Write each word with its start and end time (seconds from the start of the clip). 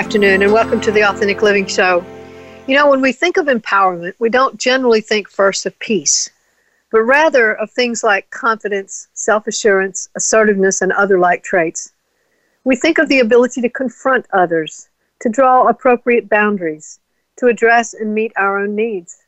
Afternoon, 0.00 0.40
and 0.40 0.50
welcome 0.50 0.80
to 0.80 0.90
the 0.90 1.02
Authentic 1.02 1.42
Living 1.42 1.66
Show. 1.66 2.02
You 2.66 2.74
know, 2.74 2.88
when 2.88 3.02
we 3.02 3.12
think 3.12 3.36
of 3.36 3.44
empowerment, 3.48 4.14
we 4.18 4.30
don't 4.30 4.58
generally 4.58 5.02
think 5.02 5.28
first 5.28 5.66
of 5.66 5.78
peace, 5.78 6.30
but 6.90 7.02
rather 7.02 7.52
of 7.52 7.70
things 7.70 8.02
like 8.02 8.30
confidence, 8.30 9.08
self 9.12 9.46
assurance, 9.46 10.08
assertiveness, 10.16 10.80
and 10.80 10.90
other 10.90 11.18
like 11.18 11.42
traits. 11.42 11.92
We 12.64 12.76
think 12.76 12.96
of 12.96 13.10
the 13.10 13.20
ability 13.20 13.60
to 13.60 13.68
confront 13.68 14.24
others, 14.32 14.88
to 15.20 15.28
draw 15.28 15.68
appropriate 15.68 16.30
boundaries, 16.30 16.98
to 17.36 17.48
address 17.48 17.92
and 17.92 18.14
meet 18.14 18.32
our 18.36 18.58
own 18.58 18.74
needs. 18.74 19.18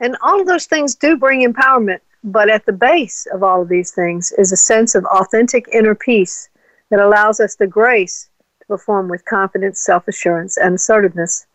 And 0.00 0.16
all 0.22 0.40
of 0.40 0.46
those 0.46 0.64
things 0.64 0.94
do 0.94 1.18
bring 1.18 1.46
empowerment, 1.46 2.00
but 2.24 2.48
at 2.48 2.64
the 2.64 2.72
base 2.72 3.26
of 3.34 3.42
all 3.42 3.60
of 3.60 3.68
these 3.68 3.90
things 3.90 4.32
is 4.38 4.50
a 4.50 4.56
sense 4.56 4.94
of 4.94 5.04
authentic 5.04 5.68
inner 5.74 5.94
peace 5.94 6.48
that 6.88 7.00
allows 7.00 7.38
us 7.38 7.56
the 7.56 7.66
grace 7.66 8.30
perform 8.68 9.08
with 9.08 9.24
confidence, 9.24 9.80
self 9.80 10.08
assurance, 10.08 10.56
and 10.56 10.74
assertiveness. 10.74 11.46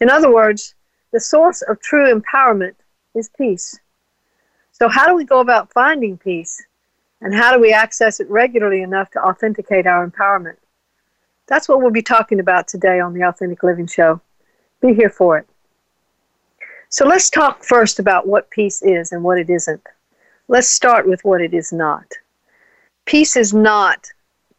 In 0.00 0.10
other 0.10 0.32
words, 0.32 0.74
the 1.12 1.20
source 1.20 1.62
of 1.62 1.80
true 1.80 2.12
empowerment 2.12 2.74
is 3.14 3.30
peace. 3.36 3.78
So, 4.72 4.88
how 4.88 5.06
do 5.06 5.14
we 5.14 5.24
go 5.24 5.40
about 5.40 5.72
finding 5.72 6.18
peace? 6.18 6.64
And 7.20 7.34
how 7.34 7.52
do 7.52 7.60
we 7.60 7.72
access 7.72 8.20
it 8.20 8.30
regularly 8.30 8.82
enough 8.82 9.10
to 9.12 9.24
authenticate 9.24 9.86
our 9.86 10.08
empowerment? 10.08 10.56
That's 11.48 11.68
what 11.68 11.80
we'll 11.80 11.90
be 11.90 12.02
talking 12.02 12.38
about 12.38 12.68
today 12.68 13.00
on 13.00 13.12
the 13.12 13.22
Authentic 13.22 13.62
Living 13.62 13.86
Show. 13.86 14.20
Be 14.80 14.94
here 14.94 15.10
for 15.10 15.38
it. 15.38 15.48
So, 16.90 17.06
let's 17.06 17.30
talk 17.30 17.64
first 17.64 17.98
about 17.98 18.28
what 18.28 18.50
peace 18.50 18.82
is 18.82 19.12
and 19.12 19.24
what 19.24 19.38
it 19.38 19.50
isn't. 19.50 19.82
Let's 20.46 20.68
start 20.68 21.08
with 21.08 21.24
what 21.24 21.40
it 21.40 21.52
is 21.52 21.72
not. 21.72 22.06
Peace 23.04 23.36
is 23.36 23.52
not 23.52 24.06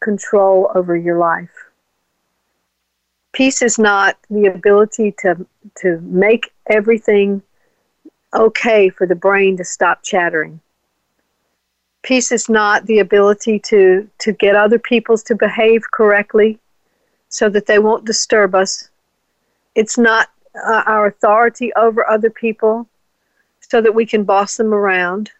control 0.00 0.70
over 0.74 0.96
your 0.96 1.18
life 1.18 1.69
peace 3.32 3.62
is 3.62 3.78
not 3.78 4.16
the 4.30 4.46
ability 4.46 5.14
to 5.18 5.46
to 5.76 6.00
make 6.00 6.52
everything 6.68 7.42
okay 8.34 8.88
for 8.88 9.06
the 9.06 9.14
brain 9.14 9.56
to 9.56 9.64
stop 9.64 10.02
chattering. 10.02 10.60
Peace 12.02 12.32
is 12.32 12.48
not 12.48 12.86
the 12.86 12.98
ability 12.98 13.58
to 13.58 14.08
to 14.18 14.32
get 14.32 14.56
other 14.56 14.78
people 14.78 15.16
to 15.18 15.34
behave 15.34 15.90
correctly 15.90 16.58
so 17.28 17.48
that 17.48 17.66
they 17.66 17.78
won't 17.78 18.04
disturb 18.04 18.54
us. 18.54 18.90
It's 19.74 19.96
not 19.96 20.28
uh, 20.54 20.82
our 20.86 21.06
authority 21.06 21.72
over 21.74 22.08
other 22.08 22.30
people 22.30 22.88
so 23.60 23.80
that 23.80 23.94
we 23.94 24.04
can 24.04 24.24
boss 24.24 24.56
them 24.56 24.74
around. 24.74 25.30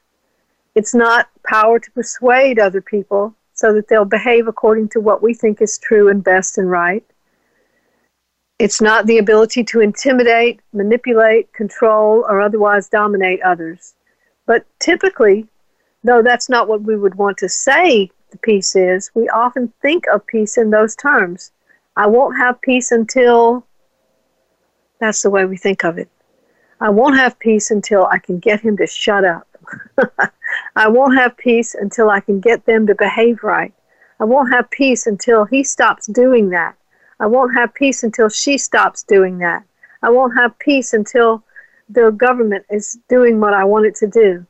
It's 0.76 0.94
not 0.94 1.28
power 1.44 1.80
to 1.80 1.90
persuade 1.90 2.60
other 2.60 2.80
people 2.80 3.34
so 3.54 3.72
that 3.74 3.88
they'll 3.88 4.04
behave 4.04 4.46
according 4.46 4.88
to 4.90 5.00
what 5.00 5.22
we 5.22 5.34
think 5.34 5.60
is 5.60 5.78
true 5.78 6.08
and 6.08 6.22
best 6.22 6.58
and 6.58 6.70
right. 6.70 7.04
It's 8.60 8.82
not 8.82 9.06
the 9.06 9.16
ability 9.16 9.64
to 9.64 9.80
intimidate, 9.80 10.60
manipulate, 10.74 11.50
control, 11.54 12.26
or 12.28 12.42
otherwise 12.42 12.90
dominate 12.90 13.40
others. 13.40 13.94
But 14.44 14.66
typically, 14.78 15.48
though 16.04 16.20
that's 16.20 16.50
not 16.50 16.68
what 16.68 16.82
we 16.82 16.94
would 16.94 17.14
want 17.14 17.38
to 17.38 17.48
say 17.48 18.10
the 18.30 18.36
peace 18.36 18.76
is, 18.76 19.10
we 19.14 19.30
often 19.30 19.72
think 19.80 20.06
of 20.08 20.26
peace 20.26 20.58
in 20.58 20.68
those 20.68 20.94
terms. 20.94 21.52
I 21.96 22.06
won't 22.06 22.36
have 22.36 22.60
peace 22.60 22.92
until 22.92 23.66
that's 24.98 25.22
the 25.22 25.30
way 25.30 25.46
we 25.46 25.56
think 25.56 25.82
of 25.82 25.96
it. 25.96 26.10
I 26.82 26.90
won't 26.90 27.16
have 27.16 27.38
peace 27.38 27.70
until 27.70 28.04
I 28.12 28.18
can 28.18 28.40
get 28.40 28.60
him 28.60 28.76
to 28.76 28.86
shut 28.86 29.24
up. 29.24 29.48
I 30.76 30.86
won't 30.86 31.16
have 31.16 31.34
peace 31.38 31.74
until 31.74 32.10
I 32.10 32.20
can 32.20 32.40
get 32.40 32.66
them 32.66 32.86
to 32.88 32.94
behave 32.94 33.42
right. 33.42 33.72
I 34.20 34.24
won't 34.24 34.52
have 34.52 34.68
peace 34.70 35.06
until 35.06 35.46
he 35.46 35.64
stops 35.64 36.06
doing 36.06 36.50
that. 36.50 36.76
I 37.20 37.26
won't 37.26 37.54
have 37.54 37.74
peace 37.74 38.02
until 38.02 38.30
she 38.30 38.56
stops 38.56 39.02
doing 39.02 39.38
that. 39.38 39.62
I 40.02 40.08
won't 40.08 40.34
have 40.36 40.58
peace 40.58 40.94
until 40.94 41.44
the 41.90 42.10
government 42.10 42.64
is 42.70 42.98
doing 43.08 43.40
what 43.40 43.52
I 43.52 43.64
want 43.64 43.86
it 43.86 43.94
to 43.96 44.06
do. 44.06 44.46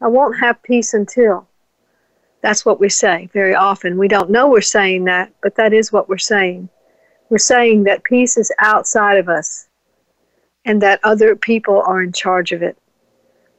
I 0.00 0.08
won't 0.08 0.38
have 0.38 0.62
peace 0.62 0.94
until. 0.94 1.46
That's 2.40 2.64
what 2.64 2.80
we 2.80 2.88
say 2.88 3.28
very 3.32 3.54
often. 3.54 3.98
We 3.98 4.08
don't 4.08 4.30
know 4.30 4.48
we're 4.48 4.60
saying 4.62 5.04
that, 5.04 5.32
but 5.42 5.56
that 5.56 5.74
is 5.74 5.92
what 5.92 6.08
we're 6.08 6.16
saying. 6.18 6.70
We're 7.28 7.38
saying 7.38 7.84
that 7.84 8.04
peace 8.04 8.36
is 8.36 8.52
outside 8.60 9.18
of 9.18 9.28
us 9.28 9.68
and 10.64 10.80
that 10.80 11.00
other 11.02 11.36
people 11.36 11.82
are 11.86 12.02
in 12.02 12.12
charge 12.12 12.52
of 12.52 12.62
it. 12.62 12.78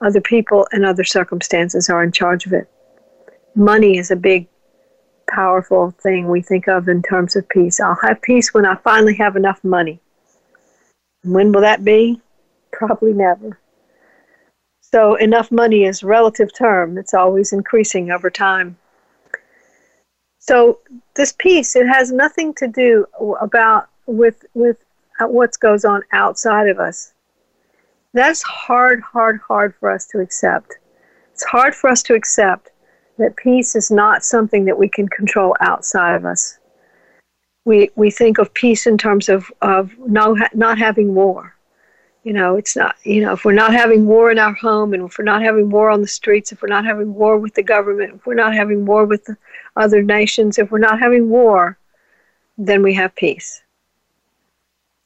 Other 0.02 0.22
people 0.22 0.68
and 0.72 0.86
other 0.86 1.04
circumstances 1.04 1.90
are 1.90 2.04
in 2.04 2.12
charge 2.12 2.46
of 2.46 2.54
it. 2.54 2.70
Money 3.56 3.98
is 3.98 4.10
a 4.10 4.16
big 4.16 4.48
powerful 5.30 5.92
thing 6.02 6.28
we 6.28 6.42
think 6.42 6.68
of 6.68 6.88
in 6.88 7.02
terms 7.02 7.36
of 7.36 7.48
peace. 7.50 7.80
I'll 7.80 8.00
have 8.02 8.22
peace 8.22 8.54
when 8.54 8.66
I 8.66 8.76
finally 8.76 9.16
have 9.16 9.36
enough 9.36 9.64
money. 9.64 10.00
When 11.24 11.52
will 11.52 11.62
that 11.62 11.84
be? 11.84 12.22
Probably 12.72 13.14
never. 13.14 13.60
So 14.82 15.16
enough 15.16 15.52
money 15.52 15.84
is 15.84 16.04
relative 16.04 16.54
term. 16.54 16.98
It's 16.98 17.14
always 17.14 17.52
increasing 17.52 18.12
over 18.12 18.30
time. 18.30 18.78
So 20.40 20.80
this 21.16 21.34
peace, 21.38 21.76
it 21.76 21.88
has 21.88 22.12
nothing 22.12 22.54
to 22.56 22.68
do 22.68 23.06
about 23.42 23.90
with 24.06 24.46
with 24.54 24.78
what 25.20 25.60
goes 25.60 25.84
on 25.84 26.04
outside 26.14 26.70
of 26.70 26.80
us. 26.80 27.14
That's 28.14 28.42
hard, 28.44 29.02
hard, 29.02 29.42
hard 29.46 29.76
for 29.76 29.92
us 29.92 30.08
to 30.08 30.20
accept. 30.20 30.78
It's 31.34 31.44
hard 31.44 31.76
for 31.76 31.90
us 31.90 32.02
to 32.04 32.16
accept 32.16 32.72
that 33.18 33.36
peace 33.36 33.76
is 33.76 33.90
not 33.90 34.24
something 34.24 34.66
that 34.66 34.78
we 34.78 34.88
can 34.88 35.08
control 35.10 35.56
outside 35.60 36.16
of 36.16 36.26
us. 36.26 36.60
We, 37.66 37.90
we 37.96 38.12
think 38.12 38.38
of 38.38 38.54
peace 38.54 38.88
in 38.88 38.98
terms 38.98 39.28
of, 39.28 39.52
of 39.62 39.92
no, 40.00 40.38
not 40.54 40.78
having 40.78 41.14
war. 41.14 41.54
You 42.24 42.34
know, 42.34 42.58
it's 42.58 42.76
not, 42.76 42.96
you 43.04 43.22
know, 43.22 43.34
if 43.34 43.46
we're 43.46 43.54
not 43.54 43.74
having 43.74 44.06
war 44.06 44.32
in 44.32 44.40
our 44.40 44.54
home 44.54 44.94
and 44.94 45.04
if 45.04 45.18
we're 45.18 45.26
not 45.26 45.42
having 45.42 45.70
war 45.70 45.90
on 45.90 46.02
the 46.02 46.08
streets, 46.08 46.52
if 46.52 46.62
we're 46.62 46.68
not 46.68 46.86
having 46.86 47.14
war 47.14 47.38
with 47.38 47.54
the 47.56 47.64
government, 47.64 48.16
if 48.16 48.26
we're 48.26 48.36
not 48.36 48.54
having 48.54 48.86
war 48.86 49.06
with 49.06 49.26
the 49.26 49.38
other 49.76 50.02
nations, 50.02 50.58
if 50.58 50.70
we're 50.70 50.78
not 50.78 51.00
having 51.00 51.30
war, 51.30 51.78
then 52.58 52.84
we 52.84 52.94
have 52.94 53.16
peace. 53.16 53.62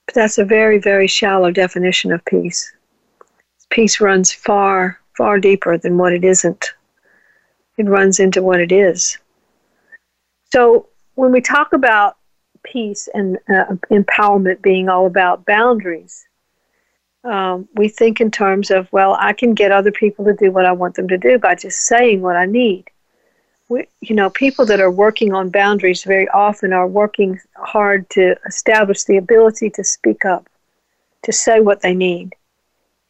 But 0.07 0.15
that's 0.15 0.37
a 0.37 0.45
very, 0.45 0.79
very 0.79 1.07
shallow 1.07 1.51
definition 1.51 2.11
of 2.11 2.25
peace. 2.25 2.71
Peace 3.69 4.01
runs 4.01 4.31
far, 4.31 4.99
far 5.15 5.39
deeper 5.39 5.77
than 5.77 5.97
what 5.97 6.13
it 6.13 6.23
isn't 6.23 6.73
it 7.81 7.89
runs 7.89 8.19
into 8.19 8.41
what 8.41 8.59
it 8.59 8.71
is. 8.71 9.17
So 10.51 10.87
when 11.15 11.31
we 11.31 11.41
talk 11.41 11.73
about 11.73 12.17
peace 12.63 13.09
and 13.13 13.37
uh, 13.49 13.75
empowerment 13.89 14.61
being 14.61 14.89
all 14.89 15.07
about 15.07 15.45
boundaries, 15.45 16.25
um, 17.23 17.67
we 17.75 17.87
think 17.87 18.19
in 18.19 18.31
terms 18.31 18.71
of, 18.71 18.91
well, 18.91 19.15
I 19.19 19.33
can 19.33 19.53
get 19.53 19.71
other 19.71 19.91
people 19.91 20.25
to 20.25 20.33
do 20.33 20.51
what 20.51 20.65
I 20.65 20.71
want 20.71 20.95
them 20.95 21.07
to 21.07 21.17
do 21.17 21.37
by 21.37 21.55
just 21.55 21.79
saying 21.85 22.21
what 22.21 22.35
I 22.35 22.45
need. 22.45 22.85
We, 23.69 23.87
you 24.01 24.15
know, 24.15 24.29
people 24.29 24.65
that 24.65 24.81
are 24.81 24.91
working 24.91 25.33
on 25.33 25.49
boundaries 25.49 26.03
very 26.03 26.27
often 26.29 26.73
are 26.73 26.87
working 26.87 27.39
hard 27.55 28.09
to 28.11 28.35
establish 28.45 29.03
the 29.03 29.17
ability 29.17 29.69
to 29.71 29.83
speak 29.83 30.25
up, 30.25 30.49
to 31.23 31.31
say 31.31 31.59
what 31.59 31.81
they 31.81 31.93
need. 31.93 32.35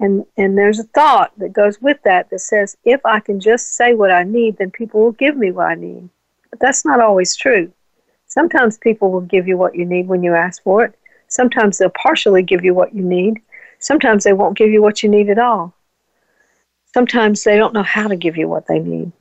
And, 0.02 0.26
and 0.36 0.58
there's 0.58 0.80
a 0.80 0.84
thought 0.84 1.32
that 1.38 1.54
goes 1.54 1.80
with 1.80 2.00
that 2.06 2.32
that 2.32 2.40
says, 2.40 2.76
if 2.84 3.00
I 3.06 3.20
can 3.20 3.40
just 3.40 3.76
say 3.76 3.94
what 3.94 4.10
I 4.12 4.24
need, 4.24 4.58
then 4.58 4.72
people 4.72 5.00
will 5.00 5.12
give 5.12 5.38
me 5.38 5.52
what 5.52 5.68
I 5.68 5.76
need. 5.76 6.10
But 6.50 6.60
that's 6.60 6.84
not 6.84 7.00
always 7.00 7.36
true. 7.36 7.72
Sometimes 8.26 8.80
people 8.80 9.12
will 9.12 9.22
give 9.22 9.48
you 9.48 9.58
what 9.58 9.76
you 9.76 9.86
need 9.86 10.08
when 10.08 10.24
you 10.24 10.34
ask 10.34 10.64
for 10.64 10.84
it. 10.84 10.98
Sometimes 11.28 11.78
they'll 11.78 11.92
partially 11.92 12.42
give 12.42 12.66
you 12.66 12.74
what 12.74 12.96
you 12.96 13.04
need. 13.04 13.42
Sometimes 13.78 14.24
they 14.24 14.34
won't 14.34 14.58
give 14.58 14.72
you 14.72 14.82
what 14.82 15.04
you 15.04 15.10
need 15.10 15.30
at 15.30 15.38
all. 15.38 15.74
Sometimes 16.96 17.44
they 17.44 17.56
don't 17.56 17.74
know 17.74 17.84
how 17.84 18.08
to 18.08 18.16
give 18.16 18.38
you 18.38 18.48
what 18.48 18.66
they 18.68 18.80
need. 18.80 19.12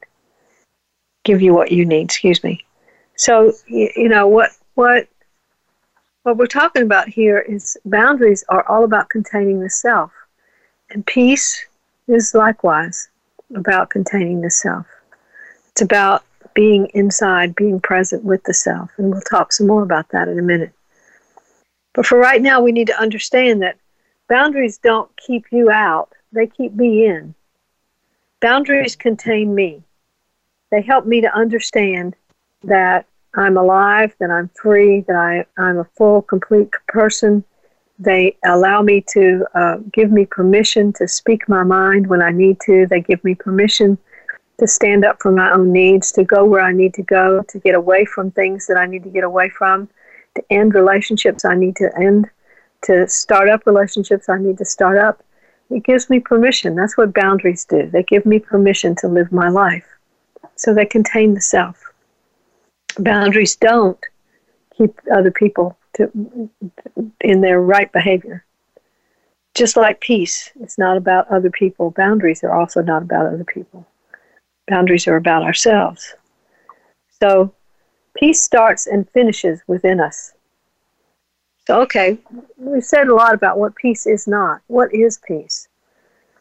Give 1.25 1.43
you 1.43 1.53
what 1.53 1.73
you 1.73 1.85
need, 1.85 2.05
excuse 2.05 2.43
me. 2.43 2.65
So, 3.17 3.53
you, 3.69 3.91
you 3.97 4.09
know, 4.09 4.27
what, 4.27 4.53
what, 4.75 5.09
what 6.23 6.39
we're 6.39 6.47
talking 6.47 6.83
about 6.83 7.07
here 7.07 7.39
is 7.39 7.77
boundaries 7.85 8.45
are 8.49 8.67
all 8.67 8.85
about 8.85 9.11
containing 9.11 9.61
the 9.61 9.69
self. 9.69 10.11
And 10.91 11.07
peace 11.07 11.67
is 12.09 12.35
likewise 12.35 13.09
about 13.55 13.91
containing 13.91 14.41
the 14.41 14.51
self. 14.51 14.87
It's 15.71 15.83
about 15.83 16.25
being 16.55 16.87
inside, 16.95 17.55
being 17.55 17.81
present 17.81 18.25
with 18.25 18.43
the 18.45 18.55
self. 18.55 18.91
And 18.97 19.11
we'll 19.11 19.21
talk 19.21 19.53
some 19.53 19.67
more 19.67 19.83
about 19.83 20.09
that 20.11 20.29
in 20.29 20.39
a 20.39 20.43
minute. 20.43 20.73
But 21.95 22.07
for 22.07 22.19
right 22.19 22.43
now, 22.43 22.61
we 22.61 22.73
need 22.73 22.89
to 22.89 23.01
understand 23.01 23.63
that 23.63 23.77
Boundaries 24.31 24.79
don't 24.79 25.11
keep 25.17 25.47
you 25.51 25.73
out, 25.73 26.13
they 26.31 26.47
keep 26.47 26.73
me 26.73 27.05
in. 27.05 27.35
Boundaries 28.41 28.95
contain 28.95 29.57
me. 29.57 29.83
They 30.71 30.83
help 30.83 31.05
me 31.05 31.21
to 31.21 31.35
understand 31.35 32.15
that 32.63 33.07
I'm 33.35 33.57
alive, 33.57 34.15
that 34.21 34.31
I'm 34.31 34.49
free, 34.51 35.01
that 35.09 35.17
I, 35.17 35.47
I'm 35.61 35.79
a 35.79 35.89
full, 35.97 36.23
complete 36.23 36.71
person. 36.87 37.43
They 38.01 38.37
allow 38.47 38.81
me 38.81 39.05
to 39.13 39.45
uh, 39.55 39.77
give 39.93 40.11
me 40.11 40.25
permission 40.25 40.93
to 40.95 41.07
speak 41.07 41.49
my 41.49 41.63
mind 41.63 42.07
when 42.07 42.23
I 42.23 42.31
need 42.31 42.59
to. 42.63 42.87
They 42.87 43.03
give 43.03 43.23
me 43.23 43.35
permission 43.35 43.99
to 44.59 44.67
stand 44.67 45.05
up 45.05 45.19
for 45.21 45.31
my 45.31 45.53
own 45.53 45.71
needs, 45.73 46.11
to 46.13 46.25
go 46.25 46.45
where 46.45 46.63
I 46.63 46.73
need 46.73 46.95
to 46.95 47.03
go, 47.03 47.43
to 47.49 47.59
get 47.59 47.75
away 47.75 48.07
from 48.07 48.31
things 48.31 48.67
that 48.67 48.79
I 48.79 48.87
need 48.87 49.05
to 49.05 49.11
get 49.11 49.25
away 49.25 49.51
from, 49.51 49.89
to 50.35 50.43
end 50.51 50.75
relationships 50.75 51.45
I 51.45 51.55
need 51.55 51.77
to 51.77 51.91
end, 51.99 52.29
to 52.85 53.07
start 53.07 53.51
up 53.51 53.67
relationships 53.67 54.29
I 54.29 54.39
need 54.39 54.59
to 54.59 54.65
start 54.65 54.97
up. 54.97 55.23
It 55.69 55.85
gives 55.85 56.09
me 56.09 56.21
permission. 56.21 56.75
That's 56.75 56.97
what 56.97 57.15
boundaries 57.15 57.65
do. 57.65 57.89
They 57.91 58.03
give 58.03 58.25
me 58.25 58.39
permission 58.39 58.97
to 58.97 59.09
live 59.09 59.31
my 59.31 59.51
life. 59.51 59.87
So 60.57 60.75
they 60.75 60.87
contain 60.87 61.35
the 61.35 61.41
self 61.41 61.83
boundaries 62.99 63.57
don't 63.57 63.99
keep 64.77 64.99
other 65.13 65.31
people 65.31 65.77
to, 65.95 66.51
in 67.21 67.41
their 67.41 67.61
right 67.61 67.91
behavior. 67.93 68.45
Just 69.55 69.77
like 69.77 70.01
peace, 70.01 70.51
it's 70.61 70.79
not 70.79 70.97
about 70.97 71.29
other 71.29 71.51
people. 71.51 71.91
Boundaries 71.91 72.45
are 72.45 72.53
also 72.53 72.83
not 72.83 73.03
about 73.03 73.27
other 73.27 73.45
people. 73.45 73.87
Boundaries 74.69 75.09
are 75.09 75.17
about 75.17 75.43
ourselves. 75.43 76.15
So 77.21 77.53
peace 78.17 78.43
starts 78.43 78.87
and 78.87 79.09
finishes 79.11 79.61
within 79.67 80.01
us. 80.01 80.33
So, 81.67 81.83
okay, 81.83 82.19
we've 82.57 82.85
said 82.85 83.09
a 83.09 83.15
lot 83.15 83.35
about 83.35 83.59
what 83.59 83.75
peace 83.75 84.07
is 84.07 84.27
not. 84.27 84.61
What 84.69 84.95
is 84.95 85.21
peace? 85.27 85.69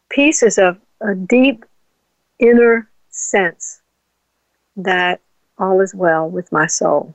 Peace 0.09 0.41
is 0.41 0.57
a, 0.57 0.77
a 1.01 1.13
deep 1.13 1.65
inner 2.39 2.89
sense 3.09 3.81
that 4.77 5.21
all 5.57 5.81
is 5.81 5.93
well 5.93 6.29
with 6.29 6.51
my 6.51 6.67
soul. 6.67 7.13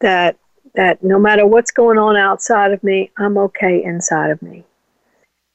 That 0.00 0.36
that 0.74 1.02
no 1.02 1.18
matter 1.18 1.46
what's 1.46 1.70
going 1.70 1.98
on 1.98 2.16
outside 2.16 2.72
of 2.72 2.82
me, 2.82 3.10
I'm 3.16 3.38
okay 3.38 3.82
inside 3.82 4.30
of 4.30 4.42
me. 4.42 4.64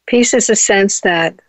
Peace 0.07 0.33
is 0.33 0.49
a 0.49 0.55
sense 0.55 1.01
that 1.01 1.39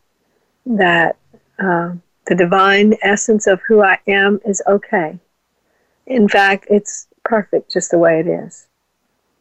that 0.66 1.16
uh, 1.58 1.92
the 2.26 2.34
divine 2.34 2.94
essence 3.02 3.46
of 3.46 3.60
who 3.66 3.82
I 3.82 3.98
am 4.06 4.40
is 4.44 4.62
okay. 4.66 5.18
In 6.06 6.28
fact, 6.28 6.66
it's 6.68 7.06
perfect 7.24 7.72
just 7.72 7.90
the 7.90 7.98
way 7.98 8.20
it 8.20 8.26
is. 8.26 8.66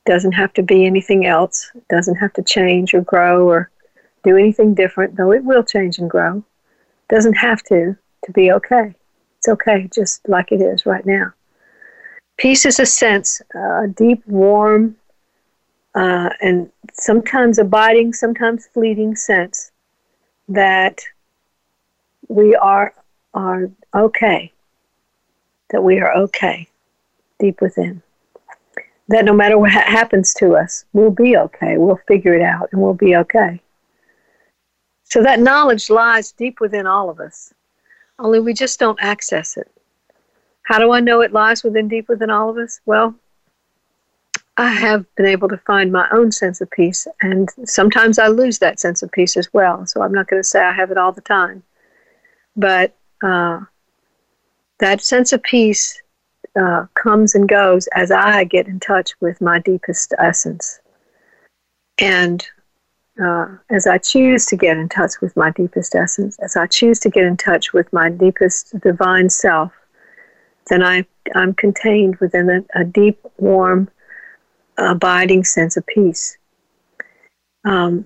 Doesn't 0.05 0.33
have 0.33 0.53
to 0.53 0.63
be 0.63 0.85
anything 0.85 1.25
else. 1.25 1.71
Doesn't 1.89 2.15
have 2.15 2.33
to 2.33 2.43
change 2.43 2.93
or 2.93 3.01
grow 3.01 3.47
or 3.47 3.69
do 4.23 4.37
anything 4.37 4.73
different, 4.73 5.17
though 5.17 5.31
it 5.31 5.43
will 5.43 5.63
change 5.63 5.97
and 5.97 6.09
grow. 6.09 6.43
Doesn't 7.09 7.35
have 7.35 7.63
to 7.63 7.97
to 8.25 8.31
be 8.31 8.51
okay. 8.51 8.93
It's 9.37 9.47
okay 9.47 9.89
just 9.93 10.27
like 10.27 10.51
it 10.51 10.61
is 10.61 10.85
right 10.85 11.05
now. 11.05 11.33
Peace 12.39 12.65
is 12.65 12.79
a 12.79 12.85
sense, 12.85 13.41
a 13.53 13.87
deep, 13.87 14.25
warm, 14.25 14.95
uh, 15.93 16.29
and 16.41 16.71
sometimes 16.93 17.59
abiding, 17.59 18.13
sometimes 18.13 18.67
fleeting 18.67 19.15
sense 19.15 19.71
that 20.47 21.01
we 22.29 22.55
are 22.55 22.93
are 23.33 23.69
okay, 23.93 24.51
that 25.69 25.83
we 25.83 25.99
are 25.99 26.15
okay 26.15 26.67
deep 27.39 27.61
within. 27.61 28.01
That 29.09 29.25
no 29.25 29.33
matter 29.33 29.57
what 29.57 29.71
ha- 29.71 29.83
happens 29.85 30.33
to 30.35 30.55
us, 30.55 30.85
we'll 30.93 31.11
be 31.11 31.35
okay. 31.35 31.77
We'll 31.77 31.99
figure 32.07 32.33
it 32.33 32.41
out 32.41 32.69
and 32.71 32.81
we'll 32.81 32.93
be 32.93 33.17
okay. 33.17 33.61
So 35.03 35.21
that 35.23 35.39
knowledge 35.39 35.89
lies 35.89 36.31
deep 36.31 36.61
within 36.61 36.87
all 36.87 37.09
of 37.09 37.19
us 37.19 37.53
only 38.19 38.39
we 38.39 38.53
just 38.53 38.79
don't 38.79 38.99
access 39.01 39.57
it. 39.57 39.71
How 40.69 40.77
do 40.77 40.91
I 40.91 40.99
know 40.99 41.21
it 41.21 41.33
lies 41.33 41.63
within 41.63 41.87
deep 41.87 42.07
within 42.07 42.29
all 42.29 42.51
of 42.51 42.57
us? 42.57 42.79
Well, 42.85 43.15
I 44.55 44.69
have 44.69 45.03
been 45.15 45.25
able 45.25 45.49
to 45.49 45.57
find 45.57 45.91
my 45.91 46.07
own 46.11 46.31
sense 46.31 46.61
of 46.61 46.69
peace, 46.69 47.07
and 47.23 47.49
sometimes 47.65 48.19
I 48.19 48.27
lose 48.27 48.59
that 48.59 48.79
sense 48.79 49.01
of 49.01 49.11
peace 49.11 49.35
as 49.35 49.51
well. 49.51 49.87
So 49.87 50.03
I'm 50.03 50.11
not 50.11 50.27
going 50.27 50.43
to 50.43 50.47
say 50.47 50.61
I 50.61 50.71
have 50.71 50.91
it 50.91 50.97
all 50.99 51.11
the 51.11 51.21
time, 51.21 51.63
but 52.55 52.95
uh, 53.23 53.61
that 54.77 55.01
sense 55.01 55.33
of 55.33 55.41
peace 55.41 55.99
uh, 56.55 56.85
comes 56.93 57.33
and 57.33 57.49
goes 57.49 57.87
as 57.95 58.11
I 58.11 58.43
get 58.43 58.67
in 58.67 58.79
touch 58.79 59.13
with 59.21 59.41
my 59.41 59.57
deepest 59.57 60.13
essence. 60.19 60.81
And 61.97 62.45
uh, 63.19 63.47
as 63.71 63.87
I 63.87 63.97
choose 63.97 64.45
to 64.45 64.55
get 64.55 64.77
in 64.77 64.87
touch 64.87 65.19
with 65.19 65.35
my 65.35 65.49
deepest 65.49 65.95
essence, 65.95 66.37
as 66.43 66.55
I 66.55 66.67
choose 66.67 66.99
to 66.99 67.09
get 67.09 67.23
in 67.23 67.37
touch 67.37 67.73
with 67.73 67.91
my 67.91 68.11
deepest 68.11 68.79
divine 68.81 69.31
self, 69.31 69.71
then 70.67 70.83
I, 70.83 71.05
I'm 71.35 71.53
contained 71.53 72.17
within 72.17 72.49
a, 72.49 72.81
a 72.81 72.83
deep, 72.83 73.19
warm, 73.37 73.89
abiding 74.77 75.43
sense 75.43 75.77
of 75.77 75.85
peace. 75.85 76.37
Um, 77.65 78.05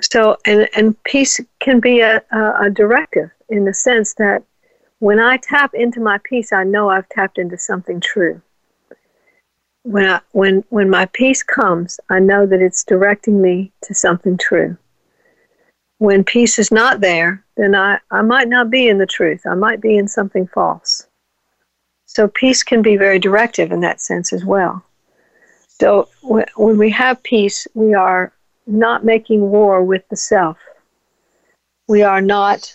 so, 0.00 0.36
and, 0.44 0.68
and 0.76 1.02
peace 1.04 1.40
can 1.60 1.80
be 1.80 2.00
a, 2.00 2.22
a, 2.32 2.52
a 2.62 2.70
directive 2.70 3.30
in 3.48 3.64
the 3.64 3.74
sense 3.74 4.14
that 4.14 4.44
when 5.00 5.20
I 5.20 5.36
tap 5.36 5.74
into 5.74 6.00
my 6.00 6.18
peace, 6.24 6.52
I 6.52 6.64
know 6.64 6.88
I've 6.88 7.08
tapped 7.08 7.38
into 7.38 7.58
something 7.58 8.00
true 8.00 8.42
when 9.88 10.06
I, 10.06 10.20
when 10.32 10.64
when 10.68 10.90
my 10.90 11.06
peace 11.06 11.42
comes, 11.42 11.98
I 12.10 12.18
know 12.18 12.44
that 12.44 12.60
it's 12.60 12.84
directing 12.84 13.40
me 13.40 13.72
to 13.84 13.94
something 13.94 14.36
true. 14.36 14.76
When 15.96 16.24
peace 16.24 16.58
is 16.58 16.70
not 16.70 17.00
there, 17.00 17.42
then 17.56 17.74
I, 17.74 17.98
I 18.10 18.20
might 18.22 18.48
not 18.48 18.70
be 18.70 18.86
in 18.86 18.98
the 18.98 19.06
truth. 19.06 19.46
I 19.46 19.54
might 19.54 19.80
be 19.80 19.96
in 19.96 20.06
something 20.06 20.46
false. 20.46 21.07
So 22.10 22.26
peace 22.26 22.62
can 22.62 22.80
be 22.82 22.96
very 22.96 23.18
directive 23.18 23.70
in 23.70 23.80
that 23.82 24.00
sense 24.00 24.32
as 24.32 24.44
well. 24.44 24.82
So 25.68 26.08
when 26.22 26.78
we 26.78 26.90
have 26.90 27.22
peace, 27.22 27.68
we 27.74 27.94
are 27.94 28.32
not 28.66 29.04
making 29.04 29.40
war 29.50 29.84
with 29.84 30.08
the 30.08 30.16
self. 30.16 30.56
We 31.86 32.02
are 32.02 32.22
not. 32.22 32.74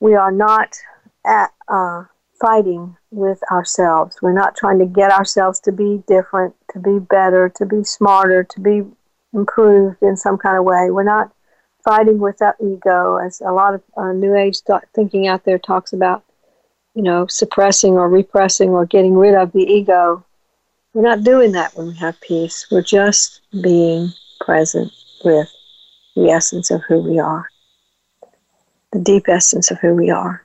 We 0.00 0.14
are 0.14 0.32
not 0.32 0.76
at, 1.24 1.52
uh, 1.68 2.04
fighting 2.40 2.96
with 3.10 3.40
ourselves. 3.50 4.16
We're 4.20 4.32
not 4.32 4.56
trying 4.56 4.80
to 4.80 4.86
get 4.86 5.10
ourselves 5.10 5.60
to 5.60 5.72
be 5.72 6.02
different, 6.06 6.54
to 6.72 6.80
be 6.80 6.98
better, 6.98 7.48
to 7.56 7.64
be 7.64 7.84
smarter, 7.84 8.44
to 8.44 8.60
be 8.60 8.82
improved 9.32 10.02
in 10.02 10.16
some 10.16 10.36
kind 10.36 10.58
of 10.58 10.64
way. 10.64 10.90
We're 10.90 11.04
not 11.04 11.32
fighting 11.84 12.18
with 12.18 12.38
that 12.38 12.56
ego, 12.60 13.16
as 13.16 13.40
a 13.40 13.52
lot 13.52 13.74
of 13.74 13.82
uh, 13.96 14.12
New 14.12 14.34
Age 14.34 14.62
th- 14.62 14.82
thinking 14.94 15.26
out 15.26 15.44
there 15.44 15.58
talks 15.58 15.92
about, 15.92 16.24
you 16.94 17.02
know, 17.02 17.26
suppressing 17.26 17.94
or 17.94 18.08
repressing 18.08 18.70
or 18.70 18.86
getting 18.86 19.16
rid 19.16 19.34
of 19.34 19.52
the 19.52 19.62
ego. 19.62 20.24
We're 20.92 21.02
not 21.02 21.24
doing 21.24 21.52
that 21.52 21.76
when 21.76 21.88
we 21.88 21.94
have 21.96 22.20
peace. 22.20 22.66
We're 22.70 22.82
just 22.82 23.40
being 23.62 24.10
present 24.40 24.92
with 25.24 25.48
the 26.14 26.30
essence 26.30 26.70
of 26.70 26.82
who 26.86 27.00
we 27.00 27.18
are, 27.18 27.48
the 28.92 29.00
deep 29.00 29.28
essence 29.28 29.70
of 29.70 29.78
who 29.78 29.94
we 29.94 30.10
are. 30.10 30.44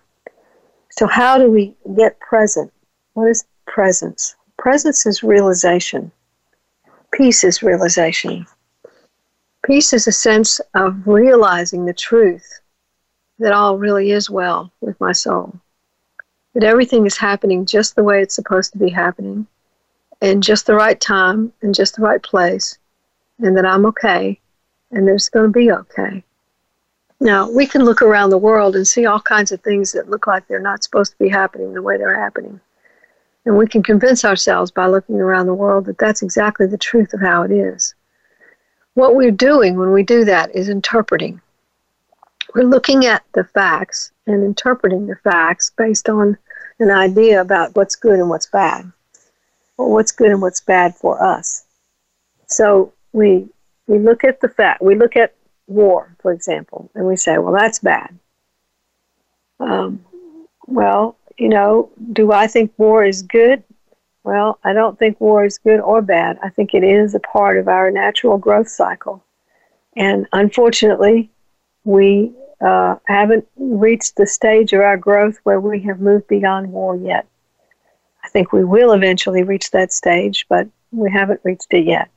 So, 0.91 1.06
how 1.06 1.38
do 1.38 1.51
we 1.51 1.75
get 1.96 2.20
present? 2.20 2.74
What 3.13 3.29
is 3.29 3.46
presence? 3.68 4.36
Presence 4.58 5.06
is 5.06 5.24
realization. 5.24 6.12
Peace 7.12 7.44
is 7.44 7.62
realization. 7.62 8.46
Peace 9.65 9.94
is 9.94 10.08
a 10.08 10.12
sense 10.12 10.60
of 10.74 11.08
realizing 11.08 11.86
the 11.86 11.94
truth 11.94 12.60
that 13.39 13.53
all 13.53 13.77
really 13.77 14.12
is 14.12 14.29
well 14.29 14.72
with 14.82 15.00
my 15.00 15.12
soul, 15.12 15.60
that 16.60 16.68
everything 16.68 17.06
is 17.06 17.18
happening 17.18 17.66
just 17.66 17.96
the 17.96 18.04
way 18.04 18.22
it's 18.22 18.36
supposed 18.36 18.74
to 18.74 18.78
be 18.78 18.89
happening, 18.89 19.48
in 20.22 20.42
just 20.42 20.66
the 20.66 20.75
right 20.75 21.00
time, 21.00 21.54
in 21.62 21.72
just 21.72 21.96
the 21.96 22.01
right 22.01 22.22
place, 22.22 22.78
and 23.38 23.56
that 23.56 23.66
I'm 23.66 23.86
okay, 23.86 24.38
and 24.92 25.08
that 25.08 25.13
it's 25.13 25.30
going 25.30 25.46
to 25.46 25.58
be 25.58 25.72
okay. 25.72 26.22
Now, 27.22 27.50
we 27.50 27.66
can 27.66 27.86
look 27.86 28.01
around 28.01 28.32
the 28.32 28.38
world 28.38 28.75
and 28.75 28.86
see 28.86 29.06
all 29.06 29.22
kinds 29.22 29.54
of 29.54 29.62
things 29.62 29.94
that 29.94 30.10
look 30.10 30.28
like 30.28 30.50
they're 30.50 30.60
not 30.60 30.84
supposed 30.84 31.13
to 31.13 31.18
be 31.18 31.30
happening 31.30 31.74
the 31.74 31.82
way 31.82 31.96
they're 31.96 32.20
happening. 32.20 32.60
And 33.46 33.56
we 33.58 33.66
can 33.66 33.82
convince 33.82 34.25
ourselves 34.25 34.70
by 34.70 34.88
looking 34.88 35.16
around 35.16 35.46
the 35.46 35.54
world 35.54 35.86
that 35.86 35.98
that's 35.98 36.24
exactly 36.24 36.68
the 36.68 36.78
truth 36.78 37.13
of 37.13 37.22
how 37.22 37.44
it 37.44 37.51
is. 37.51 37.96
What 38.96 39.16
we're 39.16 39.32
doing 39.32 39.78
when 39.78 39.94
we 39.94 40.04
do 40.04 40.25
that 40.25 40.54
is 40.54 40.68
interpreting. 40.68 41.39
We're 42.54 42.63
looking 42.63 43.06
at 43.06 43.24
the 43.34 43.46
facts 43.46 44.12
and 44.28 44.44
interpreting 44.44 45.08
the 45.08 45.16
facts 45.24 45.72
based 45.78 46.10
on 46.10 46.38
an 46.79 46.91
idea 46.91 47.41
about 47.41 47.75
what's 47.75 47.95
good 47.95 48.19
and 48.19 48.29
what's 48.29 48.48
bad, 48.48 48.91
or 49.77 49.91
what's 49.91 50.12
good 50.12 50.31
and 50.31 50.41
what's 50.41 50.62
bad 50.62 50.95
for 50.95 51.21
us. 51.21 51.65
So 52.48 52.93
we 53.13 53.50
we 53.88 54.00
look 54.00 54.24
at 54.24 54.39
the 54.41 54.50
fact, 54.50 54.81
we 54.81 54.95
look 54.95 55.15
at 55.15 55.36
war, 55.67 56.15
for 56.21 56.31
example, 56.31 56.89
and 56.95 57.05
we 57.05 57.15
say, 57.15 57.38
well, 57.38 57.53
that's 57.53 57.79
bad. 57.79 58.17
Um, 59.59 60.05
well, 60.67 61.17
you 61.38 61.50
know, 61.50 61.89
do 62.13 62.31
I 62.31 62.48
think 62.48 62.71
war 62.77 63.03
is 63.03 63.24
good? 63.24 63.63
Well, 64.24 64.59
I 64.63 64.74
don't 64.74 65.00
think 65.00 65.19
war 65.19 65.45
is 65.45 65.57
good 65.57 65.79
or 65.79 66.01
bad. 66.01 66.38
I 66.43 66.50
think 66.50 66.74
it 66.74 66.83
is 66.83 67.15
a 67.15 67.19
part 67.19 67.57
of 67.57 67.67
our 67.67 67.89
natural 67.89 68.38
growth 68.38 68.67
cycle. 68.69 69.24
And 69.95 70.27
unfortunately, 70.33 71.31
we 71.83 72.31
uh, 72.62 72.96
haven't 73.06 73.48
reached 73.58 74.16
the 74.16 74.28
stage 74.28 74.74
of 74.74 74.82
our 74.82 74.98
growth 74.98 75.38
where 75.44 75.60
we 75.60 75.82
have 75.82 76.00
moved 76.00 76.28
beyond 76.28 76.72
war 76.72 76.96
yet. 76.96 77.25
I 78.24 78.28
think 78.30 78.51
we 78.51 78.63
will 78.63 78.92
eventually 78.92 79.44
reach 79.44 79.72
that 79.72 79.94
stage, 79.94 80.46
but 80.50 80.68
we 80.92 81.12
haven't 81.12 81.42
reached 81.44 81.74
it 81.74 81.86
yet. 81.86 82.10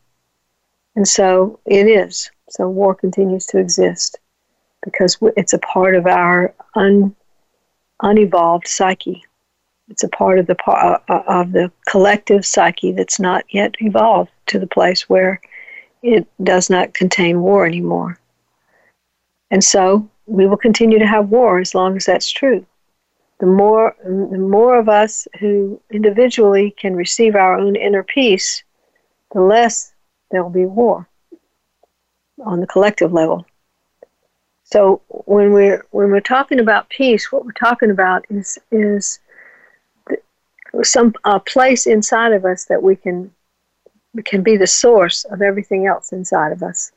And 0.97 1.07
so 1.07 1.61
it 1.65 1.87
is. 1.87 2.31
So 2.51 2.69
war 2.69 2.95
continues 2.95 3.47
to 3.47 3.59
exist 3.59 4.19
because 4.85 5.17
it's 5.37 5.53
a 5.53 5.59
part 5.59 5.95
of 5.95 6.07
our 6.07 6.55
un, 6.75 7.15
unevolved 8.03 8.69
psyche. 8.69 9.25
It's 9.89 10.05
a 10.05 10.09
part 10.09 10.39
of 10.39 10.47
the 10.47 10.57
uh, 10.67 10.99
uh, 11.09 11.23
of 11.27 11.53
the 11.53 11.71
collective 11.89 12.45
psyche 12.45 12.93
that's 12.93 13.21
not 13.21 13.45
yet 13.51 13.75
evolved 13.81 14.31
to 14.47 14.59
the 14.59 14.67
place 14.67 15.09
where 15.09 15.41
it 16.03 16.27
does 16.43 16.69
not 16.69 16.95
contain 16.95 17.43
war 17.43 17.65
anymore. 17.65 18.19
And 19.51 19.63
so 19.63 20.09
we 20.27 20.47
will 20.47 20.57
continue 20.57 20.99
to 20.99 21.07
have 21.07 21.29
war 21.29 21.59
as 21.59 21.75
long 21.75 21.97
as 21.97 22.07
that's 22.07 22.31
true. 22.31 22.65
The 23.41 23.47
more 23.47 23.97
the 24.05 24.39
more 24.39 24.79
of 24.79 24.89
us 24.89 25.27
who 25.41 25.81
individually 25.91 26.75
can 26.79 26.95
receive 26.95 27.35
our 27.35 27.59
own 27.59 27.75
inner 27.75 28.05
peace, 28.05 28.63
the 29.33 29.41
less 29.41 29.93
there 30.31 30.43
will 30.43 30.51
be 30.51 30.65
war 30.65 31.09
on 32.45 32.61
the 32.61 32.67
collective 32.67 33.13
level. 33.13 33.47
So 34.65 35.03
when 35.09 35.53
we're 35.53 35.85
when 35.91 36.11
we're 36.11 36.21
talking 36.21 36.61
about 36.61 36.89
peace, 36.89 37.31
what 37.31 37.45
we're 37.45 37.53
talking 37.53 37.91
about 37.91 38.25
is 38.31 38.59
is 38.71 39.19
some 40.83 41.13
a 41.25 41.39
place 41.41 41.87
inside 41.87 42.33
of 42.33 42.45
us 42.45 42.65
that 42.67 42.83
we 42.83 42.97
can 42.97 43.33
can 44.25 44.43
be 44.43 44.57
the 44.57 44.67
source 44.67 45.25
of 45.25 45.43
everything 45.43 45.87
else 45.87 46.13
inside 46.13 46.53
of 46.53 46.63
us. 46.63 46.93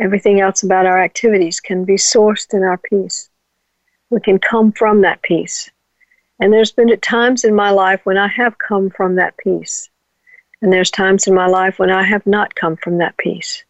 Everything 0.00 0.40
else 0.40 0.62
about 0.62 0.86
our 0.86 1.02
activities 1.02 1.60
can 1.60 1.84
be 1.84 1.94
sourced 1.94 2.52
in 2.54 2.62
our 2.62 2.78
peace. 2.78 3.30
We 4.10 4.20
can 4.20 4.38
come 4.38 4.72
from 4.72 5.00
that 5.02 5.22
peace. 5.22 5.70
And 6.40 6.52
there's 6.52 6.72
been 6.72 6.98
times 7.00 7.44
in 7.44 7.54
my 7.54 7.70
life 7.70 8.00
when 8.04 8.16
I 8.16 8.28
have 8.28 8.58
come 8.58 8.90
from 8.90 9.16
that 9.16 9.36
peace. 9.38 9.90
And 10.62 10.72
there's 10.72 10.90
times 10.90 11.26
in 11.26 11.34
my 11.34 11.46
life 11.46 11.78
when 11.78 11.90
I 11.90 12.04
have 12.04 12.26
not 12.26 12.54
come 12.54 12.76
from 12.76 12.98
that 12.98 13.16
peace. 13.16 13.64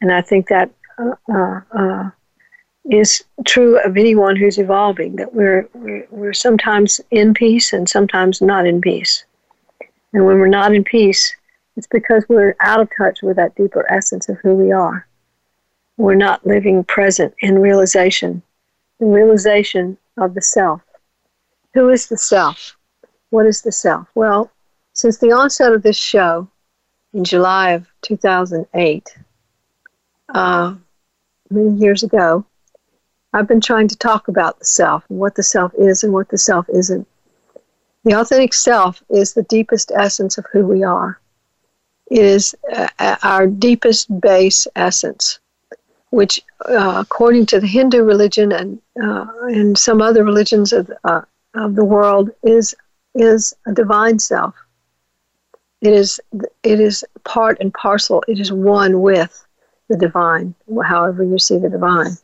And 0.00 0.12
I 0.12 0.22
think 0.22 0.48
that 0.48 0.70
uh, 0.98 1.14
uh, 1.32 1.60
uh 1.76 2.10
is 2.90 3.24
true 3.46 3.78
of 3.82 3.96
anyone 3.96 4.36
who's 4.36 4.58
evolving 4.58 5.16
that 5.16 5.34
we're, 5.34 5.66
we're, 5.72 6.06
we're 6.10 6.32
sometimes 6.34 7.00
in 7.10 7.32
peace 7.32 7.72
and 7.72 7.88
sometimes 7.88 8.42
not 8.42 8.66
in 8.66 8.80
peace. 8.80 9.24
And 10.12 10.26
when 10.26 10.38
we're 10.38 10.48
not 10.48 10.74
in 10.74 10.84
peace, 10.84 11.34
it's 11.76 11.86
because 11.86 12.24
we're 12.28 12.54
out 12.60 12.80
of 12.80 12.90
touch 12.96 13.22
with 13.22 13.36
that 13.36 13.54
deeper 13.56 13.90
essence 13.90 14.28
of 14.28 14.36
who 14.42 14.54
we 14.54 14.70
are. 14.70 15.06
We're 15.96 16.14
not 16.14 16.46
living 16.46 16.84
present 16.84 17.34
in 17.40 17.58
realization, 17.58 18.42
in 19.00 19.12
realization 19.12 19.96
of 20.16 20.34
the 20.34 20.42
self. 20.42 20.82
Who 21.74 21.88
is 21.88 22.08
the 22.08 22.18
self? 22.18 22.76
What 23.30 23.46
is 23.46 23.62
the 23.62 23.72
self? 23.72 24.08
Well, 24.14 24.50
since 24.92 25.18
the 25.18 25.32
onset 25.32 25.72
of 25.72 25.82
this 25.82 25.96
show 25.96 26.48
in 27.12 27.24
July 27.24 27.70
of 27.70 27.86
2008, 28.02 29.08
uh, 30.34 30.74
many 31.50 31.76
years 31.76 32.02
ago, 32.02 32.44
I've 33.32 33.48
been 33.48 33.60
trying 33.60 33.88
to 33.88 33.96
talk 33.96 34.28
about 34.28 34.58
the 34.60 34.64
self 34.64 35.04
and 35.10 35.18
what 35.18 35.34
the 35.34 35.42
self 35.42 35.72
is 35.76 36.04
and 36.04 36.12
what 36.12 36.28
the 36.28 36.38
self 36.38 36.68
isn't. 36.68 37.06
The 38.04 38.14
authentic 38.14 38.54
self 38.54 39.02
is 39.08 39.32
the 39.32 39.42
deepest 39.44 39.90
essence 39.94 40.38
of 40.38 40.46
who 40.52 40.66
we 40.66 40.84
are. 40.84 41.18
It 42.10 42.24
is 42.24 42.54
uh, 42.72 43.16
our 43.22 43.46
deepest 43.46 44.20
base 44.20 44.68
essence, 44.76 45.40
which, 46.14 46.40
uh, 46.68 46.94
according 47.00 47.44
to 47.46 47.58
the 47.58 47.66
Hindu 47.66 48.02
religion 48.04 48.52
and 48.52 48.80
uh, 49.02 49.26
and 49.42 49.76
some 49.76 50.00
other 50.00 50.22
religions 50.22 50.72
of 50.72 50.90
uh, 51.02 51.22
of 51.54 51.74
the 51.74 51.84
world, 51.84 52.30
is 52.44 52.74
is 53.14 53.54
a 53.66 53.72
divine 53.72 54.18
self. 54.20 54.54
It 55.80 55.92
is 55.92 56.20
it 56.62 56.78
is 56.80 57.04
part 57.24 57.58
and 57.60 57.74
parcel. 57.74 58.22
It 58.28 58.38
is 58.38 58.52
one 58.52 59.02
with 59.02 59.44
the 59.88 59.96
divine, 59.96 60.54
however 60.84 61.24
you 61.24 61.38
see 61.38 61.58
the 61.58 61.68
divine. 61.68 62.16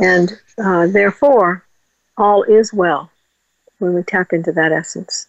And 0.00 0.32
uh, 0.58 0.88
therefore, 0.88 1.64
all 2.18 2.42
is 2.42 2.72
well 2.72 3.10
when 3.78 3.94
we 3.94 4.02
tap 4.02 4.32
into 4.32 4.52
that 4.52 4.72
essence. 4.72 5.28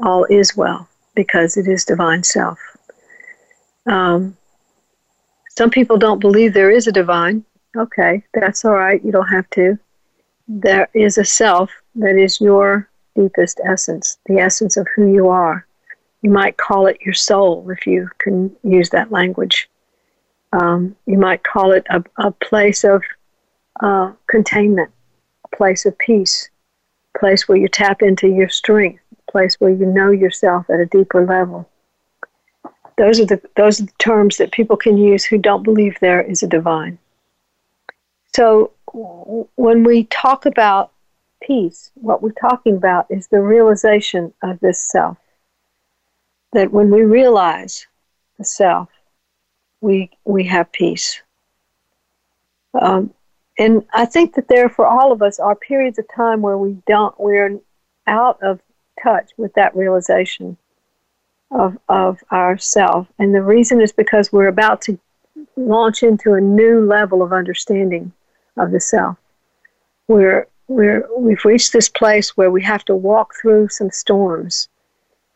All 0.00 0.24
is 0.24 0.54
well 0.54 0.86
because 1.14 1.56
it 1.56 1.66
is 1.66 1.84
divine 1.84 2.24
self. 2.24 2.58
Um, 3.86 4.36
some 5.56 5.70
people 5.70 5.96
don't 5.96 6.20
believe 6.20 6.52
there 6.52 6.70
is 6.70 6.86
a 6.86 6.92
divine. 6.92 7.44
Okay, 7.76 8.24
that's 8.34 8.64
all 8.64 8.74
right. 8.74 9.04
You 9.04 9.12
don't 9.12 9.28
have 9.28 9.48
to. 9.50 9.78
There 10.48 10.88
is 10.94 11.18
a 11.18 11.24
self 11.24 11.70
that 11.96 12.16
is 12.16 12.40
your 12.40 12.88
deepest 13.14 13.60
essence, 13.64 14.18
the 14.26 14.38
essence 14.38 14.76
of 14.76 14.86
who 14.94 15.12
you 15.12 15.28
are. 15.28 15.66
You 16.22 16.30
might 16.30 16.56
call 16.56 16.86
it 16.86 17.00
your 17.02 17.14
soul 17.14 17.68
if 17.70 17.86
you 17.86 18.08
can 18.18 18.54
use 18.62 18.90
that 18.90 19.12
language. 19.12 19.68
Um, 20.52 20.96
you 21.06 21.18
might 21.18 21.42
call 21.44 21.72
it 21.72 21.86
a, 21.90 22.02
a 22.18 22.30
place 22.30 22.84
of 22.84 23.02
uh, 23.80 24.12
containment, 24.28 24.90
a 25.44 25.56
place 25.56 25.84
of 25.86 25.96
peace, 25.98 26.48
a 27.14 27.18
place 27.18 27.48
where 27.48 27.58
you 27.58 27.68
tap 27.68 28.02
into 28.02 28.28
your 28.28 28.48
strength, 28.48 29.02
a 29.28 29.30
place 29.30 29.56
where 29.60 29.70
you 29.70 29.86
know 29.86 30.10
yourself 30.10 30.68
at 30.70 30.80
a 30.80 30.86
deeper 30.86 31.24
level. 31.26 31.68
Those 32.96 33.20
are 33.20 33.26
the 33.26 33.40
those 33.56 33.80
are 33.80 33.86
the 33.86 33.92
terms 33.98 34.36
that 34.36 34.52
people 34.52 34.76
can 34.76 34.96
use 34.96 35.24
who 35.24 35.38
don't 35.38 35.62
believe 35.62 35.98
there 36.00 36.22
is 36.22 36.42
a 36.42 36.46
divine. 36.46 36.98
So 38.34 38.72
when 38.92 39.84
we 39.84 40.04
talk 40.04 40.46
about 40.46 40.92
peace, 41.42 41.90
what 41.94 42.22
we're 42.22 42.32
talking 42.32 42.76
about 42.76 43.06
is 43.10 43.26
the 43.26 43.40
realization 43.40 44.32
of 44.42 44.60
this 44.60 44.80
self. 44.80 45.18
That 46.52 46.72
when 46.72 46.90
we 46.90 47.02
realize 47.02 47.86
the 48.38 48.44
self, 48.44 48.88
we 49.80 50.10
we 50.24 50.44
have 50.44 50.70
peace. 50.70 51.20
Um, 52.80 53.12
and 53.58 53.84
I 53.92 54.04
think 54.04 54.34
that 54.34 54.48
there, 54.48 54.68
for 54.68 54.86
all 54.86 55.12
of 55.12 55.22
us, 55.22 55.38
are 55.38 55.54
periods 55.54 55.98
of 55.98 56.06
time 56.14 56.42
where 56.42 56.58
we 56.58 56.76
don't, 56.88 57.18
we're 57.20 57.60
out 58.06 58.42
of 58.42 58.60
touch 59.02 59.30
with 59.36 59.54
that 59.54 59.76
realization 59.76 60.56
of 61.54 61.78
of 61.88 62.22
ourself. 62.30 63.06
And 63.18 63.34
the 63.34 63.42
reason 63.42 63.80
is 63.80 63.92
because 63.92 64.32
we're 64.32 64.48
about 64.48 64.82
to 64.82 64.98
launch 65.56 66.02
into 66.02 66.34
a 66.34 66.40
new 66.40 66.84
level 66.84 67.22
of 67.22 67.32
understanding 67.32 68.12
of 68.56 68.72
the 68.72 68.80
self. 68.80 69.16
We're 70.08 70.46
we're 70.68 71.08
we've 71.16 71.44
reached 71.44 71.72
this 71.72 71.88
place 71.88 72.36
where 72.36 72.50
we 72.50 72.62
have 72.62 72.84
to 72.86 72.94
walk 72.94 73.34
through 73.40 73.68
some 73.68 73.90
storms. 73.90 74.68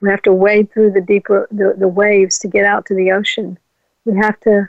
We 0.00 0.10
have 0.10 0.22
to 0.22 0.32
wade 0.32 0.72
through 0.72 0.92
the 0.92 1.00
deeper 1.00 1.48
the, 1.50 1.74
the 1.78 1.88
waves 1.88 2.38
to 2.40 2.48
get 2.48 2.64
out 2.64 2.84
to 2.86 2.94
the 2.94 3.12
ocean. 3.12 3.58
We 4.04 4.16
have 4.16 4.38
to 4.40 4.68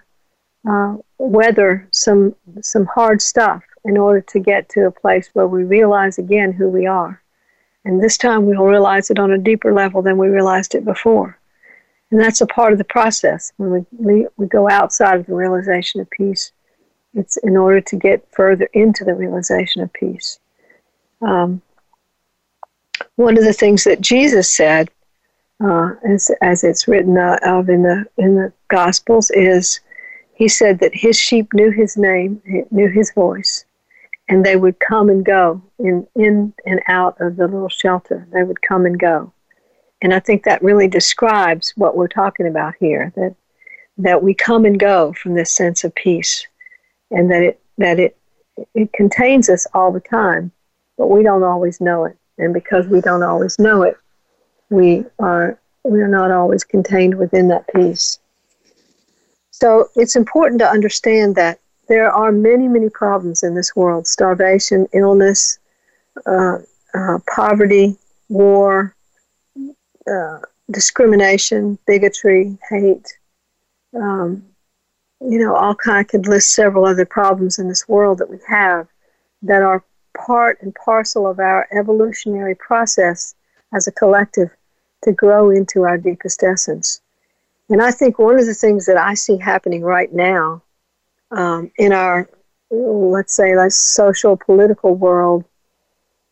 uh, 0.69 0.97
weather 1.17 1.87
some 1.91 2.35
some 2.61 2.85
hard 2.85 3.21
stuff 3.21 3.63
in 3.85 3.97
order 3.97 4.21
to 4.21 4.39
get 4.39 4.69
to 4.69 4.85
a 4.85 4.91
place 4.91 5.29
where 5.33 5.47
we 5.47 5.63
realize 5.63 6.17
again 6.17 6.51
who 6.51 6.69
we 6.69 6.85
are. 6.85 7.21
And 7.85 8.03
this 8.03 8.17
time 8.17 8.45
we'll 8.45 8.65
realize 8.65 9.09
it 9.09 9.19
on 9.19 9.31
a 9.31 9.37
deeper 9.37 9.73
level 9.73 10.01
than 10.01 10.17
we 10.17 10.27
realized 10.27 10.75
it 10.75 10.83
before. 10.83 11.38
And 12.11 12.19
that's 12.19 12.41
a 12.41 12.47
part 12.47 12.71
of 12.71 12.79
the 12.79 12.85
process 12.85 13.53
when 13.57 13.85
we, 13.91 14.27
we 14.37 14.47
go 14.47 14.69
outside 14.69 15.19
of 15.19 15.27
the 15.27 15.35
realization 15.35 16.01
of 16.01 16.09
peace. 16.09 16.51
It's 17.13 17.37
in 17.37 17.55
order 17.57 17.81
to 17.81 17.95
get 17.95 18.27
further 18.31 18.69
into 18.73 19.03
the 19.03 19.13
realization 19.13 19.81
of 19.81 19.93
peace. 19.93 20.39
Um, 21.21 21.61
one 23.15 23.37
of 23.37 23.43
the 23.43 23.53
things 23.53 23.83
that 23.83 24.01
Jesus 24.01 24.49
said, 24.49 24.89
uh, 25.63 25.91
as, 26.07 26.31
as 26.41 26.63
it's 26.63 26.87
written 26.87 27.17
uh, 27.17 27.37
of 27.43 27.69
in 27.69 27.83
the 27.83 28.05
in 28.17 28.35
the 28.35 28.53
Gospels, 28.69 29.29
is 29.31 29.81
he 30.33 30.47
said 30.47 30.79
that 30.79 30.95
his 30.95 31.17
sheep 31.17 31.53
knew 31.53 31.69
his 31.71 31.97
name, 31.97 32.41
knew 32.71 32.87
his 32.89 33.11
voice, 33.11 33.65
and 34.29 34.45
they 34.45 34.55
would 34.55 34.79
come 34.79 35.09
and 35.09 35.25
go 35.25 35.61
in, 35.79 36.07
in 36.15 36.53
and 36.65 36.81
out 36.87 37.19
of 37.19 37.35
the 37.35 37.47
little 37.47 37.69
shelter. 37.69 38.27
They 38.31 38.43
would 38.43 38.61
come 38.61 38.85
and 38.85 38.97
go. 38.97 39.33
And 40.01 40.13
I 40.13 40.19
think 40.19 40.43
that 40.43 40.63
really 40.63 40.87
describes 40.87 41.73
what 41.75 41.95
we're 41.95 42.07
talking 42.07 42.47
about 42.47 42.73
here 42.79 43.11
that, 43.15 43.35
that 43.97 44.23
we 44.23 44.33
come 44.33 44.65
and 44.65 44.79
go 44.79 45.13
from 45.13 45.33
this 45.33 45.51
sense 45.51 45.83
of 45.83 45.93
peace, 45.95 46.47
and 47.11 47.29
that 47.31 47.43
it, 47.43 47.59
that 47.77 47.99
it, 47.99 48.17
it 48.73 48.93
contains 48.93 49.49
us 49.49 49.67
all 49.73 49.91
the 49.91 49.99
time, 49.99 50.51
but 50.97 51.07
we 51.07 51.23
don't 51.23 51.43
always 51.43 51.81
know 51.81 52.05
it. 52.05 52.17
And 52.37 52.53
because 52.53 52.87
we 52.87 53.01
don't 53.01 53.23
always 53.23 53.59
know 53.59 53.83
it, 53.83 53.97
we 54.69 55.03
are, 55.19 55.59
we 55.83 56.01
are 56.01 56.07
not 56.07 56.31
always 56.31 56.63
contained 56.63 57.17
within 57.17 57.49
that 57.49 57.65
peace. 57.73 58.19
So 59.51 59.89
it's 59.95 60.15
important 60.15 60.59
to 60.59 60.69
understand 60.69 61.35
that 61.35 61.59
there 61.89 62.09
are 62.09 62.31
many, 62.31 62.69
many 62.69 62.89
problems 62.89 63.43
in 63.43 63.55
this 63.55 63.75
world 63.75 64.07
starvation, 64.07 64.87
illness, 64.93 65.59
uh, 66.25 66.59
uh, 66.93 67.17
poverty, 67.27 67.97
war, 68.29 68.95
uh, 70.09 70.39
discrimination, 70.71 71.77
bigotry, 71.85 72.57
hate, 72.69 73.07
um, 73.95 74.43
you 75.21 75.39
know, 75.39 75.55
all 75.55 75.75
kind 75.75 76.07
could 76.07 76.27
list 76.27 76.53
several 76.53 76.85
other 76.85 77.05
problems 77.05 77.59
in 77.59 77.67
this 77.67 77.87
world 77.87 78.17
that 78.19 78.29
we 78.29 78.37
have 78.47 78.87
that 79.41 79.61
are 79.61 79.83
part 80.17 80.61
and 80.61 80.73
parcel 80.75 81.27
of 81.27 81.39
our 81.39 81.67
evolutionary 81.77 82.55
process 82.55 83.35
as 83.73 83.87
a 83.87 83.91
collective 83.91 84.49
to 85.03 85.11
grow 85.11 85.49
into 85.49 85.83
our 85.83 85.97
deepest 85.97 86.43
essence. 86.43 87.01
And 87.69 87.81
I 87.81 87.91
think 87.91 88.17
one 88.17 88.39
of 88.39 88.45
the 88.45 88.53
things 88.53 88.85
that 88.85 88.97
I 88.97 89.13
see 89.13 89.37
happening 89.37 89.81
right 89.81 90.11
now 90.11 90.63
um, 91.31 91.71
in 91.77 91.93
our, 91.93 92.29
let's 92.71 93.35
say, 93.35 93.55
like 93.55 93.71
social 93.71 94.35
political 94.35 94.95
world 94.95 95.45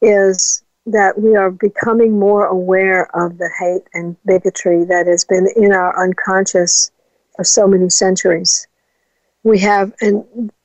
is 0.02 0.64
that 0.88 1.20
we 1.20 1.36
are 1.36 1.52
becoming 1.52 2.18
more 2.18 2.46
aware 2.46 3.14
of 3.16 3.38
the 3.38 3.50
hate 3.60 3.88
and 3.94 4.16
bigotry 4.26 4.86
that 4.86 5.06
has 5.06 5.26
been 5.26 5.48
in 5.56 5.74
our 5.74 6.02
unconscious 6.02 6.92
for 7.36 7.44
so 7.44 7.68
many 7.68 7.90
centuries. 7.90 8.68
We 9.44 9.60
have, 9.60 9.94
and 10.02 10.24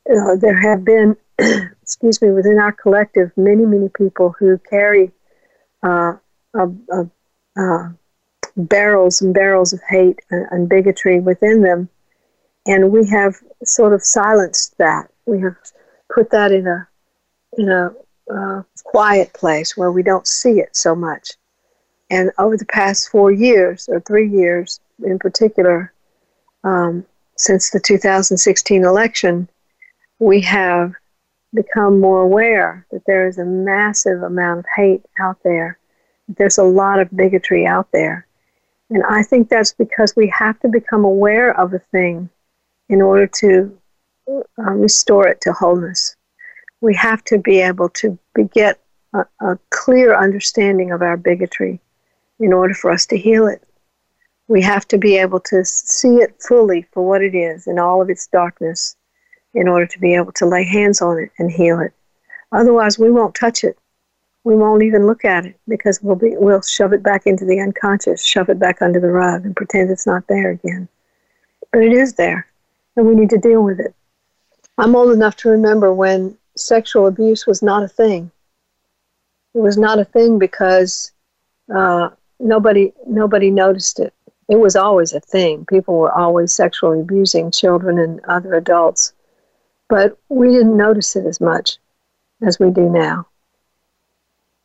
uh, 0.08 0.36
there 0.36 0.58
have 0.58 0.84
been, 0.84 1.16
excuse 1.82 2.22
me, 2.22 2.30
within 2.30 2.58
our 2.58 2.72
collective, 2.72 3.32
many, 3.36 3.66
many 3.66 3.88
people 3.88 4.34
who 4.38 4.58
carry 4.70 5.10
uh, 5.82 6.14
a, 6.54 6.68
a, 6.92 7.10
uh, 7.56 7.88
barrels 8.56 9.20
and 9.22 9.34
barrels 9.34 9.72
of 9.72 9.80
hate 9.88 10.20
and, 10.30 10.46
and 10.50 10.68
bigotry 10.68 11.20
within 11.20 11.62
them. 11.62 11.88
And 12.66 12.92
we 12.92 13.08
have 13.08 13.34
sort 13.64 13.92
of 13.92 14.04
silenced 14.04 14.78
that. 14.78 15.08
We 15.26 15.40
have 15.40 15.56
put 16.14 16.30
that 16.30 16.52
in 16.52 16.66
a 16.66 16.88
in 17.58 17.68
a 17.68 17.90
uh, 18.30 18.62
quiet 18.84 19.32
place 19.32 19.76
where 19.76 19.92
we 19.92 20.02
don't 20.02 20.26
see 20.26 20.60
it 20.60 20.76
so 20.76 20.94
much. 20.94 21.32
And 22.10 22.30
over 22.38 22.56
the 22.56 22.66
past 22.66 23.08
four 23.08 23.32
years, 23.32 23.88
or 23.88 24.00
three 24.00 24.28
years 24.28 24.80
in 25.02 25.18
particular, 25.18 25.92
um, 26.64 27.06
since 27.36 27.70
the 27.70 27.80
2016 27.80 28.84
election, 28.84 29.48
we 30.18 30.40
have 30.42 30.92
become 31.54 32.00
more 32.00 32.20
aware 32.20 32.86
that 32.92 33.04
there 33.06 33.26
is 33.26 33.38
a 33.38 33.44
massive 33.44 34.22
amount 34.22 34.60
of 34.60 34.66
hate 34.76 35.04
out 35.18 35.38
there. 35.42 35.78
There's 36.28 36.58
a 36.58 36.64
lot 36.64 37.00
of 37.00 37.14
bigotry 37.14 37.66
out 37.66 37.88
there. 37.92 38.26
And 38.90 39.02
I 39.04 39.22
think 39.22 39.48
that's 39.48 39.72
because 39.72 40.14
we 40.14 40.28
have 40.28 40.60
to 40.60 40.68
become 40.68 41.04
aware 41.04 41.58
of 41.58 41.72
a 41.72 41.78
thing 41.78 42.28
in 42.88 43.00
order 43.00 43.26
to 43.26 43.78
uh, 44.28 44.72
restore 44.72 45.26
it 45.28 45.40
to 45.42 45.52
wholeness 45.52 46.14
we 46.82 46.94
have 46.96 47.24
to 47.24 47.38
be 47.38 47.60
able 47.60 47.88
to 47.88 48.18
get 48.52 48.78
a, 49.14 49.24
a 49.40 49.58
clear 49.70 50.14
understanding 50.14 50.90
of 50.90 51.00
our 51.00 51.16
bigotry 51.16 51.80
in 52.40 52.52
order 52.52 52.74
for 52.74 52.90
us 52.90 53.06
to 53.06 53.16
heal 53.16 53.46
it. 53.46 53.62
We 54.48 54.60
have 54.62 54.86
to 54.88 54.98
be 54.98 55.16
able 55.16 55.40
to 55.40 55.64
see 55.64 56.16
it 56.16 56.34
fully 56.46 56.82
for 56.92 57.06
what 57.06 57.22
it 57.22 57.34
is 57.34 57.66
in 57.66 57.78
all 57.78 58.02
of 58.02 58.10
its 58.10 58.26
darkness 58.26 58.96
in 59.54 59.68
order 59.68 59.86
to 59.86 59.98
be 60.00 60.14
able 60.14 60.32
to 60.32 60.46
lay 60.46 60.64
hands 60.64 61.00
on 61.00 61.18
it 61.18 61.30
and 61.38 61.50
heal 61.50 61.80
it. 61.80 61.92
Otherwise, 62.50 62.98
we 62.98 63.10
won't 63.10 63.34
touch 63.34 63.64
it. 63.64 63.78
We 64.44 64.56
won't 64.56 64.82
even 64.82 65.06
look 65.06 65.24
at 65.24 65.46
it 65.46 65.56
because 65.68 66.02
we'll 66.02 66.16
be 66.16 66.34
we'll 66.36 66.62
shove 66.62 66.92
it 66.92 67.02
back 67.02 67.26
into 67.26 67.44
the 67.44 67.60
unconscious, 67.60 68.24
shove 68.24 68.48
it 68.48 68.58
back 68.58 68.82
under 68.82 68.98
the 68.98 69.12
rug, 69.12 69.44
and 69.44 69.54
pretend 69.54 69.90
it's 69.90 70.06
not 70.06 70.26
there 70.26 70.50
again. 70.50 70.88
But 71.70 71.82
it 71.82 71.92
is 71.92 72.14
there, 72.14 72.48
and 72.96 73.06
we 73.06 73.14
need 73.14 73.30
to 73.30 73.38
deal 73.38 73.62
with 73.62 73.78
it. 73.78 73.94
I'm 74.78 74.96
old 74.96 75.12
enough 75.12 75.36
to 75.36 75.48
remember 75.48 75.94
when 75.94 76.36
sexual 76.56 77.06
abuse 77.06 77.46
was 77.46 77.62
not 77.62 77.82
a 77.82 77.88
thing. 77.88 78.30
It 79.54 79.60
was 79.60 79.76
not 79.76 79.98
a 79.98 80.04
thing 80.04 80.38
because 80.38 81.12
uh, 81.74 82.10
nobody 82.40 82.92
nobody 83.06 83.50
noticed 83.50 84.00
it. 84.00 84.14
It 84.48 84.56
was 84.56 84.76
always 84.76 85.12
a 85.12 85.20
thing. 85.20 85.64
People 85.66 85.98
were 85.98 86.12
always 86.12 86.54
sexually 86.54 87.00
abusing 87.00 87.50
children 87.50 87.98
and 87.98 88.20
other 88.26 88.54
adults, 88.54 89.12
but 89.88 90.18
we 90.28 90.48
didn't 90.48 90.76
notice 90.76 91.16
it 91.16 91.26
as 91.26 91.40
much 91.40 91.78
as 92.42 92.58
we 92.58 92.70
do 92.70 92.88
now. 92.88 93.26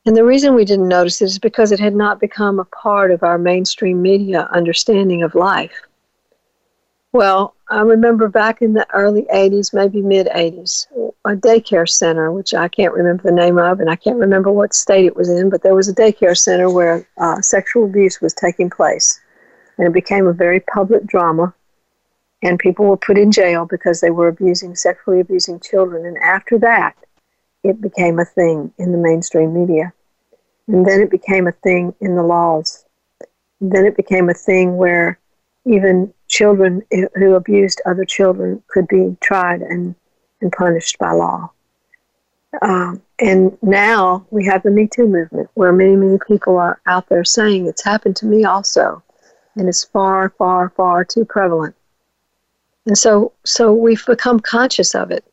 And 0.06 0.16
the 0.16 0.24
reason 0.24 0.56
we 0.56 0.64
didn't 0.64 0.88
notice 0.88 1.22
it 1.22 1.26
is 1.26 1.40
because 1.40 1.74
it 1.74 1.82
had 1.82 1.94
not 1.94 2.22
become 2.22 2.60
a 2.60 2.66
part 2.66 3.12
of 3.12 3.24
our 3.24 3.38
mainstream 3.38 4.02
media 4.02 4.48
understanding 4.52 5.22
of 5.22 5.36
life. 5.36 5.82
Well, 7.13 7.56
I 7.70 7.82
remember 7.82 8.28
back 8.28 8.62
in 8.62 8.74
the 8.74 8.86
early 8.93 9.24
80s, 9.34 9.74
maybe 9.74 10.02
mid 10.02 10.28
80s, 10.28 10.88
a 11.26 11.36
daycare 11.36 11.88
center, 11.88 12.32
which 12.32 12.54
I 12.54 12.67
can't 12.67 12.93
remember 12.93 13.24
the 13.24 13.32
name 13.32 13.58
of, 13.58 13.80
and 13.80 13.89
I 13.89 13.96
can't 13.96 14.20
remember 14.20 14.52
what 14.52 14.74
state 14.74 15.06
it 15.06 15.15
was 15.15 15.30
in, 15.30 15.50
but 15.50 15.63
there 15.63 15.76
was 15.76 15.88
a 15.88 15.96
daycare 15.96 16.38
center 16.38 16.70
where 16.70 17.08
uh, 17.17 17.41
sexual 17.41 17.86
abuse 17.86 18.20
was 18.22 18.34
taking 18.34 18.70
place. 18.70 19.20
And 19.78 19.88
it 19.88 19.93
became 19.93 20.28
a 20.28 20.34
very 20.34 20.60
public 20.60 21.06
drama, 21.06 21.54
and 22.43 22.60
people 22.60 22.86
were 22.86 22.98
put 22.98 23.17
in 23.17 23.32
jail 23.32 23.65
because 23.65 24.02
they 24.02 24.12
were 24.12 24.28
abusing, 24.28 24.76
sexually 24.76 25.20
abusing 25.20 25.60
children. 25.60 26.06
And 26.06 26.17
after 26.17 26.58
that, 26.60 26.96
it 27.63 27.82
became 27.82 28.20
a 28.20 28.26
thing 28.26 28.72
in 28.78 28.91
the 28.91 28.98
mainstream 28.98 29.54
media. 29.54 29.93
And 30.67 30.86
then 30.86 31.02
it 31.02 31.10
became 31.10 31.48
a 31.48 31.52
thing 31.52 31.96
in 32.02 32.15
the 32.15 32.24
laws. 32.24 32.86
And 33.62 33.72
then 33.72 33.86
it 33.86 33.96
became 33.96 34.30
a 34.30 34.34
thing 34.34 34.78
where 34.78 35.20
even 35.68 36.14
children 36.28 36.84
who 37.16 37.36
abused 37.36 37.82
other 37.86 38.06
children 38.06 38.64
could 38.68 38.88
be 38.88 39.16
tried 39.22 39.62
and, 39.62 39.96
and 40.42 40.52
punished 40.52 40.98
by 40.98 41.12
law. 41.12 41.52
Um, 42.62 43.02
and 43.20 43.58
now 43.62 44.26
we 44.32 44.46
have 44.46 44.64
the 44.64 44.72
Me 44.72 44.88
Too 44.88 45.08
movement, 45.08 45.50
where 45.54 45.74
many, 45.74 45.96
many 45.96 46.18
people 46.28 46.58
are 46.58 46.80
out 46.86 47.10
there 47.10 47.24
saying 47.24 47.68
it's 47.68 47.84
happened 47.84 48.16
to 48.18 48.26
me 48.26 48.46
also, 48.46 49.04
and 49.56 49.68
it's 49.68 49.84
far, 49.84 50.30
far, 50.38 50.70
far 50.70 51.04
too 51.04 51.26
prevalent. 51.26 51.76
And 52.86 52.98
so, 52.98 53.34
so 53.44 53.74
we've 53.74 54.06
become 54.06 54.40
conscious 54.40 54.96
of 54.96 55.12
it. 55.12 55.26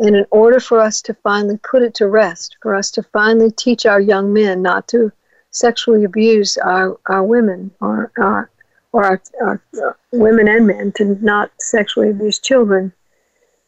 And 0.00 0.14
in 0.16 0.26
order 0.30 0.60
for 0.60 0.80
us 0.80 1.02
to 1.02 1.14
finally 1.14 1.58
put 1.58 1.82
it 1.82 1.94
to 1.94 2.06
rest, 2.06 2.56
for 2.62 2.74
us 2.74 2.90
to 2.92 3.02
finally 3.02 3.50
teach 3.50 3.86
our 3.86 4.00
young 4.00 4.32
men 4.32 4.62
not 4.62 4.88
to 4.88 5.12
sexually 5.50 6.04
abuse 6.04 6.56
our, 6.58 6.98
our 7.06 7.24
women 7.24 7.70
or 7.80 8.12
our, 8.18 8.50
or 8.92 9.04
our, 9.04 9.22
our 9.42 9.62
uh, 9.82 9.92
women 10.12 10.48
and 10.48 10.66
men 10.66 10.92
to 10.96 11.04
not 11.22 11.50
sexually 11.58 12.10
abuse 12.10 12.38
children, 12.38 12.92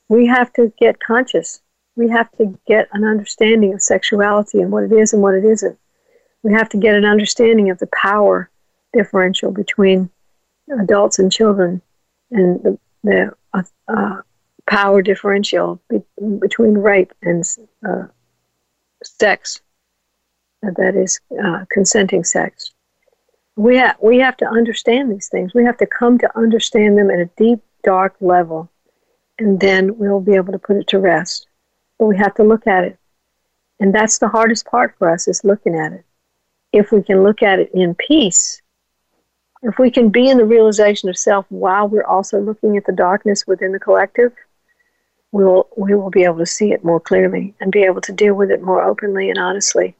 we 0.09 0.27
have 0.27 0.53
to 0.55 0.73
get 0.79 1.01
conscious. 1.01 1.61
We 1.97 2.09
have 2.09 2.31
to 2.33 2.59
get 2.67 2.89
an 2.93 3.05
understanding 3.05 3.75
of 3.75 3.83
sexuality 3.83 4.61
and 4.61 4.73
what 4.73 4.85
it 4.85 4.93
is 4.93 5.13
and 5.13 5.23
what 5.23 5.35
it 5.35 5.45
isn't. 5.45 5.79
We 6.43 6.53
have 6.55 6.69
to 6.71 6.79
get 6.79 6.95
an 6.95 7.05
understanding 7.05 7.71
of 7.71 7.79
the 7.79 7.89
power 7.89 8.51
differential 8.93 9.53
between 9.53 10.11
adults 10.81 11.19
and 11.19 11.31
children 11.31 11.83
and 12.31 12.63
the, 12.63 12.79
the 13.05 13.35
uh, 13.53 13.63
uh, 13.89 14.23
power 14.67 15.03
differential 15.03 15.81
be- 15.91 16.03
between 16.39 16.75
rape 16.75 17.13
and 17.23 17.45
uh, 17.87 18.05
sex, 19.05 19.61
that 20.63 20.95
is, 20.97 21.21
uh, 21.43 21.65
consenting 21.71 22.25
sex 22.25 22.73
we 23.61 23.77
have 23.77 23.97
we 24.01 24.19
have 24.19 24.39
to 24.39 24.47
understand 24.47 25.13
these 25.13 25.29
things. 25.29 25.53
We 25.53 25.65
have 25.65 25.77
to 25.79 25.87
come 25.87 26.17
to 26.19 26.39
understand 26.39 26.97
them 26.97 27.11
at 27.11 27.19
a 27.19 27.31
deep, 27.37 27.61
dark 27.85 28.17
level, 28.21 28.71
and 29.39 29.61
then 29.61 29.99
we'll 29.99 30.21
be 30.21 30.35
able 30.35 30.53
to 30.53 30.59
put 30.59 30.77
it 30.77 30.87
to 30.89 30.99
rest. 30.99 31.47
But 31.99 32.07
we 32.07 32.17
have 32.17 32.35
to 32.37 32.43
look 32.43 32.67
at 32.67 32.85
it, 32.85 32.99
and 33.79 33.95
that's 33.95 34.19
the 34.19 34.29
hardest 34.29 34.65
part 34.65 34.95
for 34.99 35.11
us 35.11 35.29
is 35.29 35.45
looking 35.45 35.75
at 35.75 35.93
it. 35.93 36.05
If 36.73 36.91
we 36.91 37.03
can 37.03 37.23
look 37.23 37.43
at 37.43 37.59
it 37.59 37.71
in 37.75 37.95
peace, 37.95 38.63
if 39.63 39.79
we 39.79 39.91
can 39.91 40.09
be 40.09 40.31
in 40.31 40.39
the 40.39 40.47
realization 40.47 41.11
of 41.11 41.19
self 41.19 41.45
while 41.51 41.87
we're 41.87 42.05
also 42.05 42.41
looking 42.41 42.79
at 42.79 42.87
the 42.87 42.93
darkness 42.93 43.47
within 43.47 43.73
the 43.73 43.79
collective, 43.79 44.33
we 45.33 45.45
will 45.45 45.69
we 45.77 45.95
will 45.95 46.11
be 46.11 46.25
able 46.25 46.39
to 46.39 46.47
see 46.47 46.73
it 46.73 46.83
more 46.83 47.01
clearly 47.01 47.53
and 47.61 47.71
be 47.71 47.83
able 47.83 48.01
to 48.01 48.13
deal 48.13 48.33
with 48.33 48.51
it 48.51 48.63
more 48.63 48.83
openly 48.83 49.29
and 49.29 49.39
honestly. 49.39 49.95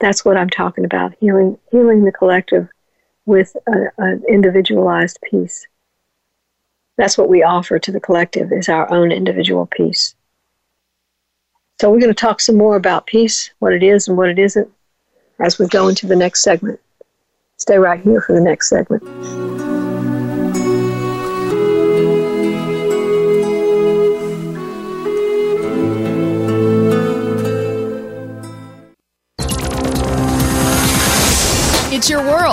That's 0.00 0.24
what 0.24 0.36
I'm 0.36 0.50
talking 0.50 0.84
about 0.84 1.14
healing, 1.20 1.58
healing 1.70 2.04
the 2.04 2.12
collective 2.12 2.68
with 3.26 3.56
an 3.66 4.22
individualized 4.28 5.18
peace. 5.28 5.66
That's 6.96 7.18
what 7.18 7.28
we 7.28 7.42
offer 7.42 7.78
to 7.78 7.92
the 7.92 8.00
collective 8.00 8.52
is 8.52 8.68
our 8.68 8.90
own 8.92 9.12
individual 9.12 9.66
peace. 9.66 10.14
So 11.80 11.90
we're 11.90 12.00
going 12.00 12.14
to 12.14 12.14
talk 12.14 12.40
some 12.40 12.56
more 12.56 12.74
about 12.74 13.06
peace, 13.06 13.50
what 13.60 13.72
it 13.72 13.82
is 13.82 14.08
and 14.08 14.16
what 14.16 14.30
it 14.30 14.38
isn't, 14.38 14.68
as 15.38 15.58
we 15.58 15.68
go 15.68 15.88
into 15.88 16.06
the 16.06 16.16
next 16.16 16.42
segment. 16.42 16.80
Stay 17.56 17.78
right 17.78 18.00
here 18.00 18.20
for 18.20 18.32
the 18.32 18.40
next 18.40 18.68
segment. 18.68 19.04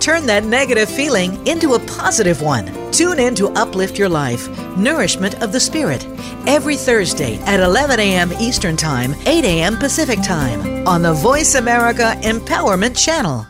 Turn 0.00 0.24
that 0.26 0.44
negative 0.44 0.88
feeling 0.88 1.46
into 1.46 1.74
a 1.74 1.80
positive 1.80 2.40
one. 2.40 2.90
Tune 2.90 3.20
in 3.20 3.34
to 3.34 3.48
Uplift 3.50 3.98
Your 3.98 4.08
Life 4.08 4.48
Nourishment 4.76 5.42
of 5.42 5.52
the 5.52 5.60
Spirit 5.60 6.06
every 6.46 6.76
Thursday 6.76 7.36
at 7.42 7.60
11 7.60 8.00
a.m. 8.00 8.32
Eastern 8.40 8.76
Time, 8.76 9.14
8 9.26 9.44
a.m. 9.44 9.76
Pacific 9.76 10.22
Time 10.22 10.88
on 10.88 11.02
the 11.02 11.12
Voice 11.12 11.54
America 11.54 12.16
Empowerment 12.22 12.96
Channel. 12.96 13.49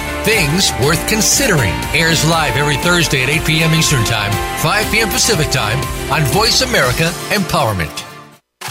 Things 0.23 0.71
Worth 0.85 1.07
Considering 1.07 1.73
airs 1.95 2.23
live 2.29 2.55
every 2.55 2.77
Thursday 2.77 3.23
at 3.23 3.29
8 3.29 3.43
p.m. 3.43 3.73
Eastern 3.73 4.03
Time, 4.03 4.31
5 4.59 4.91
p.m. 4.91 5.09
Pacific 5.09 5.49
Time 5.49 5.79
on 6.11 6.21
Voice 6.31 6.61
America 6.61 7.09
Empowerment. 7.29 8.05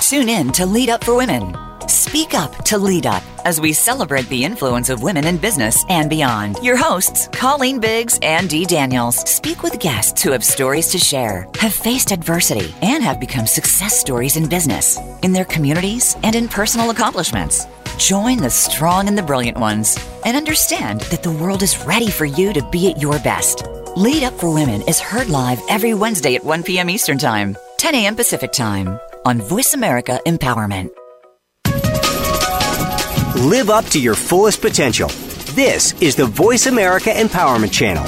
Tune 0.08 0.28
in 0.28 0.52
to 0.52 0.64
Lead 0.64 0.90
Up 0.90 1.02
for 1.02 1.16
Women. 1.16 1.56
Speak 1.88 2.34
up 2.34 2.54
to 2.66 2.78
lead 2.78 3.04
up 3.04 3.24
as 3.44 3.60
we 3.60 3.72
celebrate 3.72 4.28
the 4.28 4.44
influence 4.44 4.90
of 4.90 5.02
women 5.02 5.26
in 5.26 5.38
business 5.38 5.84
and 5.88 6.08
beyond. 6.08 6.56
Your 6.62 6.76
hosts, 6.76 7.26
Colleen 7.32 7.80
Biggs 7.80 8.16
and 8.22 8.48
Dee 8.48 8.64
Daniels, 8.64 9.28
speak 9.28 9.64
with 9.64 9.80
guests 9.80 10.22
who 10.22 10.30
have 10.30 10.44
stories 10.44 10.86
to 10.88 10.98
share, 10.98 11.48
have 11.58 11.74
faced 11.74 12.12
adversity, 12.12 12.72
and 12.80 13.02
have 13.02 13.18
become 13.18 13.48
success 13.48 13.98
stories 13.98 14.36
in 14.36 14.48
business, 14.48 15.00
in 15.24 15.32
their 15.32 15.44
communities, 15.44 16.16
and 16.22 16.36
in 16.36 16.46
personal 16.46 16.90
accomplishments. 16.90 17.66
Join 18.00 18.38
the 18.38 18.48
strong 18.48 19.08
and 19.08 19.18
the 19.18 19.22
brilliant 19.22 19.58
ones 19.58 19.98
and 20.24 20.34
understand 20.34 21.02
that 21.12 21.22
the 21.22 21.30
world 21.30 21.62
is 21.62 21.84
ready 21.84 22.08
for 22.08 22.24
you 22.24 22.54
to 22.54 22.66
be 22.70 22.90
at 22.90 22.98
your 22.98 23.18
best. 23.18 23.62
Lead 23.94 24.22
Up 24.22 24.32
for 24.32 24.54
Women 24.54 24.80
is 24.88 24.98
heard 24.98 25.28
live 25.28 25.60
every 25.68 25.92
Wednesday 25.92 26.34
at 26.34 26.42
1 26.42 26.62
p.m. 26.62 26.88
Eastern 26.88 27.18
Time, 27.18 27.58
10 27.76 27.94
a.m. 27.96 28.16
Pacific 28.16 28.52
Time 28.52 28.98
on 29.26 29.38
Voice 29.42 29.74
America 29.74 30.18
Empowerment. 30.26 30.88
Live 33.36 33.68
up 33.68 33.84
to 33.90 34.00
your 34.00 34.14
fullest 34.14 34.62
potential. 34.62 35.10
This 35.52 35.92
is 36.00 36.16
the 36.16 36.24
Voice 36.24 36.68
America 36.68 37.10
Empowerment 37.10 37.70
Channel. 37.70 38.06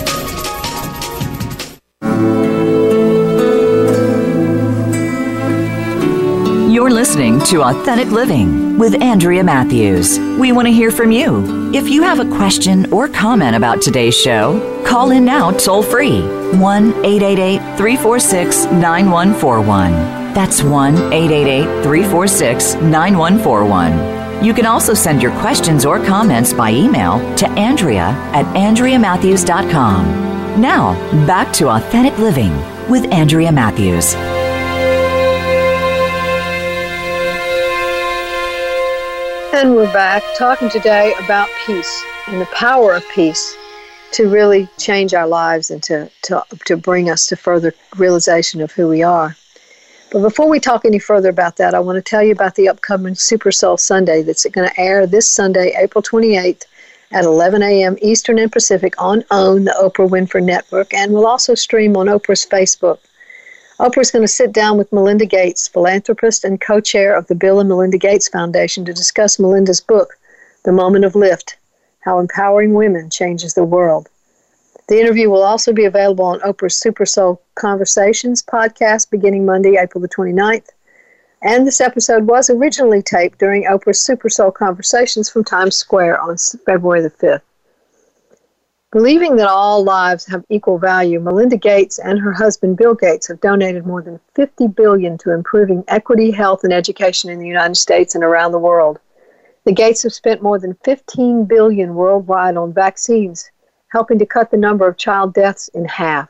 You're 6.82 6.90
listening 6.90 7.38
to 7.44 7.62
Authentic 7.62 8.08
Living 8.08 8.76
with 8.76 9.00
Andrea 9.00 9.44
Matthews. 9.44 10.18
We 10.18 10.50
want 10.50 10.66
to 10.66 10.72
hear 10.72 10.90
from 10.90 11.12
you. 11.12 11.72
If 11.72 11.88
you 11.88 12.02
have 12.02 12.18
a 12.18 12.24
question 12.24 12.92
or 12.92 13.06
comment 13.06 13.54
about 13.54 13.80
today's 13.80 14.16
show, 14.16 14.82
call 14.84 15.12
in 15.12 15.24
now 15.24 15.52
toll 15.52 15.84
free 15.84 16.22
1 16.58 17.04
888 17.04 17.58
346 17.76 18.64
9141. 18.64 19.92
That's 20.34 20.64
1 20.64 21.12
888 21.12 21.84
346 21.84 22.74
9141. 22.74 24.44
You 24.44 24.52
can 24.52 24.66
also 24.66 24.92
send 24.92 25.22
your 25.22 25.38
questions 25.38 25.86
or 25.86 26.04
comments 26.04 26.52
by 26.52 26.72
email 26.72 27.20
to 27.36 27.48
Andrea 27.50 28.08
at 28.34 28.44
AndreaMatthews.com. 28.56 30.60
Now, 30.60 30.94
back 31.28 31.52
to 31.52 31.68
Authentic 31.68 32.18
Living 32.18 32.50
with 32.90 33.04
Andrea 33.12 33.52
Matthews. 33.52 34.16
And 39.54 39.76
we're 39.76 39.92
back 39.92 40.22
talking 40.34 40.70
today 40.70 41.12
about 41.22 41.46
peace 41.66 42.04
and 42.26 42.40
the 42.40 42.46
power 42.46 42.94
of 42.94 43.06
peace 43.10 43.54
to 44.12 44.30
really 44.30 44.66
change 44.78 45.12
our 45.12 45.26
lives 45.26 45.70
and 45.70 45.82
to, 45.82 46.10
to, 46.22 46.42
to 46.64 46.76
bring 46.78 47.10
us 47.10 47.26
to 47.26 47.36
further 47.36 47.74
realization 47.98 48.62
of 48.62 48.72
who 48.72 48.88
we 48.88 49.02
are. 49.02 49.36
But 50.10 50.22
before 50.22 50.48
we 50.48 50.58
talk 50.58 50.86
any 50.86 50.98
further 50.98 51.28
about 51.28 51.58
that, 51.58 51.74
I 51.74 51.80
want 51.80 51.96
to 51.96 52.02
tell 52.02 52.22
you 52.22 52.32
about 52.32 52.54
the 52.54 52.70
upcoming 52.70 53.14
Super 53.14 53.52
Soul 53.52 53.76
Sunday 53.76 54.22
that's 54.22 54.46
going 54.46 54.70
to 54.70 54.80
air 54.80 55.06
this 55.06 55.28
Sunday, 55.28 55.74
April 55.78 56.02
28th 56.02 56.64
at 57.12 57.24
11 57.24 57.62
a.m. 57.62 57.98
Eastern 58.00 58.38
and 58.38 58.50
Pacific 58.50 58.94
on 58.96 59.22
OWN, 59.30 59.64
the 59.64 59.76
Oprah 59.78 60.08
Winfrey 60.08 60.42
Network, 60.42 60.94
and 60.94 61.12
we'll 61.12 61.26
also 61.26 61.54
stream 61.54 61.94
on 61.98 62.06
Oprah's 62.06 62.46
Facebook. 62.46 63.00
Oprah's 63.82 64.12
going 64.12 64.22
to 64.22 64.28
sit 64.28 64.52
down 64.52 64.78
with 64.78 64.92
Melinda 64.92 65.26
Gates, 65.26 65.66
philanthropist 65.66 66.44
and 66.44 66.60
co 66.60 66.78
chair 66.78 67.16
of 67.16 67.26
the 67.26 67.34
Bill 67.34 67.58
and 67.58 67.68
Melinda 67.68 67.98
Gates 67.98 68.28
Foundation, 68.28 68.84
to 68.84 68.94
discuss 68.94 69.40
Melinda's 69.40 69.80
book, 69.80 70.16
The 70.64 70.70
Moment 70.70 71.04
of 71.04 71.16
Lift 71.16 71.56
How 72.04 72.20
Empowering 72.20 72.74
Women 72.74 73.10
Changes 73.10 73.54
the 73.54 73.64
World. 73.64 74.08
The 74.86 75.00
interview 75.00 75.30
will 75.30 75.42
also 75.42 75.72
be 75.72 75.84
available 75.84 76.24
on 76.26 76.38
Oprah's 76.42 76.78
Super 76.78 77.04
Soul 77.04 77.42
Conversations 77.56 78.40
podcast 78.40 79.10
beginning 79.10 79.44
Monday, 79.44 79.76
April 79.76 80.00
the 80.00 80.08
29th. 80.08 80.68
And 81.42 81.66
this 81.66 81.80
episode 81.80 82.28
was 82.28 82.48
originally 82.50 83.02
taped 83.02 83.40
during 83.40 83.64
Oprah's 83.64 84.00
Super 84.00 84.28
Soul 84.28 84.52
Conversations 84.52 85.28
from 85.28 85.42
Times 85.42 85.74
Square 85.74 86.20
on 86.20 86.36
February 86.66 87.02
the 87.02 87.10
5th. 87.10 87.40
Believing 88.92 89.36
that 89.36 89.48
all 89.48 89.82
lives 89.82 90.26
have 90.26 90.44
equal 90.50 90.76
value, 90.76 91.18
Melinda 91.18 91.56
Gates 91.56 91.98
and 91.98 92.18
her 92.18 92.32
husband 92.32 92.76
Bill 92.76 92.92
Gates 92.92 93.26
have 93.28 93.40
donated 93.40 93.86
more 93.86 94.02
than 94.02 94.20
50 94.34 94.66
billion 94.66 95.16
to 95.18 95.32
improving 95.32 95.82
equity, 95.88 96.30
health, 96.30 96.62
and 96.62 96.74
education 96.74 97.30
in 97.30 97.38
the 97.38 97.46
United 97.46 97.76
States 97.76 98.14
and 98.14 98.22
around 98.22 98.52
the 98.52 98.58
world. 98.58 98.98
The 99.64 99.72
Gates 99.72 100.02
have 100.02 100.12
spent 100.12 100.42
more 100.42 100.58
than 100.58 100.76
15 100.84 101.46
billion 101.46 101.94
worldwide 101.94 102.58
on 102.58 102.74
vaccines, 102.74 103.50
helping 103.88 104.18
to 104.18 104.26
cut 104.26 104.50
the 104.50 104.58
number 104.58 104.86
of 104.86 104.98
child 104.98 105.32
deaths 105.32 105.68
in 105.68 105.86
half. 105.86 106.28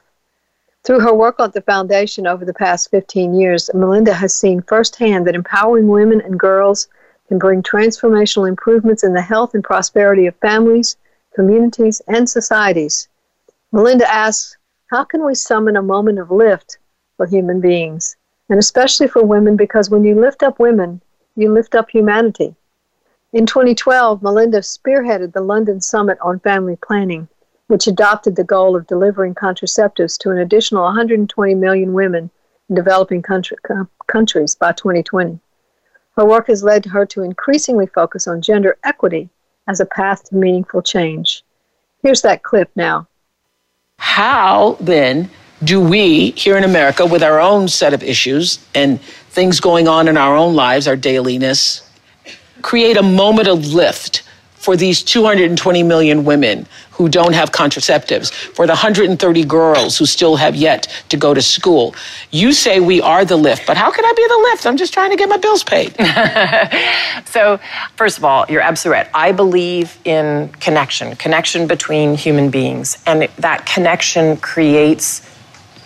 Through 0.85 1.01
her 1.01 1.15
work 1.15 1.41
at 1.41 1.55
the 1.55 1.63
foundation 1.63 2.29
over 2.29 2.45
the 2.45 2.55
past 2.55 2.93
15 2.93 3.35
years, 3.35 3.71
Melinda 3.75 4.15
has 4.15 4.37
seen 4.37 4.63
firsthand 4.63 5.27
that 5.27 5.35
empowering 5.35 5.89
women 5.89 6.21
and 6.21 6.39
girls 6.39 6.87
can 7.27 7.39
bring 7.39 7.61
transformational 7.61 8.49
improvements 8.49 9.03
in 9.03 9.15
the 9.15 9.21
health 9.21 9.53
and 9.55 9.65
prosperity 9.65 10.27
of 10.27 10.37
families, 10.37 10.97
communities, 11.35 12.01
and 12.09 12.29
societies. 12.29 13.09
Melinda 13.73 14.13
asks, 14.13 14.57
How 14.91 15.05
can 15.05 15.25
we 15.25 15.35
summon 15.35 15.77
a 15.77 15.83
moment 15.83 16.19
of 16.19 16.31
lift 16.31 16.79
for 17.17 17.27
human 17.27 17.61
beings? 17.61 18.17
And 18.49 18.59
especially 18.59 19.09
for 19.09 19.25
women, 19.25 19.57
because 19.57 19.89
when 19.89 20.05
you 20.05 20.15
lift 20.15 20.43
up 20.43 20.59
women, 20.59 21.01
you 21.37 21.53
lift 21.53 21.75
up 21.75 21.91
humanity. 21.91 22.55
In 23.33 23.47
2012, 23.47 24.23
Melinda 24.23 24.59
spearheaded 24.59 25.33
the 25.33 25.41
London 25.41 25.81
Summit 25.81 26.19
on 26.21 26.39
Family 26.41 26.77
Planning, 26.77 27.29
which 27.69 27.87
adopted 27.87 28.37
the 28.37 28.45
goal 28.45 28.77
of 28.77 28.87
delivering 28.87 29.35
contraceptives 29.35 30.19
to 30.19 30.31
an 30.31 30.39
additional 30.39 30.83
120 30.83 31.55
million 31.55 31.95
women 31.95 32.31
in 32.69 32.75
developing 32.75 33.23
country, 33.23 33.57
uh, 33.71 33.85
countries 34.07 34.55
by 34.55 34.73
2020. 34.73 35.41
Her 36.17 36.27
work 36.27 36.49
has 36.49 36.63
led 36.63 36.85
her 36.85 37.07
to 37.07 37.23
increasingly 37.23 37.87
focus 37.87 38.29
on 38.29 38.43
gender 38.43 38.77
equity 38.85 39.31
as 39.69 39.81
a 39.81 39.87
path 39.87 40.25
to 40.25 40.35
meaningful 40.35 40.83
change. 40.83 41.45
Here's 42.03 42.23
that 42.23 42.43
clip 42.43 42.71
now. 42.75 43.07
How 43.99 44.77
then 44.81 45.31
do 45.63 45.81
we 45.81 46.31
here 46.33 46.57
in 46.57 46.65
America, 46.65 47.07
with 47.07 47.23
our 47.23 47.41
own 47.41 47.69
set 47.69 47.95
of 47.95 48.03
issues 48.03 48.59
and 48.75 49.01
things 49.01 49.61
going 49.61 49.87
on 49.87 50.09
in 50.09 50.17
our 50.17 50.37
own 50.37 50.57
lives, 50.57 50.89
our 50.89 50.97
dailiness, 50.97 51.89
create 52.63 52.97
a 52.97 53.03
moment 53.03 53.49
of 53.49 53.73
lift 53.73 54.25
for 54.63 54.77
these 54.77 55.03
220 55.03 55.83
million 55.83 56.25
women 56.25 56.65
who 56.93 57.09
don't 57.09 57.33
have 57.33 57.51
contraceptives, 57.51 58.33
for 58.33 58.65
the 58.65 58.73
130 58.73 59.45
girls 59.45 59.99
who 59.99 60.07
still 60.07 60.37
have 60.37 60.55
yet 60.55 60.87
to 61.09 61.17
go 61.17 61.35
to 61.35 61.43
school. 61.43 61.97
You 62.31 62.53
say 62.53 62.79
we 62.79 63.01
are 63.01 63.25
the 63.25 63.37
lift, 63.37 63.67
but 63.67 63.77
how 63.77 63.91
can 63.91 64.05
I 64.05 64.13
be 64.13 64.25
the 64.29 64.39
lift? 64.51 64.67
I'm 64.67 64.77
just 64.77 64.95
trying 64.95 65.11
to 65.11 65.17
get 65.17 65.29
my 65.29 65.37
bills 65.37 65.65
paid. 65.65 65.97
so, 67.27 67.59
first 67.97 68.19
of 68.19 68.25
all, 68.25 68.47
you're 68.49 68.61
absolutely 68.61 69.03
right. 69.03 69.11
I 69.15 69.33
believe 69.33 69.99
in 70.05 70.49
connection, 70.61 71.17
connection 71.17 71.67
between 71.67 72.15
human 72.15 72.49
beings, 72.49 73.03
and 73.05 73.23
that 73.39 73.67
connection 73.67 74.37
creates 74.37 75.29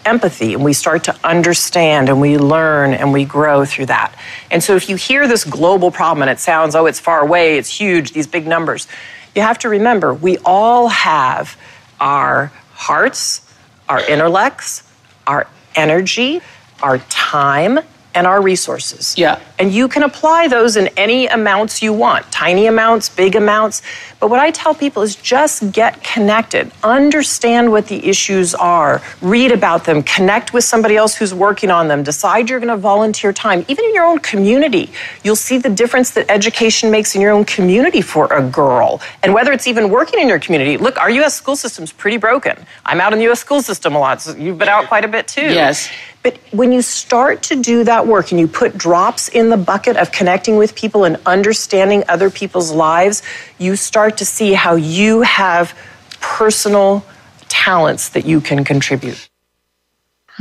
empathy 0.06 0.54
and 0.54 0.64
we 0.64 0.72
start 0.72 1.04
to 1.04 1.16
understand 1.26 2.08
and 2.08 2.20
we 2.20 2.38
learn 2.38 2.94
and 2.94 3.12
we 3.12 3.24
grow 3.24 3.64
through 3.64 3.86
that. 3.86 4.14
And 4.50 4.62
so 4.62 4.76
if 4.76 4.88
you 4.88 4.96
hear 4.96 5.28
this 5.28 5.44
global 5.44 5.90
problem 5.90 6.22
and 6.22 6.30
it 6.30 6.38
sounds, 6.38 6.74
oh, 6.74 6.86
it's 6.86 7.00
far 7.00 7.20
away, 7.20 7.58
it's 7.58 7.68
huge, 7.68 8.12
these 8.12 8.26
big 8.26 8.46
numbers, 8.46 8.86
you 9.34 9.42
have 9.42 9.58
to 9.58 9.68
remember 9.68 10.14
we 10.14 10.38
all 10.44 10.88
have 10.88 11.58
our 12.00 12.52
hearts, 12.72 13.42
our 13.88 14.00
intellects, 14.08 14.82
our 15.26 15.46
energy, 15.74 16.40
our 16.82 16.98
time, 16.98 17.80
and 18.16 18.26
our 18.26 18.40
resources. 18.40 19.16
Yeah. 19.18 19.38
And 19.58 19.72
you 19.72 19.88
can 19.88 20.02
apply 20.02 20.48
those 20.48 20.76
in 20.76 20.88
any 20.96 21.26
amounts 21.26 21.82
you 21.82 21.92
want 21.92 22.30
tiny 22.32 22.66
amounts, 22.66 23.10
big 23.10 23.36
amounts. 23.36 23.82
But 24.20 24.30
what 24.30 24.40
I 24.40 24.50
tell 24.50 24.74
people 24.74 25.02
is 25.02 25.16
just 25.16 25.70
get 25.70 26.02
connected, 26.02 26.72
understand 26.82 27.70
what 27.70 27.88
the 27.88 28.06
issues 28.08 28.54
are, 28.54 29.02
read 29.20 29.52
about 29.52 29.84
them, 29.84 30.02
connect 30.02 30.54
with 30.54 30.64
somebody 30.64 30.96
else 30.96 31.14
who's 31.14 31.34
working 31.34 31.70
on 31.70 31.88
them, 31.88 32.02
decide 32.02 32.48
you're 32.48 32.58
going 32.58 32.70
to 32.70 32.76
volunteer 32.78 33.34
time. 33.34 33.66
Even 33.68 33.84
in 33.84 33.94
your 33.94 34.04
own 34.04 34.18
community, 34.20 34.90
you'll 35.22 35.36
see 35.36 35.58
the 35.58 35.68
difference 35.68 36.12
that 36.12 36.30
education 36.30 36.90
makes 36.90 37.14
in 37.14 37.20
your 37.20 37.32
own 37.32 37.44
community 37.44 38.00
for 38.00 38.32
a 38.32 38.42
girl. 38.42 39.02
And 39.22 39.34
whether 39.34 39.52
it's 39.52 39.66
even 39.66 39.90
working 39.90 40.20
in 40.20 40.28
your 40.28 40.38
community, 40.38 40.78
look, 40.78 40.96
our 40.98 41.10
U.S. 41.10 41.34
school 41.34 41.56
system's 41.56 41.92
pretty 41.92 42.16
broken. 42.16 42.56
I'm 42.86 43.00
out 43.02 43.12
in 43.12 43.18
the 43.18 43.26
U.S. 43.26 43.40
school 43.40 43.60
system 43.60 43.94
a 43.94 43.98
lot, 43.98 44.22
so 44.22 44.34
you've 44.34 44.56
been 44.56 44.68
out 44.68 44.86
quite 44.86 45.04
a 45.04 45.08
bit 45.08 45.28
too. 45.28 45.42
Yes. 45.42 45.90
But 46.26 46.40
when 46.50 46.72
you 46.72 46.82
start 46.82 47.40
to 47.44 47.62
do 47.62 47.84
that 47.84 48.04
work 48.04 48.32
and 48.32 48.40
you 48.40 48.48
put 48.48 48.76
drops 48.76 49.28
in 49.28 49.48
the 49.48 49.56
bucket 49.56 49.96
of 49.96 50.10
connecting 50.10 50.56
with 50.56 50.74
people 50.74 51.04
and 51.04 51.18
understanding 51.24 52.02
other 52.08 52.30
people's 52.30 52.72
lives, 52.72 53.22
you 53.58 53.76
start 53.76 54.16
to 54.16 54.24
see 54.24 54.52
how 54.52 54.74
you 54.74 55.22
have 55.22 55.78
personal 56.20 57.06
talents 57.46 58.08
that 58.08 58.26
you 58.26 58.40
can 58.40 58.64
contribute. 58.64 59.28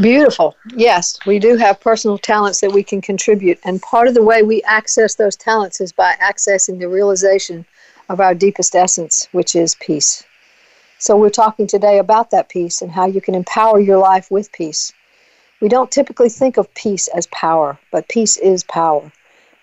Beautiful. 0.02 0.56
Yes, 0.76 1.19
we 1.28 1.38
do 1.38 1.56
have 1.56 1.80
personal 1.80 2.17
talents 2.17 2.62
that 2.62 2.71
we 2.71 2.82
can 2.82 3.00
contribute. 3.00 3.60
And 3.63 3.80
part 3.80 4.08
of 4.08 4.15
the 4.15 4.24
way 4.24 4.41
we 4.41 4.63
access 4.63 5.13
those 5.13 5.36
talents 5.36 5.80
is 5.80 5.91
by 5.91 6.15
accessing 6.15 6.80
the 6.80 6.89
realization 6.89 7.63
of 8.10 8.19
our 8.19 8.34
deepest 8.34 8.74
essence, 8.74 9.28
which 9.34 9.56
is 9.56 9.76
peace. 9.76 10.24
So 10.98 11.15
we're 11.15 11.30
talking 11.30 11.67
today 11.67 12.00
about 12.00 12.32
that 12.32 12.50
peace 12.50 12.82
and 12.82 12.91
how 12.91 13.06
you 13.06 13.21
can 13.21 13.36
empower 13.36 13.80
your 13.80 14.00
life 14.00 14.32
with 14.32 14.52
peace. 14.52 14.91
We 15.62 15.70
don't 15.70 15.91
typically 15.91 16.30
think 16.30 16.58
of 16.58 16.74
peace 16.76 17.08
as 17.10 17.28
power, 17.28 17.80
but 17.91 18.10
peace 18.10 18.38
is 18.38 18.63
power. 18.63 19.12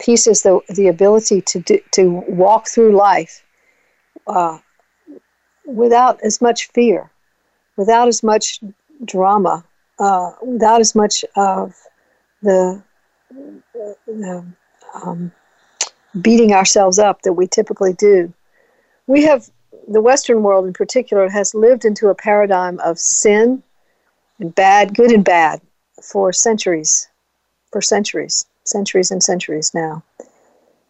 Peace 0.01 0.27
is 0.27 0.43
the, 0.43 0.61
the 0.69 0.89
ability 0.89 1.43
to, 1.43 1.61
do, 1.61 1.79
to 1.93 2.11
walk 2.29 2.69
through 2.69 2.97
life 2.97 3.45
uh, 4.27 4.59
without 5.67 6.19
as 6.25 6.41
much 6.41 6.69
fear, 6.71 7.11
without 7.77 8.09
as 8.09 8.23
much 8.23 8.61
drama, 9.05 9.65
uh, 9.99 10.33
without 10.43 10.81
as 10.81 10.95
much 10.95 11.25
of 11.37 11.75
the, 12.43 12.83
the 14.07 14.45
um, 14.95 15.31
beating 16.21 16.53
ourselves 16.53 16.99
up 16.99 17.23
that 17.23 17.35
we 17.35 17.47
typically 17.47 17.93
do. 17.93 18.33
We 19.07 19.25
have, 19.25 19.51
the 19.89 20.01
Western 20.01 20.43
world 20.43 20.67
in 20.67 20.73
particular, 20.73 21.29
has 21.29 21.55
lived 21.55 21.85
into 21.85 22.09
a 22.09 22.15
paradigm 22.15 22.81
of 22.81 22.99
sin 22.99 23.63
and 24.39 24.55
bad, 24.55 24.95
good 24.95 25.13
and 25.13 25.25
bad, 25.25 25.61
for 26.03 26.33
centuries, 26.33 27.09
for 27.71 27.81
centuries, 27.81 28.47
centuries 28.65 29.11
and 29.11 29.23
centuries 29.23 29.73
now. 29.75 30.03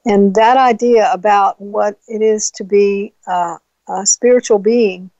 And 0.05 0.35
that 0.35 0.57
idea 0.57 1.11
about 1.13 1.61
what 1.61 1.99
it 2.09 2.23
is 2.23 2.51
to 2.53 2.65
be 2.65 3.13
uh, 3.27 3.59
a 3.89 4.07
spiritual 4.07 4.59
being 4.59 5.11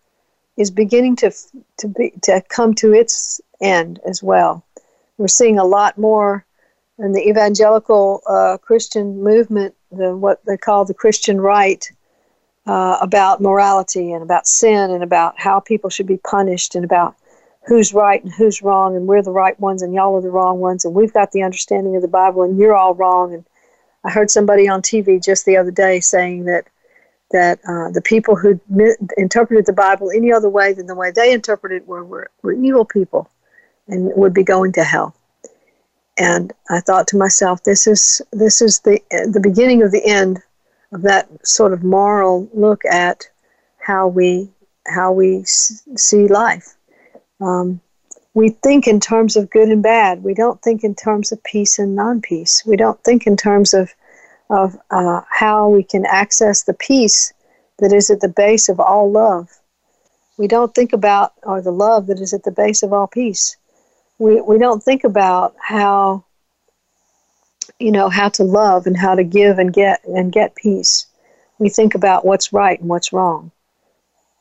is 0.57 0.71
beginning 0.71 1.17
to 1.17 1.31
to 1.79 1.89
be 1.89 2.13
to 2.23 2.43
come 2.49 2.75
to 2.75 2.93
its 2.93 3.41
end 3.61 4.01
as 4.07 4.23
well. 4.23 4.65
We're 5.19 5.29
seeing 5.29 5.59
a 5.59 5.65
lot 5.65 5.99
more 5.99 6.45
in 6.99 7.13
the 7.13 7.27
evangelical 7.29 8.23
uh, 8.27 8.59
Christian 8.59 9.23
movement, 9.23 9.75
the 9.91 10.17
what 10.17 10.45
they 10.47 10.57
call 10.57 10.85
the 10.85 10.95
Christian 10.95 11.41
right, 11.41 11.91
uh, 12.67 12.99
about 13.01 13.41
morality 13.41 14.13
and 14.13 14.23
about 14.23 14.47
sin 14.47 14.91
and 14.91 15.03
about 15.03 15.39
how 15.39 15.61
people 15.61 15.91
should 15.91 16.07
be 16.07 16.19
punished 16.19 16.75
and 16.75 16.85
about 16.85 17.17
who's 17.67 17.95
right 17.95 18.23
and 18.23 18.33
who's 18.33 18.63
wrong, 18.63 18.97
and 18.97 19.07
we're 19.07 19.23
the 19.23 19.31
right 19.31 19.59
ones 19.61 19.83
and 19.83 19.95
y'all 19.95 20.17
are 20.17 20.23
the 20.23 20.31
wrong 20.31 20.59
ones, 20.59 20.85
and 20.85 20.95
we've 20.95 21.13
got 21.13 21.33
the 21.33 21.43
understanding 21.43 21.97
of 21.97 22.03
the 22.03 22.09
Bible 22.09 22.43
and 22.43 22.59
you're 22.59 22.77
all 22.77 22.95
wrong. 22.95 23.35
And 23.35 23.45
I 24.05 24.11
heard 24.11 24.31
somebody 24.31 24.69
on 24.69 24.83
TV 24.83 25.23
just 25.23 25.45
the 25.47 25.57
other 25.57 25.71
day 25.71 26.01
saying 26.01 26.45
that 26.45 26.67
that 27.31 27.61
uh, 27.67 27.91
the 27.91 28.03
people 28.03 28.37
who 28.37 28.61
mi- 28.69 28.95
interpreted 29.17 29.65
the 29.65 29.73
Bible 29.73 30.11
any 30.11 30.33
other 30.33 30.51
way 30.51 30.75
than 30.75 30.87
the 30.87 30.95
way 30.95 31.11
they 31.11 31.33
interpreted 31.33 31.83
it 31.83 31.89
were, 31.89 32.05
were, 32.05 32.31
were 32.43 32.53
evil 32.53 32.85
people 32.85 33.31
and 33.89 34.13
would 34.15 34.35
be 34.35 34.45
going 34.45 34.73
to 34.73 34.85
hell. 34.85 35.15
And 36.19 36.53
I 36.69 36.81
thought 36.81 37.09
to 37.09 37.17
myself, 37.17 37.65
this 37.65 37.87
is 37.87 38.21
this 38.33 38.61
is 38.61 38.81
the 38.81 39.01
the 39.11 39.41
beginning 39.41 39.83
of 39.83 39.93
the 39.93 40.05
end 40.05 40.43
of 40.93 41.03
that 41.03 41.29
sort 41.47 41.73
of 41.73 41.83
moral 41.83 42.51
look 42.53 42.85
at 42.85 43.29
how 43.79 44.09
we 44.09 44.51
how 44.87 45.13
we 45.13 45.43
see 45.45 46.29
life. 46.29 46.77
Um, 47.43 47.81
we 48.35 48.51
think 48.51 48.87
in 48.87 49.01
terms 49.01 49.37
of 49.37 49.51
good 49.51 49.69
and 49.69 49.83
bad. 49.83 50.23
We 50.23 50.33
don't 50.33 50.63
think 50.63 50.85
in 50.85 50.95
terms 50.95 51.33
of 51.33 51.43
peace 51.43 51.79
and 51.79 51.95
non-peace. 51.95 52.63
We 52.65 52.77
don't 52.77 53.03
think 53.05 53.27
in 53.27 53.37
terms 53.37 53.75
of 53.75 53.93
of 54.49 54.77
uh, 54.91 55.23
how 55.31 55.69
we 55.69 55.83
can 55.83 56.05
access 56.05 56.63
the 56.63 56.75
peace 56.75 57.33
that 57.79 57.93
is 57.93 58.11
at 58.11 58.21
the 58.21 58.29
base 58.29 58.69
of 58.69 58.79
all 58.79 59.11
love. 59.11 59.49
We 60.37 60.47
don't 60.47 60.75
think 60.75 60.93
about 60.93 61.33
or 61.43 61.63
the 61.63 61.73
love 61.73 62.07
that 62.09 62.21
is 62.21 62.35
at 62.35 62.45
the 62.45 62.51
base 62.51 62.83
of 62.83 62.93
all 62.93 63.07
peace. 63.07 63.57
We 64.19 64.41
we 64.41 64.59
don't 64.59 64.83
think 64.83 65.05
about 65.05 65.55
how 65.59 66.25
you 67.79 67.91
know 67.91 68.09
how 68.09 68.29
to 68.31 68.45
love 68.45 68.87
and 68.87 68.97
how 68.97 69.15
to 69.15 69.25
give 69.25 69.59
and 69.59 69.73
get 69.73 70.05
and 70.05 70.33
get 70.33 70.55
peace. 70.55 71.07
We 71.59 71.69
think 71.69 71.95
about 71.95 72.25
what's 72.25 72.53
right 72.53 72.79
and 72.79 72.89
what's 72.89 73.13
wrong 73.13 73.53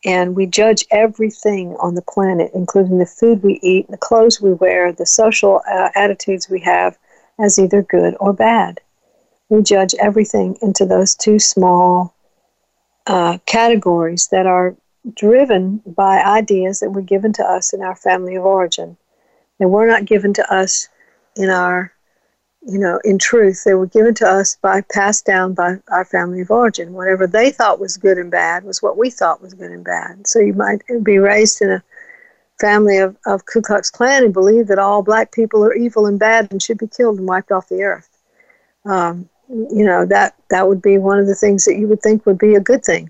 and 0.03 0.35
we 0.35 0.45
judge 0.45 0.85
everything 0.91 1.75
on 1.79 1.95
the 1.95 2.01
planet, 2.01 2.51
including 2.53 2.97
the 2.97 3.05
food 3.05 3.43
we 3.43 3.59
eat, 3.61 3.87
the 3.89 3.97
clothes 3.97 4.41
we 4.41 4.53
wear, 4.53 4.91
the 4.91 5.05
social 5.05 5.61
uh, 5.71 5.89
attitudes 5.95 6.49
we 6.49 6.59
have, 6.61 6.97
as 7.39 7.59
either 7.59 7.81
good 7.81 8.15
or 8.19 8.33
bad. 8.33 8.81
We 9.49 9.61
judge 9.61 9.93
everything 9.99 10.57
into 10.61 10.85
those 10.85 11.15
two 11.15 11.39
small 11.39 12.15
uh, 13.05 13.37
categories 13.45 14.27
that 14.31 14.45
are 14.45 14.75
driven 15.15 15.81
by 15.85 16.21
ideas 16.21 16.79
that 16.79 16.91
were 16.91 17.01
given 17.01 17.33
to 17.33 17.43
us 17.43 17.73
in 17.73 17.81
our 17.81 17.95
family 17.95 18.35
of 18.35 18.45
origin. 18.45 18.97
They 19.59 19.65
were 19.65 19.87
not 19.87 20.05
given 20.05 20.33
to 20.35 20.53
us 20.53 20.87
in 21.35 21.49
our 21.49 21.93
you 22.63 22.77
know, 22.77 22.99
in 23.03 23.17
truth, 23.17 23.63
they 23.63 23.73
were 23.73 23.87
given 23.87 24.13
to 24.15 24.27
us 24.27 24.55
by 24.61 24.81
passed 24.93 25.25
down 25.25 25.53
by 25.53 25.77
our 25.89 26.05
family 26.05 26.41
of 26.41 26.51
origin. 26.51 26.93
Whatever 26.93 27.25
they 27.25 27.49
thought 27.49 27.79
was 27.79 27.97
good 27.97 28.17
and 28.17 28.29
bad 28.29 28.63
was 28.63 28.81
what 28.81 28.97
we 28.97 29.09
thought 29.09 29.41
was 29.41 29.53
good 29.53 29.71
and 29.71 29.83
bad. 29.83 30.27
So 30.27 30.39
you 30.39 30.53
might 30.53 30.83
be 31.03 31.17
raised 31.17 31.61
in 31.61 31.71
a 31.71 31.83
family 32.59 32.97
of, 32.97 33.17
of 33.25 33.45
Ku 33.45 33.61
Klux 33.61 33.89
Klan 33.89 34.23
and 34.23 34.33
believe 34.33 34.67
that 34.67 34.77
all 34.77 35.01
black 35.01 35.31
people 35.31 35.65
are 35.65 35.73
evil 35.73 36.05
and 36.05 36.19
bad 36.19 36.49
and 36.51 36.61
should 36.61 36.77
be 36.77 36.87
killed 36.87 37.17
and 37.17 37.27
wiped 37.27 37.51
off 37.51 37.67
the 37.67 37.81
earth. 37.81 38.09
Um, 38.85 39.27
you 39.49 39.83
know, 39.83 40.05
that, 40.05 40.35
that 40.51 40.67
would 40.67 40.81
be 40.81 40.99
one 40.99 41.19
of 41.19 41.27
the 41.27 41.35
things 41.35 41.65
that 41.65 41.77
you 41.77 41.87
would 41.87 42.01
think 42.01 42.25
would 42.25 42.37
be 42.37 42.55
a 42.55 42.59
good 42.59 42.85
thing. 42.85 43.09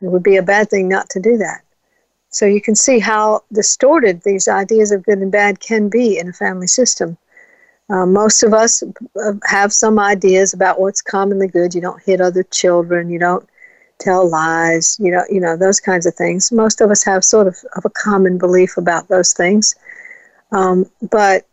It 0.00 0.06
would 0.06 0.22
be 0.22 0.36
a 0.36 0.42
bad 0.42 0.70
thing 0.70 0.88
not 0.88 1.10
to 1.10 1.20
do 1.20 1.36
that. 1.38 1.62
So 2.30 2.46
you 2.46 2.60
can 2.60 2.76
see 2.76 3.00
how 3.00 3.42
distorted 3.52 4.22
these 4.22 4.46
ideas 4.46 4.92
of 4.92 5.02
good 5.02 5.18
and 5.18 5.32
bad 5.32 5.58
can 5.58 5.88
be 5.88 6.18
in 6.18 6.28
a 6.28 6.32
family 6.32 6.68
system. 6.68 7.18
Uh, 7.90 8.04
most 8.04 8.42
of 8.42 8.52
us 8.52 8.82
uh, 8.82 9.32
have 9.44 9.72
some 9.72 9.98
ideas 9.98 10.52
about 10.52 10.80
what's 10.80 11.00
commonly 11.00 11.48
good. 11.48 11.74
You 11.74 11.80
don't 11.80 12.02
hit 12.02 12.20
other 12.20 12.42
children. 12.42 13.08
You 13.10 13.18
don't 13.18 13.48
tell 13.98 14.28
lies. 14.28 14.98
You 15.00 15.10
know, 15.12 15.24
you 15.30 15.40
know 15.40 15.56
those 15.56 15.80
kinds 15.80 16.06
of 16.06 16.14
things. 16.14 16.52
Most 16.52 16.80
of 16.80 16.90
us 16.90 17.02
have 17.04 17.24
sort 17.24 17.46
of, 17.46 17.56
of 17.76 17.84
a 17.84 17.90
common 17.90 18.38
belief 18.38 18.76
about 18.76 19.08
those 19.08 19.32
things. 19.32 19.74
Um, 20.52 20.90
but 21.10 21.46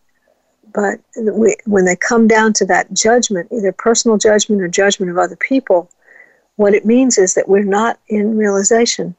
but 0.74 1.00
we, 1.15 1.56
when 1.65 1.86
they 1.86 1.95
come 1.95 2.28
down 2.28 2.52
to 2.54 2.65
that 2.65 2.93
judgment, 2.93 3.50
either 3.52 3.71
personal 3.71 4.17
judgment 4.17 4.62
or 4.62 4.67
judgment 4.67 5.10
of 5.10 5.17
other 5.17 5.38
people, 5.38 5.89
what 6.58 6.74
it 6.74 6.86
means 6.86 7.17
is 7.17 7.34
that 7.36 7.48
we're 7.48 7.63
not 7.63 7.98
in 8.10 8.38
realization. 8.38 9.15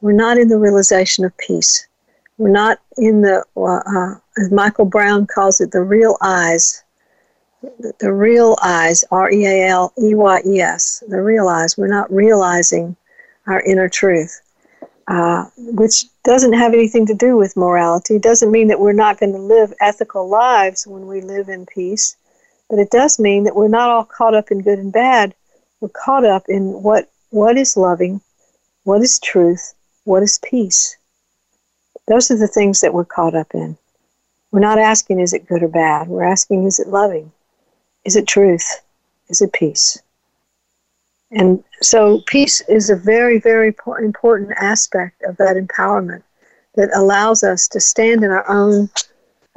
We're 0.00 0.12
not 0.12 0.38
in 0.38 0.46
the 0.46 0.58
realization 0.58 1.24
of 1.24 1.36
peace. 1.38 1.88
We're 2.38 2.50
not 2.50 2.78
in 2.98 3.22
the, 3.22 3.44
uh, 3.56 4.14
as 4.40 4.50
Michael 4.50 4.84
Brown 4.84 5.26
calls 5.26 5.60
it, 5.60 5.70
the 5.70 5.82
real 5.82 6.16
eyes. 6.20 6.82
The 7.98 8.12
real 8.12 8.56
eyes, 8.62 9.02
R 9.10 9.30
E 9.30 9.44
A 9.44 9.68
L 9.68 9.92
E 9.98 10.14
Y 10.14 10.42
E 10.46 10.60
S, 10.60 11.02
the 11.08 11.20
real 11.20 11.48
eyes. 11.48 11.76
We're 11.76 11.88
not 11.88 12.12
realizing 12.12 12.96
our 13.46 13.60
inner 13.60 13.88
truth, 13.88 14.40
uh, 15.08 15.46
which 15.56 16.04
doesn't 16.22 16.52
have 16.52 16.74
anything 16.74 17.06
to 17.06 17.14
do 17.14 17.36
with 17.36 17.56
morality. 17.56 18.16
It 18.16 18.22
doesn't 18.22 18.52
mean 18.52 18.68
that 18.68 18.78
we're 18.78 18.92
not 18.92 19.18
going 19.18 19.32
to 19.32 19.38
live 19.38 19.72
ethical 19.80 20.28
lives 20.28 20.86
when 20.86 21.06
we 21.06 21.22
live 21.22 21.48
in 21.48 21.66
peace, 21.66 22.16
but 22.68 22.78
it 22.78 22.90
does 22.90 23.18
mean 23.18 23.44
that 23.44 23.56
we're 23.56 23.68
not 23.68 23.90
all 23.90 24.04
caught 24.04 24.34
up 24.34 24.50
in 24.50 24.60
good 24.60 24.78
and 24.78 24.92
bad. 24.92 25.34
We're 25.80 25.88
caught 25.88 26.24
up 26.24 26.44
in 26.48 26.82
what, 26.82 27.10
what 27.30 27.56
is 27.56 27.76
loving, 27.76 28.20
what 28.84 29.02
is 29.02 29.18
truth, 29.18 29.74
what 30.04 30.22
is 30.22 30.38
peace. 30.44 30.96
Those 32.08 32.30
are 32.30 32.36
the 32.36 32.48
things 32.48 32.80
that 32.80 32.94
we're 32.94 33.04
caught 33.04 33.34
up 33.34 33.54
in. 33.54 33.76
We're 34.52 34.60
not 34.60 34.78
asking, 34.78 35.20
is 35.20 35.32
it 35.32 35.46
good 35.46 35.62
or 35.62 35.68
bad? 35.68 36.08
We're 36.08 36.24
asking, 36.24 36.64
is 36.64 36.78
it 36.78 36.88
loving? 36.88 37.32
Is 38.04 38.16
it 38.16 38.28
truth? 38.28 38.82
Is 39.28 39.40
it 39.42 39.52
peace? 39.52 40.00
And 41.32 41.64
so, 41.82 42.22
peace 42.26 42.60
is 42.68 42.88
a 42.88 42.96
very, 42.96 43.40
very 43.40 43.74
important 43.98 44.52
aspect 44.56 45.22
of 45.22 45.36
that 45.38 45.56
empowerment 45.56 46.22
that 46.76 46.90
allows 46.94 47.42
us 47.42 47.66
to 47.68 47.80
stand 47.80 48.22
in 48.22 48.30
our 48.30 48.48
own 48.48 48.88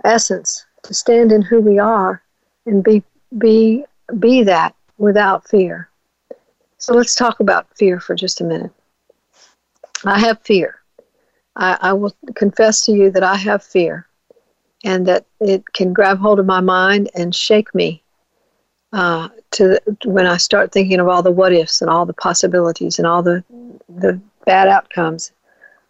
essence, 0.03 0.65
to 0.83 0.93
stand 0.93 1.31
in 1.31 1.43
who 1.43 1.61
we 1.61 1.77
are, 1.77 2.23
and 2.65 2.83
be 2.83 3.03
be 3.37 3.85
be 4.17 4.41
that 4.43 4.73
without 4.97 5.47
fear. 5.47 5.89
So 6.79 6.95
let's 6.95 7.13
talk 7.13 7.39
about 7.39 7.67
fear 7.77 7.99
for 7.99 8.15
just 8.15 8.41
a 8.41 8.45
minute. 8.45 8.71
I 10.05 10.17
have 10.19 10.41
fear. 10.41 10.78
I, 11.55 11.77
I 11.81 11.93
will 11.93 12.15
confess 12.35 12.85
to 12.85 12.91
you 12.93 13.11
that 13.11 13.23
I 13.23 13.35
have 13.35 13.63
fear 13.63 14.07
and 14.83 15.05
that 15.07 15.25
it 15.39 15.63
can 15.73 15.93
grab 15.93 16.19
hold 16.19 16.39
of 16.39 16.45
my 16.45 16.61
mind 16.61 17.09
and 17.15 17.35
shake 17.35 17.73
me 17.75 18.03
uh, 18.93 19.29
to 19.51 19.79
when 20.05 20.25
I 20.25 20.37
start 20.37 20.71
thinking 20.71 20.99
of 20.99 21.07
all 21.07 21.21
the 21.21 21.31
what 21.31 21.53
ifs 21.53 21.81
and 21.81 21.89
all 21.89 22.05
the 22.05 22.13
possibilities 22.13 22.97
and 22.97 23.07
all 23.07 23.21
the 23.21 23.43
the 23.87 24.19
bad 24.45 24.67
outcomes. 24.67 25.31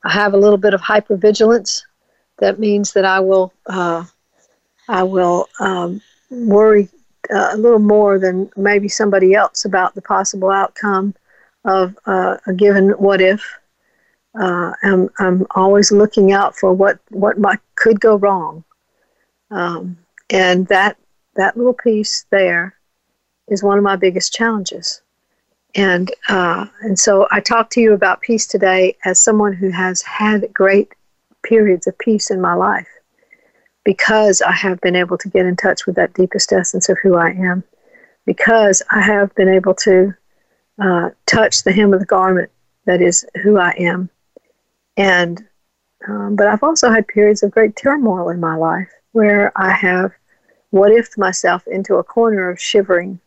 I 0.04 0.12
have 0.12 0.34
a 0.34 0.38
little 0.38 0.58
bit 0.58 0.74
of 0.74 0.82
hypervigilance. 0.82 1.84
That 2.40 2.60
means 2.60 2.94
that 2.94 3.06
I 3.06 3.20
will 3.20 3.54
uh, 3.68 4.06
I 4.88 5.04
will 5.04 5.48
um, 5.60 6.02
worry 6.30 6.90
uh, 7.34 7.50
a 7.52 7.58
little 7.58 7.80
more 7.80 8.18
than 8.18 8.50
maybe 8.58 8.90
somebody 8.90 9.34
else 9.34 9.66
about 9.66 9.94
the 9.96 10.02
possible 10.02 10.50
outcome 10.50 11.14
of 11.66 11.98
uh, 12.06 12.38
a 12.48 12.54
given 12.54 12.90
what 12.92 13.22
if. 13.22 13.59
Uh, 14.40 14.74
I'm, 14.84 15.10
I'm 15.20 15.48
always 15.52 15.92
looking 15.92 16.32
out 16.32 16.56
for 16.56 16.74
what, 16.74 17.00
what 17.10 17.40
might, 17.40 17.60
could 17.76 18.00
go 18.00 18.16
wrong. 18.16 18.64
Um, 19.52 19.98
and 20.30 20.68
that, 20.68 20.98
that 21.36 21.58
little 21.58 21.74
piece 21.74 22.26
there 22.30 22.76
is 23.48 23.64
one 23.64 23.78
of 23.78 23.84
my 23.84 23.96
biggest 23.96 24.34
challenges. 24.34 25.02
And, 25.76 26.12
uh, 26.28 26.66
and 26.82 26.98
so 26.98 27.28
I 27.32 27.40
talk 27.40 27.70
to 27.72 27.82
you 27.82 27.94
about 27.94 28.22
peace 28.22 28.48
today 28.48 28.98
as 29.06 29.22
someone 29.22 29.54
who 29.54 29.70
has 29.70 30.02
had 30.02 30.54
great 30.54 30.94
periods 31.44 31.88
of 31.88 31.98
peace 31.98 32.32
in 32.32 32.42
my 32.42 32.54
life 32.54 32.88
because 33.84 34.42
I 34.42 34.52
have 34.52 34.80
been 34.82 34.96
able 34.96 35.18
to 35.18 35.30
get 35.30 35.46
in 35.46 35.56
touch 35.56 35.86
with 35.86 35.96
that 35.96 36.14
deepest 36.14 36.52
essence 36.54 36.90
of 36.90 36.98
who 37.02 37.16
I 37.16 37.32
am, 37.32 37.64
because 38.26 38.84
I 38.92 39.02
have 39.02 39.34
been 39.36 39.50
able 39.50 39.74
to 39.76 40.14
uh, 40.80 41.10
touch 41.26 41.64
the 41.64 41.72
hem 41.72 41.94
of 41.94 42.00
the 42.00 42.06
garment 42.06 42.52
that 42.86 43.02
is 43.02 43.26
who 43.42 43.58
I 43.58 43.74
am. 43.80 44.10
And, 45.00 45.48
um, 46.08 46.36
but 46.36 46.48
I've 46.48 46.62
also 46.62 46.92
had 46.92 47.08
periods 47.08 47.42
of 47.42 47.52
great 47.52 47.76
turmoil 47.76 48.30
in 48.30 48.40
my 48.40 48.56
life 48.56 48.92
where 49.14 49.52
I 49.56 49.72
have 49.72 50.12
what 50.72 50.92
if 50.92 51.18
myself 51.18 51.66
into 51.68 51.96
a 51.96 52.04
corner 52.04 52.50
of 52.50 52.60
shivering, 52.60 53.20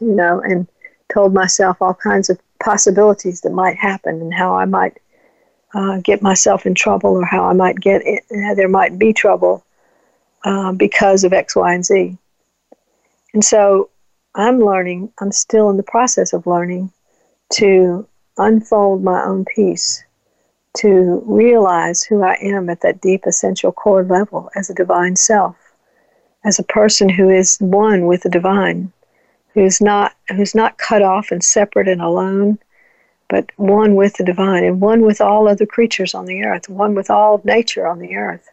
you 0.00 0.14
know, 0.14 0.40
and 0.40 0.66
told 1.12 1.34
myself 1.34 1.80
all 1.80 1.94
kinds 1.94 2.30
of 2.30 2.40
possibilities 2.60 3.42
that 3.42 3.52
might 3.52 3.76
happen 3.76 4.20
and 4.20 4.34
how 4.34 4.56
I 4.56 4.64
might 4.64 4.98
uh, 5.74 5.98
get 5.98 6.22
myself 6.22 6.64
in 6.64 6.74
trouble 6.74 7.10
or 7.10 7.26
how 7.26 7.44
I 7.44 7.52
might 7.52 7.78
get 7.78 8.02
it, 8.04 8.24
there 8.30 8.68
might 8.68 8.98
be 8.98 9.12
trouble 9.12 9.64
uh, 10.44 10.72
because 10.72 11.24
of 11.24 11.32
X, 11.34 11.54
Y, 11.54 11.74
and 11.74 11.84
Z. 11.84 12.16
And 13.34 13.44
so 13.44 13.90
I'm 14.34 14.60
learning, 14.60 15.12
I'm 15.20 15.32
still 15.32 15.68
in 15.68 15.76
the 15.76 15.82
process 15.82 16.32
of 16.32 16.46
learning 16.46 16.90
to 17.54 18.08
unfold 18.38 19.04
my 19.04 19.22
own 19.22 19.44
peace, 19.44 20.02
to 20.76 21.22
realize 21.26 22.04
who 22.04 22.22
I 22.22 22.34
am 22.40 22.68
at 22.70 22.82
that 22.82 23.00
deep 23.00 23.26
essential 23.26 23.72
core 23.72 24.04
level 24.04 24.50
as 24.54 24.70
a 24.70 24.74
divine 24.74 25.16
self, 25.16 25.56
as 26.44 26.58
a 26.58 26.64
person 26.64 27.08
who 27.08 27.30
is 27.30 27.56
one 27.58 28.06
with 28.06 28.22
the 28.22 28.28
divine, 28.28 28.92
who's 29.54 29.80
not 29.80 30.14
who's 30.28 30.54
not 30.54 30.78
cut 30.78 31.02
off 31.02 31.30
and 31.30 31.42
separate 31.42 31.88
and 31.88 32.02
alone, 32.02 32.58
but 33.28 33.50
one 33.56 33.96
with 33.96 34.14
the 34.14 34.24
divine 34.24 34.64
and 34.64 34.80
one 34.80 35.02
with 35.02 35.20
all 35.20 35.48
other 35.48 35.66
creatures 35.66 36.14
on 36.14 36.26
the 36.26 36.42
earth, 36.44 36.68
one 36.68 36.94
with 36.94 37.10
all 37.10 37.36
of 37.36 37.44
nature 37.44 37.86
on 37.86 37.98
the 37.98 38.14
earth 38.14 38.48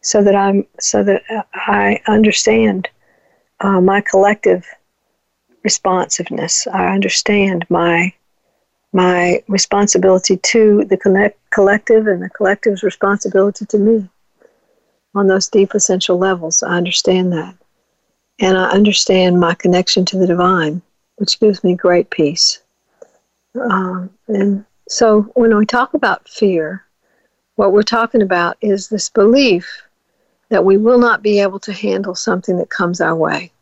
so 0.00 0.22
that 0.22 0.34
I'm 0.34 0.66
so 0.78 1.02
that 1.04 1.22
I 1.54 2.00
understand 2.06 2.88
uh, 3.60 3.80
my 3.80 4.00
collective 4.00 4.66
responsiveness. 5.62 6.66
I 6.66 6.88
understand 6.88 7.66
my 7.68 8.12
my 8.92 9.42
responsibility 9.48 10.36
to 10.36 10.84
the 10.84 10.96
connect, 10.96 11.38
collective 11.50 12.06
and 12.06 12.22
the 12.22 12.30
collective's 12.30 12.82
responsibility 12.82 13.64
to 13.66 13.78
me 13.78 14.08
on 15.14 15.26
those 15.26 15.48
deep 15.48 15.74
essential 15.74 16.18
levels. 16.18 16.62
I 16.62 16.76
understand 16.76 17.32
that. 17.32 17.54
And 18.40 18.56
I 18.56 18.70
understand 18.70 19.38
my 19.38 19.54
connection 19.54 20.04
to 20.06 20.18
the 20.18 20.26
divine, 20.26 20.82
which 21.16 21.38
gives 21.38 21.62
me 21.62 21.74
great 21.74 22.10
peace. 22.10 22.62
Um, 23.60 24.10
and 24.28 24.64
so 24.88 25.22
when 25.34 25.56
we 25.56 25.66
talk 25.66 25.94
about 25.94 26.28
fear, 26.28 26.84
what 27.56 27.72
we're 27.72 27.82
talking 27.82 28.22
about 28.22 28.56
is 28.60 28.88
this 28.88 29.10
belief 29.10 29.82
that 30.48 30.64
we 30.64 30.76
will 30.76 30.98
not 30.98 31.22
be 31.22 31.40
able 31.40 31.60
to 31.60 31.72
handle 31.72 32.14
something 32.14 32.56
that 32.58 32.70
comes 32.70 33.00
our 33.00 33.14
way, 33.14 33.52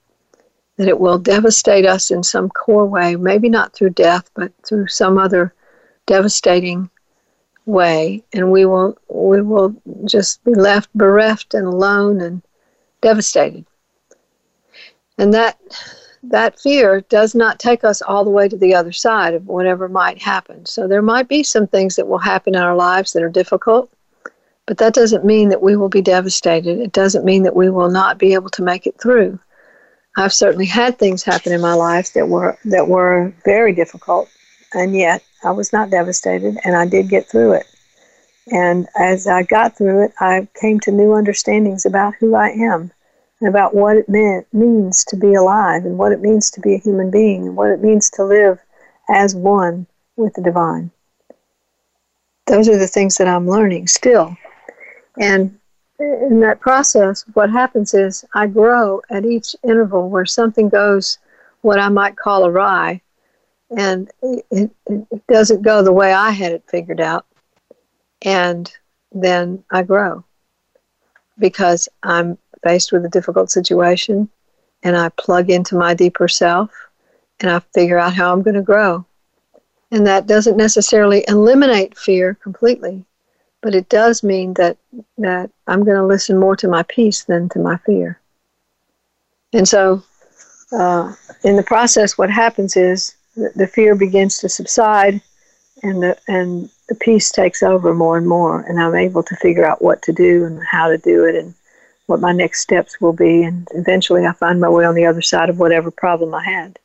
that 0.78 0.88
it 0.88 0.98
will 0.98 1.18
devastate 1.18 1.84
us 1.84 2.10
in 2.10 2.22
some 2.22 2.48
core 2.48 2.86
way, 2.86 3.16
maybe 3.16 3.48
not 3.48 3.74
through 3.74 3.90
death, 3.90 4.30
but 4.34 4.52
through 4.66 4.86
some 4.88 5.18
other 5.18 5.52
devastating 6.06 6.88
way, 7.66 8.24
and 8.32 8.50
we 8.50 8.64
will 8.64 8.96
we 9.08 9.42
will 9.42 9.74
just 10.06 10.42
be 10.44 10.54
left 10.54 10.88
bereft 10.94 11.52
and 11.52 11.66
alone 11.66 12.20
and 12.20 12.42
devastated. 13.02 13.66
And 15.18 15.34
that 15.34 15.58
that 16.22 16.58
fear 16.58 17.02
does 17.02 17.34
not 17.34 17.58
take 17.58 17.84
us 17.84 18.00
all 18.00 18.24
the 18.24 18.30
way 18.30 18.48
to 18.48 18.56
the 18.56 18.74
other 18.74 18.92
side 18.92 19.34
of 19.34 19.46
whatever 19.46 19.88
might 19.88 20.20
happen. 20.20 20.64
So 20.64 20.88
there 20.88 21.02
might 21.02 21.28
be 21.28 21.42
some 21.42 21.66
things 21.66 21.96
that 21.96 22.08
will 22.08 22.18
happen 22.18 22.54
in 22.54 22.62
our 22.62 22.74
lives 22.74 23.12
that 23.12 23.22
are 23.22 23.28
difficult 23.28 23.90
but 24.68 24.76
that 24.76 24.92
doesn't 24.92 25.24
mean 25.24 25.48
that 25.48 25.62
we 25.62 25.76
will 25.76 25.88
be 25.88 26.02
devastated. 26.02 26.78
It 26.78 26.92
doesn't 26.92 27.24
mean 27.24 27.42
that 27.44 27.56
we 27.56 27.70
will 27.70 27.88
not 27.88 28.18
be 28.18 28.34
able 28.34 28.50
to 28.50 28.62
make 28.62 28.86
it 28.86 29.00
through. 29.00 29.38
I've 30.18 30.32
certainly 30.32 30.66
had 30.66 30.98
things 30.98 31.22
happen 31.22 31.52
in 31.52 31.60
my 31.60 31.74
life 31.74 32.12
that 32.14 32.28
were 32.28 32.58
that 32.64 32.88
were 32.88 33.32
very 33.44 33.72
difficult, 33.72 34.28
and 34.74 34.92
yet 34.96 35.22
I 35.44 35.52
was 35.52 35.72
not 35.72 35.90
devastated, 35.90 36.58
and 36.64 36.74
I 36.74 36.86
did 36.86 37.08
get 37.08 37.28
through 37.28 37.52
it. 37.52 37.66
And 38.50 38.88
as 38.98 39.28
I 39.28 39.44
got 39.44 39.76
through 39.76 40.06
it, 40.06 40.12
I 40.18 40.48
came 40.60 40.80
to 40.80 40.90
new 40.90 41.12
understandings 41.12 41.86
about 41.86 42.14
who 42.18 42.34
I 42.34 42.48
am, 42.48 42.90
and 43.40 43.48
about 43.48 43.76
what 43.76 43.96
it 43.96 44.08
meant, 44.08 44.52
means 44.52 45.04
to 45.04 45.16
be 45.16 45.34
alive, 45.34 45.84
and 45.84 45.98
what 45.98 46.10
it 46.10 46.20
means 46.20 46.50
to 46.50 46.60
be 46.60 46.74
a 46.74 46.78
human 46.78 47.12
being, 47.12 47.46
and 47.46 47.56
what 47.56 47.70
it 47.70 47.80
means 47.80 48.10
to 48.10 48.24
live 48.24 48.58
as 49.08 49.36
one 49.36 49.86
with 50.16 50.34
the 50.34 50.42
divine. 50.42 50.90
Those 52.48 52.68
are 52.68 52.78
the 52.78 52.88
things 52.88 53.14
that 53.16 53.28
I'm 53.28 53.46
learning 53.46 53.86
still. 53.86 54.36
And 55.20 55.57
in 55.98 56.40
that 56.40 56.60
process, 56.60 57.24
what 57.34 57.50
happens 57.50 57.94
is 57.94 58.24
I 58.34 58.46
grow 58.46 59.02
at 59.10 59.24
each 59.24 59.56
interval 59.64 60.08
where 60.08 60.26
something 60.26 60.68
goes 60.68 61.18
what 61.62 61.80
I 61.80 61.88
might 61.88 62.16
call 62.16 62.46
awry, 62.46 63.02
and 63.76 64.10
it, 64.22 64.46
it, 64.50 65.26
doesn't 65.26 65.62
go 65.62 65.82
the 65.82 65.92
way 65.92 66.12
I 66.12 66.30
had 66.30 66.52
it 66.52 66.64
figured 66.68 67.00
out. 67.00 67.26
And 68.22 68.72
then 69.12 69.62
I 69.70 69.82
grow 69.82 70.24
because 71.38 71.88
I'm 72.02 72.38
faced 72.62 72.92
with 72.92 73.04
a 73.04 73.10
difficult 73.10 73.50
situation 73.50 74.28
and 74.82 74.96
I 74.96 75.10
plug 75.10 75.50
into 75.50 75.76
my 75.76 75.94
deeper 75.94 76.28
self 76.28 76.70
and 77.40 77.50
I 77.50 77.60
figure 77.74 77.98
out 77.98 78.14
how 78.14 78.32
I'm 78.32 78.42
going 78.42 78.56
to 78.56 78.62
grow. 78.62 79.04
And 79.90 80.06
that 80.06 80.26
doesn't 80.26 80.56
necessarily 80.56 81.24
eliminate 81.28 81.96
fear 81.96 82.34
completely, 82.34 83.04
but 83.62 83.74
it 83.74 83.88
does 83.88 84.22
mean 84.22 84.54
that 84.54 84.76
that 85.18 85.50
I'm 85.66 85.84
going 85.84 85.96
to 85.96 86.06
listen 86.06 86.38
more 86.38 86.56
to 86.56 86.68
my 86.68 86.82
peace 86.84 87.24
than 87.24 87.48
to 87.50 87.58
my 87.58 87.76
fear. 87.78 88.20
And 89.52 89.66
so, 89.66 90.02
uh, 90.72 91.14
in 91.42 91.56
the 91.56 91.62
process, 91.62 92.18
what 92.18 92.30
happens 92.30 92.76
is 92.76 93.16
the, 93.36 93.50
the 93.54 93.66
fear 93.66 93.94
begins 93.94 94.38
to 94.38 94.48
subside, 94.48 95.20
and 95.82 96.02
the 96.02 96.18
and 96.28 96.70
the 96.88 96.94
peace 96.94 97.30
takes 97.30 97.62
over 97.62 97.94
more 97.94 98.16
and 98.16 98.26
more, 98.26 98.60
and 98.60 98.80
I'm 98.80 98.94
able 98.94 99.22
to 99.22 99.36
figure 99.36 99.66
out 99.66 99.82
what 99.82 100.02
to 100.02 100.12
do 100.12 100.44
and 100.44 100.62
how 100.64 100.88
to 100.88 100.98
do 100.98 101.24
it, 101.24 101.34
and 101.34 101.54
what 102.06 102.20
my 102.20 102.32
next 102.32 102.60
steps 102.60 103.00
will 103.00 103.12
be, 103.12 103.42
and 103.42 103.68
eventually 103.74 104.24
I 104.26 104.32
find 104.32 104.60
my 104.60 104.68
way 104.68 104.84
on 104.84 104.94
the 104.94 105.06
other 105.06 105.22
side 105.22 105.50
of 105.50 105.58
whatever 105.58 105.90
problem 105.90 106.34
I 106.34 106.44
had. 106.44 106.78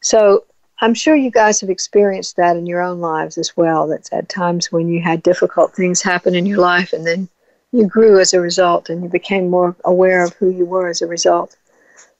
So 0.00 0.44
I'm 0.80 0.94
sure 0.94 1.14
you 1.14 1.30
guys 1.30 1.60
have 1.60 1.70
experienced 1.70 2.36
that 2.36 2.56
in 2.56 2.66
your 2.66 2.80
own 2.80 3.00
lives 3.00 3.38
as 3.38 3.56
well. 3.56 3.86
That's 3.86 4.12
at 4.12 4.28
times 4.28 4.72
when 4.72 4.88
you 4.88 5.00
had 5.00 5.22
difficult 5.22 5.74
things 5.74 6.02
happen 6.02 6.34
in 6.34 6.46
your 6.46 6.58
life 6.58 6.92
and 6.92 7.06
then 7.06 7.28
you 7.72 7.86
grew 7.86 8.18
as 8.18 8.34
a 8.34 8.40
result 8.40 8.90
and 8.90 9.02
you 9.02 9.08
became 9.08 9.48
more 9.48 9.76
aware 9.84 10.24
of 10.24 10.34
who 10.34 10.50
you 10.50 10.64
were 10.64 10.88
as 10.88 11.00
a 11.00 11.06
result. 11.06 11.56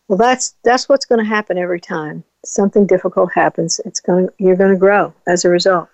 Well, 0.08 0.18
that's 0.18 0.54
that's 0.64 0.88
what's 0.88 1.06
going 1.06 1.20
to 1.20 1.28
happen 1.28 1.58
every 1.58 1.80
time 1.80 2.24
something 2.44 2.86
difficult 2.86 3.32
happens. 3.32 3.80
It's 3.84 4.00
going 4.00 4.28
you're 4.38 4.56
going 4.56 4.72
to 4.72 4.78
grow 4.78 5.12
as 5.26 5.44
a 5.44 5.48
result. 5.48 5.88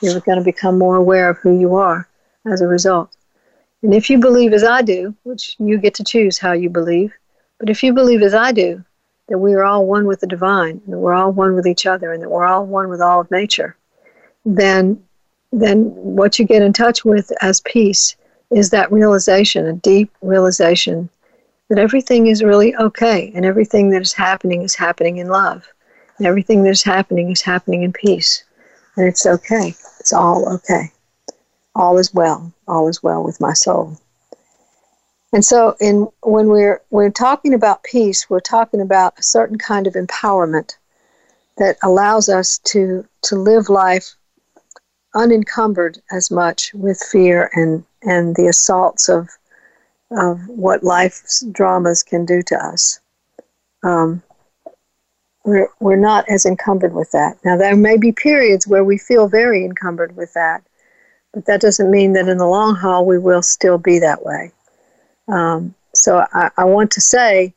You're 0.00 0.20
going 0.20 0.38
to 0.38 0.44
become 0.44 0.78
more 0.78 0.96
aware 0.96 1.28
of 1.28 1.38
who 1.38 1.58
you 1.58 1.74
are 1.76 2.08
as 2.46 2.60
a 2.60 2.66
result. 2.66 3.14
And 3.82 3.94
if 3.94 4.10
you 4.10 4.18
believe 4.18 4.52
as 4.52 4.64
I 4.64 4.82
do, 4.82 5.14
which 5.22 5.56
you 5.58 5.78
get 5.78 5.94
to 5.94 6.04
choose 6.04 6.38
how 6.38 6.52
you 6.52 6.70
believe, 6.70 7.12
but 7.58 7.70
if 7.70 7.82
you 7.82 7.92
believe 7.92 8.22
as 8.22 8.34
I 8.34 8.52
do, 8.52 8.84
that 9.32 9.38
we 9.38 9.54
are 9.54 9.64
all 9.64 9.86
one 9.86 10.04
with 10.04 10.20
the 10.20 10.26
divine, 10.26 10.82
that 10.86 10.98
we're 10.98 11.14
all 11.14 11.32
one 11.32 11.54
with 11.54 11.66
each 11.66 11.86
other, 11.86 12.12
and 12.12 12.22
that 12.22 12.28
we're 12.28 12.44
all 12.44 12.66
one 12.66 12.90
with 12.90 13.00
all 13.00 13.18
of 13.18 13.30
nature, 13.30 13.74
then 14.44 15.02
then 15.52 15.86
what 15.94 16.38
you 16.38 16.44
get 16.44 16.60
in 16.60 16.74
touch 16.74 17.02
with 17.02 17.32
as 17.40 17.62
peace 17.62 18.14
is 18.50 18.68
that 18.68 18.92
realization, 18.92 19.66
a 19.66 19.72
deep 19.72 20.10
realization 20.20 21.08
that 21.70 21.78
everything 21.78 22.26
is 22.26 22.42
really 22.42 22.76
okay 22.76 23.32
and 23.34 23.46
everything 23.46 23.88
that 23.88 24.02
is 24.02 24.12
happening 24.12 24.60
is 24.60 24.74
happening 24.74 25.16
in 25.16 25.28
love. 25.28 25.66
And 26.18 26.26
everything 26.26 26.62
that 26.64 26.70
is 26.70 26.82
happening 26.82 27.30
is 27.30 27.40
happening 27.40 27.84
in 27.84 27.92
peace. 27.92 28.44
And 28.96 29.06
it's 29.06 29.24
okay. 29.24 29.74
It's 29.98 30.12
all 30.12 30.46
okay. 30.56 30.92
All 31.74 31.96
is 31.96 32.12
well. 32.12 32.52
All 32.68 32.86
is 32.88 33.02
well 33.02 33.24
with 33.24 33.40
my 33.40 33.54
soul. 33.54 33.96
And 35.32 35.44
so 35.44 35.76
in 35.80 36.08
when 36.22 36.48
we're 36.48 36.82
we're 36.90 37.10
talking 37.10 37.54
about 37.54 37.84
peace, 37.84 38.28
we're 38.28 38.40
talking 38.40 38.80
about 38.80 39.18
a 39.18 39.22
certain 39.22 39.56
kind 39.58 39.86
of 39.86 39.94
empowerment 39.94 40.76
that 41.56 41.76
allows 41.82 42.28
us 42.28 42.58
to 42.58 43.06
to 43.22 43.36
live 43.36 43.68
life 43.68 44.14
unencumbered 45.14 46.00
as 46.10 46.30
much 46.30 46.72
with 46.74 47.02
fear 47.10 47.50
and 47.54 47.84
and 48.02 48.36
the 48.36 48.46
assaults 48.46 49.08
of 49.08 49.28
of 50.10 50.46
what 50.48 50.84
life's 50.84 51.44
dramas 51.52 52.02
can 52.02 52.26
do 52.26 52.42
to 52.42 52.56
us. 52.56 53.00
Um, 53.82 54.22
we're, 55.44 55.68
we're 55.80 55.96
not 55.96 56.28
as 56.28 56.46
encumbered 56.46 56.94
with 56.94 57.10
that. 57.12 57.36
Now, 57.44 57.56
there 57.56 57.74
may 57.74 57.96
be 57.96 58.12
periods 58.12 58.66
where 58.66 58.84
we 58.84 58.98
feel 58.98 59.26
very 59.26 59.64
encumbered 59.64 60.14
with 60.14 60.32
that, 60.34 60.62
but 61.32 61.46
that 61.46 61.60
doesn't 61.60 61.90
mean 61.90 62.12
that 62.12 62.28
in 62.28 62.36
the 62.36 62.46
long 62.46 62.76
haul 62.76 63.04
we 63.06 63.18
will 63.18 63.42
still 63.42 63.78
be 63.78 63.98
that 63.98 64.24
way. 64.24 64.52
Um, 65.32 65.74
so 65.94 66.26
I, 66.32 66.50
I, 66.58 66.64
want 66.64 66.90
to 66.92 67.00
say 67.00 67.54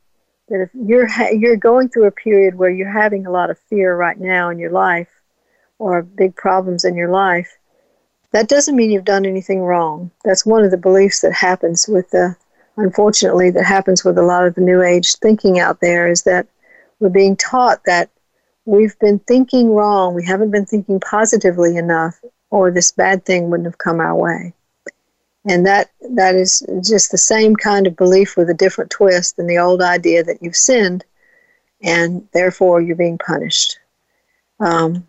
that 0.48 0.62
if 0.62 0.70
you're 0.74 1.08
ha- 1.08 1.32
you're 1.38 1.58
going 1.58 1.90
through 1.90 2.06
a 2.06 2.12
period 2.12 2.56
where 2.56 2.70
you're 2.70 2.92
having 2.92 3.26
a 3.26 3.32
lot 3.32 3.50
of 3.50 3.60
fear 3.70 3.96
right 3.96 4.18
now 4.18 4.50
in 4.50 4.60
your 4.60 4.72
life, 4.72 5.10
or 5.78 6.02
big 6.02 6.36
problems 6.36 6.86
in 6.86 6.96
your 6.96 7.10
life, 7.10 7.58
that 8.32 8.48
doesn't 8.48 8.78
mean 8.78 8.92
you've 8.92 9.04
done 9.04 9.26
anything 9.26 9.62
wrong. 9.62 10.10
That's 10.24 10.46
one 10.46 10.64
of 10.64 10.72
the 10.72 10.78
beliefs 10.78 11.20
that 11.22 11.34
happens 11.34 11.86
with 11.88 12.10
the 12.12 12.38
unfortunately, 12.78 13.52
that 13.52 13.66
happens 13.66 14.04
with 14.04 14.18
a 14.18 14.24
lot 14.24 14.46
of 14.46 14.56
the 14.56 14.62
New 14.62 14.82
Age 14.82 15.16
thinking 15.16 15.60
out 15.60 15.82
there 15.82 16.08
is 16.08 16.24
that 16.24 16.48
we're 17.00 17.10
being 17.10 17.36
taught 17.36 17.82
that 17.86 18.10
we've 18.66 18.98
been 19.00 19.20
thinking 19.20 19.72
wrong, 19.72 20.14
we 20.14 20.26
haven't 20.26 20.52
been 20.52 20.66
thinking 20.66 21.00
positively 21.00 21.78
enough, 21.78 22.20
or 22.50 22.72
this 22.72 22.92
bad 22.92 23.26
thing 23.26 23.50
wouldn't 23.50 23.68
have 23.68 23.78
come 23.78 24.00
our 24.00 24.16
way. 24.16 24.54
And 25.48 25.66
that 25.66 25.92
that 26.12 26.36
is 26.36 26.66
just 26.84 27.12
the 27.12 27.18
same 27.18 27.56
kind 27.56 27.86
of 27.86 27.96
belief 27.96 28.36
with 28.36 28.50
a 28.50 28.54
different 28.54 28.90
twist 28.90 29.38
than 29.38 29.48
the 29.48 29.60
old 29.60 29.82
idea 29.82 30.24
that 30.24 30.42
you've 30.42 30.56
sinned, 30.56 31.06
and 31.82 32.28
therefore 32.34 32.82
you're 32.82 32.96
being 32.96 33.20
punished. 33.20 33.78
Um, 34.60 35.08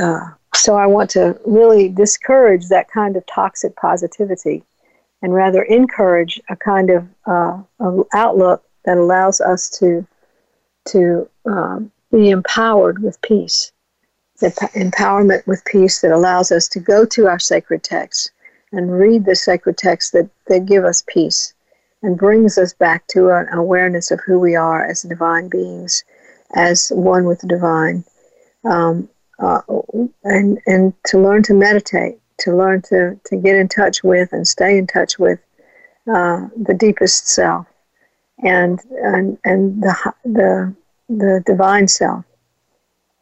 uh, 0.00 0.30
so 0.54 0.76
I 0.76 0.86
want 0.86 1.10
to 1.10 1.38
really 1.44 1.88
discourage 1.90 2.68
that 2.68 2.90
kind 2.90 3.16
of 3.16 3.26
toxic 3.26 3.76
positivity 3.76 4.64
and 5.20 5.34
rather 5.34 5.62
encourage 5.62 6.40
a 6.48 6.56
kind 6.56 6.90
of, 6.90 7.08
uh, 7.26 7.60
outlook 8.14 8.64
that 8.84 8.96
allows 8.96 9.40
us 9.40 9.68
to 9.78 10.06
to 10.86 11.28
um, 11.44 11.92
be 12.10 12.30
empowered 12.30 13.02
with 13.02 13.20
peace. 13.20 13.72
The 14.40 14.48
empowerment 14.74 15.46
with 15.46 15.64
peace 15.66 16.00
that 16.00 16.12
allows 16.12 16.50
us 16.50 16.68
to 16.68 16.80
go 16.80 17.04
to 17.04 17.26
our 17.26 17.38
sacred 17.38 17.82
texts 17.82 18.30
and 18.72 18.92
read 18.92 19.24
the 19.24 19.36
sacred 19.36 19.76
texts 19.76 20.10
that, 20.12 20.28
that 20.46 20.66
give 20.66 20.84
us 20.84 21.02
peace 21.06 21.54
and 22.02 22.18
brings 22.18 22.58
us 22.58 22.72
back 22.72 23.06
to 23.08 23.30
an 23.30 23.48
awareness 23.52 24.10
of 24.10 24.20
who 24.20 24.38
we 24.38 24.54
are 24.54 24.84
as 24.84 25.02
divine 25.02 25.48
beings, 25.48 26.04
as 26.54 26.90
one 26.94 27.24
with 27.24 27.40
the 27.40 27.48
divine, 27.48 28.04
um, 28.64 29.08
uh, 29.38 29.60
and 30.24 30.58
and 30.66 30.92
to 31.04 31.18
learn 31.18 31.42
to 31.42 31.54
meditate 31.54 32.18
to 32.38 32.56
learn 32.56 32.82
to, 32.82 33.18
to 33.24 33.36
get 33.36 33.56
in 33.56 33.68
touch 33.68 34.02
with 34.02 34.32
and 34.32 34.46
stay 34.46 34.78
in 34.78 34.86
touch 34.86 35.18
with 35.18 35.40
uh, 36.12 36.46
the 36.56 36.74
deepest 36.74 37.28
self 37.28 37.66
and 38.42 38.80
and, 39.02 39.38
and 39.44 39.82
the, 39.82 40.14
the, 40.24 40.74
the 41.08 41.42
divine 41.44 41.88
self. 41.88 42.24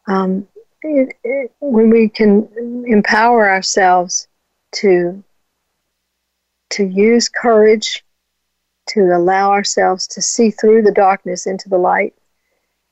Um, 0.07 0.47
it, 0.82 1.16
it, 1.24 1.53
when 1.61 1.90
we 1.90 2.09
can 2.09 2.49
empower 2.86 3.51
ourselves 3.51 4.28
to 4.72 5.24
to 6.71 6.85
use 6.85 7.29
courage 7.29 8.05
to 8.89 9.01
allow 9.17 9.51
ourselves 9.51 10.07
to 10.07 10.23
see 10.23 10.51
through 10.51 10.83
the 10.83 10.93
darkness 10.93 11.47
into 11.47 11.69
the 11.69 11.79
light 11.79 12.14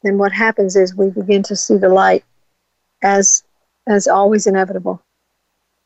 then 0.02 0.18
what 0.18 0.32
happens 0.32 0.76
is 0.76 0.94
we 0.94 1.10
begin 1.10 1.42
to 1.42 1.56
see 1.56 1.76
the 1.76 1.88
light 1.88 2.24
as 3.02 3.44
as 3.86 4.08
always 4.08 4.46
inevitable 4.46 5.02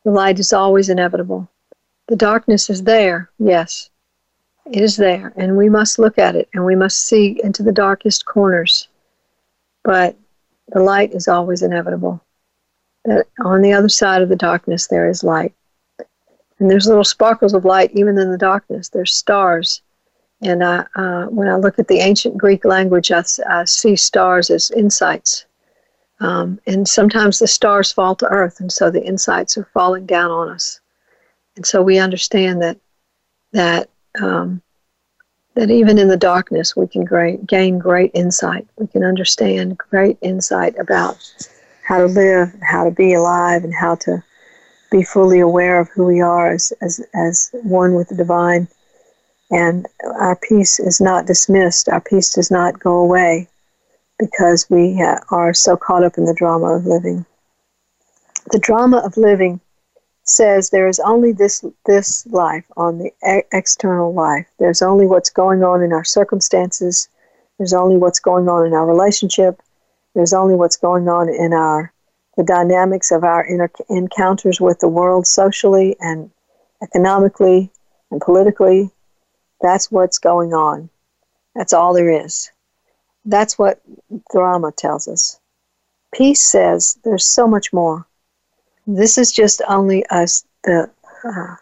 the 0.09 0.15
light 0.15 0.39
is 0.39 0.55
always 0.55 0.89
inevitable. 0.89 1.51
The 2.07 2.17
darkness 2.17 2.71
is 2.71 2.83
there, 2.85 3.31
yes. 3.39 3.91
It 4.65 4.83
is 4.83 4.97
there, 4.97 5.35
and 5.37 5.55
we 5.55 5.69
must 5.69 5.99
look 5.99 6.19
at 6.19 6.35
it 6.35 6.49
and 6.55 6.65
we 6.65 6.75
must 6.75 7.07
see 7.07 7.39
into 7.45 7.63
the 7.63 7.73
darkest 7.73 8.25
corners. 8.25 8.89
But 9.85 10.17
the 10.69 10.81
light 10.81 11.13
is 11.13 11.29
always 11.29 11.61
inevitable. 11.61 12.23
That 13.05 13.27
on 13.41 13.61
the 13.61 13.75
other 13.75 13.91
side 13.91 14.23
of 14.23 14.31
the 14.31 14.37
darkness 14.37 14.87
there 14.87 15.11
is 15.11 15.23
light. 15.23 15.53
And 16.59 16.71
there's 16.71 16.87
little 16.87 17.05
sparkles 17.05 17.55
of 17.55 17.65
light 17.65 17.91
even 17.95 18.19
in 18.19 18.31
the 18.31 18.39
darkness. 18.39 18.89
There's 18.89 19.15
stars. 19.15 19.83
And 20.43 20.63
I, 20.63 20.87
uh, 20.95 21.27
when 21.27 21.49
I 21.49 21.57
look 21.57 21.79
at 21.79 21.89
the 21.89 21.99
ancient 21.99 22.37
Greek 22.37 22.65
language, 22.65 23.11
I, 23.11 23.23
I 23.49 23.65
see 23.65 23.97
stars 23.97 24.51
as 24.51 24.71
insights. 24.71 25.47
Um, 26.21 26.61
and 26.67 26.87
sometimes 26.87 27.39
the 27.39 27.47
stars 27.47 27.93
fall 27.93 28.17
to 28.17 28.27
earth, 28.27 28.59
and 28.59 28.73
so 28.73 28.91
the 28.91 29.05
insights 29.05 29.57
are 29.57 29.69
falling 29.73 30.05
down 30.05 30.31
on 30.31 30.49
us. 30.49 30.81
And 31.55 31.65
so 31.65 31.81
we 31.83 31.99
understand 31.99 32.61
that 32.63 32.79
that 33.53 33.89
um, 34.21 34.61
that 35.55 35.71
even 35.71 35.99
in 35.99 36.09
the 36.09 36.17
darkness, 36.17 36.77
we 36.77 36.87
can 36.87 37.05
great, 37.05 37.47
gain 37.47 37.79
great 37.79 38.13
insight. 38.15 38.67
We 38.77 38.87
can 38.87 39.05
understand 39.05 39.79
great 39.79 40.19
insight 40.21 40.79
about 40.79 41.19
how 41.85 41.99
to 41.99 42.07
live, 42.07 42.53
how 42.63 42.85
to 42.85 42.91
be 42.91 43.15
alive, 43.15 43.65
and 43.65 43.75
how 43.75 43.97
to 43.97 44.23
be 44.91 45.03
fully 45.03 45.41
aware 45.41 45.81
of 45.81 45.89
who 45.89 46.05
we 46.05 46.21
are 46.21 46.53
as, 46.53 46.73
as, 46.81 47.05
as 47.15 47.51
one 47.63 47.95
with 47.95 48.09
the 48.09 48.15
divine. 48.15 48.69
And 49.51 49.87
our 50.03 50.37
peace 50.37 50.79
is 50.79 51.01
not 51.01 51.27
dismissed, 51.27 51.89
our 51.89 52.01
peace 52.01 52.35
does 52.35 52.51
not 52.51 52.79
go 52.79 52.99
away 52.99 53.49
because 54.19 54.69
we 54.69 55.01
uh, 55.01 55.17
are 55.31 55.55
so 55.55 55.77
caught 55.77 56.05
up 56.05 56.19
in 56.19 56.25
the 56.25 56.35
drama 56.35 56.77
of 56.77 56.87
living. 56.87 57.25
The 58.51 58.59
drama 58.59 58.99
of 58.99 59.17
living 59.17 59.61
says 60.25 60.71
there 60.71 60.89
is 60.89 61.01
only 61.01 61.33
this 61.33 61.65
this 61.87 62.27
life 62.27 62.65
on 62.77 62.99
the 62.99 63.13
e- 63.27 63.47
external 63.53 64.13
life. 64.13 64.47
There's 64.59 64.83
only 64.83 65.07
what's 65.07 65.31
going 65.31 65.63
on 65.63 65.83
in 65.83 65.93
our 65.93 66.05
circumstances. 66.05 67.09
There's 67.57 67.73
only 67.73 67.97
what's 67.97 68.21
going 68.21 68.49
on 68.49 68.67
in 68.67 68.75
our 68.75 68.87
relationship. 68.87 69.61
There's 70.15 70.33
only 70.33 70.55
what's 70.55 70.77
going 70.77 71.09
on 71.09 71.29
in 71.29 71.53
our 71.53 71.93
the 72.39 72.45
dynamics 72.45 73.11
of 73.11 73.25
our 73.25 73.45
inter- 73.45 73.69
encounters 73.91 74.61
with 74.61 74.79
the 74.79 74.89
world 74.89 75.27
socially 75.27 75.97
and 75.99 76.31
economically 76.81 77.69
and 78.13 78.21
politically. 78.21 78.91
That's 79.61 79.91
what's 79.91 80.19
going 80.19 80.55
on. 80.55 80.89
That's 81.57 81.73
all 81.73 81.93
there 81.93 82.25
is. 82.25 82.53
That's 83.25 83.59
what 83.59 83.83
drama 84.31 84.71
tells 84.71 85.09
us. 85.09 85.41
Peace 86.15 86.41
says 86.41 86.97
there's 87.03 87.27
so 87.27 87.49
much 87.49 87.73
more. 87.73 88.07
This 88.87 89.19
is 89.19 89.33
just 89.33 89.61
only 89.69 90.07
us, 90.07 90.45
the, 90.63 90.89
uh, 91.25 91.57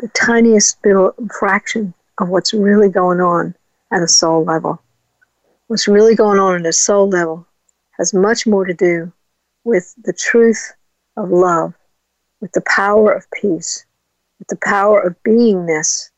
the 0.00 0.08
tiniest 0.08 0.84
little 0.84 1.14
fraction 1.38 1.94
of 2.18 2.30
what's 2.30 2.52
really 2.52 2.88
going 2.88 3.20
on 3.20 3.54
at 3.92 4.02
a 4.02 4.08
soul 4.08 4.44
level. 4.44 4.82
What's 5.68 5.86
really 5.86 6.16
going 6.16 6.40
on 6.40 6.56
at 6.56 6.66
a 6.66 6.72
soul 6.72 7.08
level 7.08 7.46
has 7.96 8.12
much 8.12 8.44
more 8.44 8.64
to 8.64 8.74
do 8.74 9.12
with 9.66 9.96
the 10.04 10.12
truth 10.12 10.72
of 11.16 11.28
love, 11.28 11.74
with 12.40 12.52
the 12.52 12.62
power 12.62 13.10
of 13.10 13.28
peace, 13.32 13.84
with 14.38 14.46
the 14.46 14.58
power 14.64 15.00
of 15.00 15.20
beingness 15.24 16.10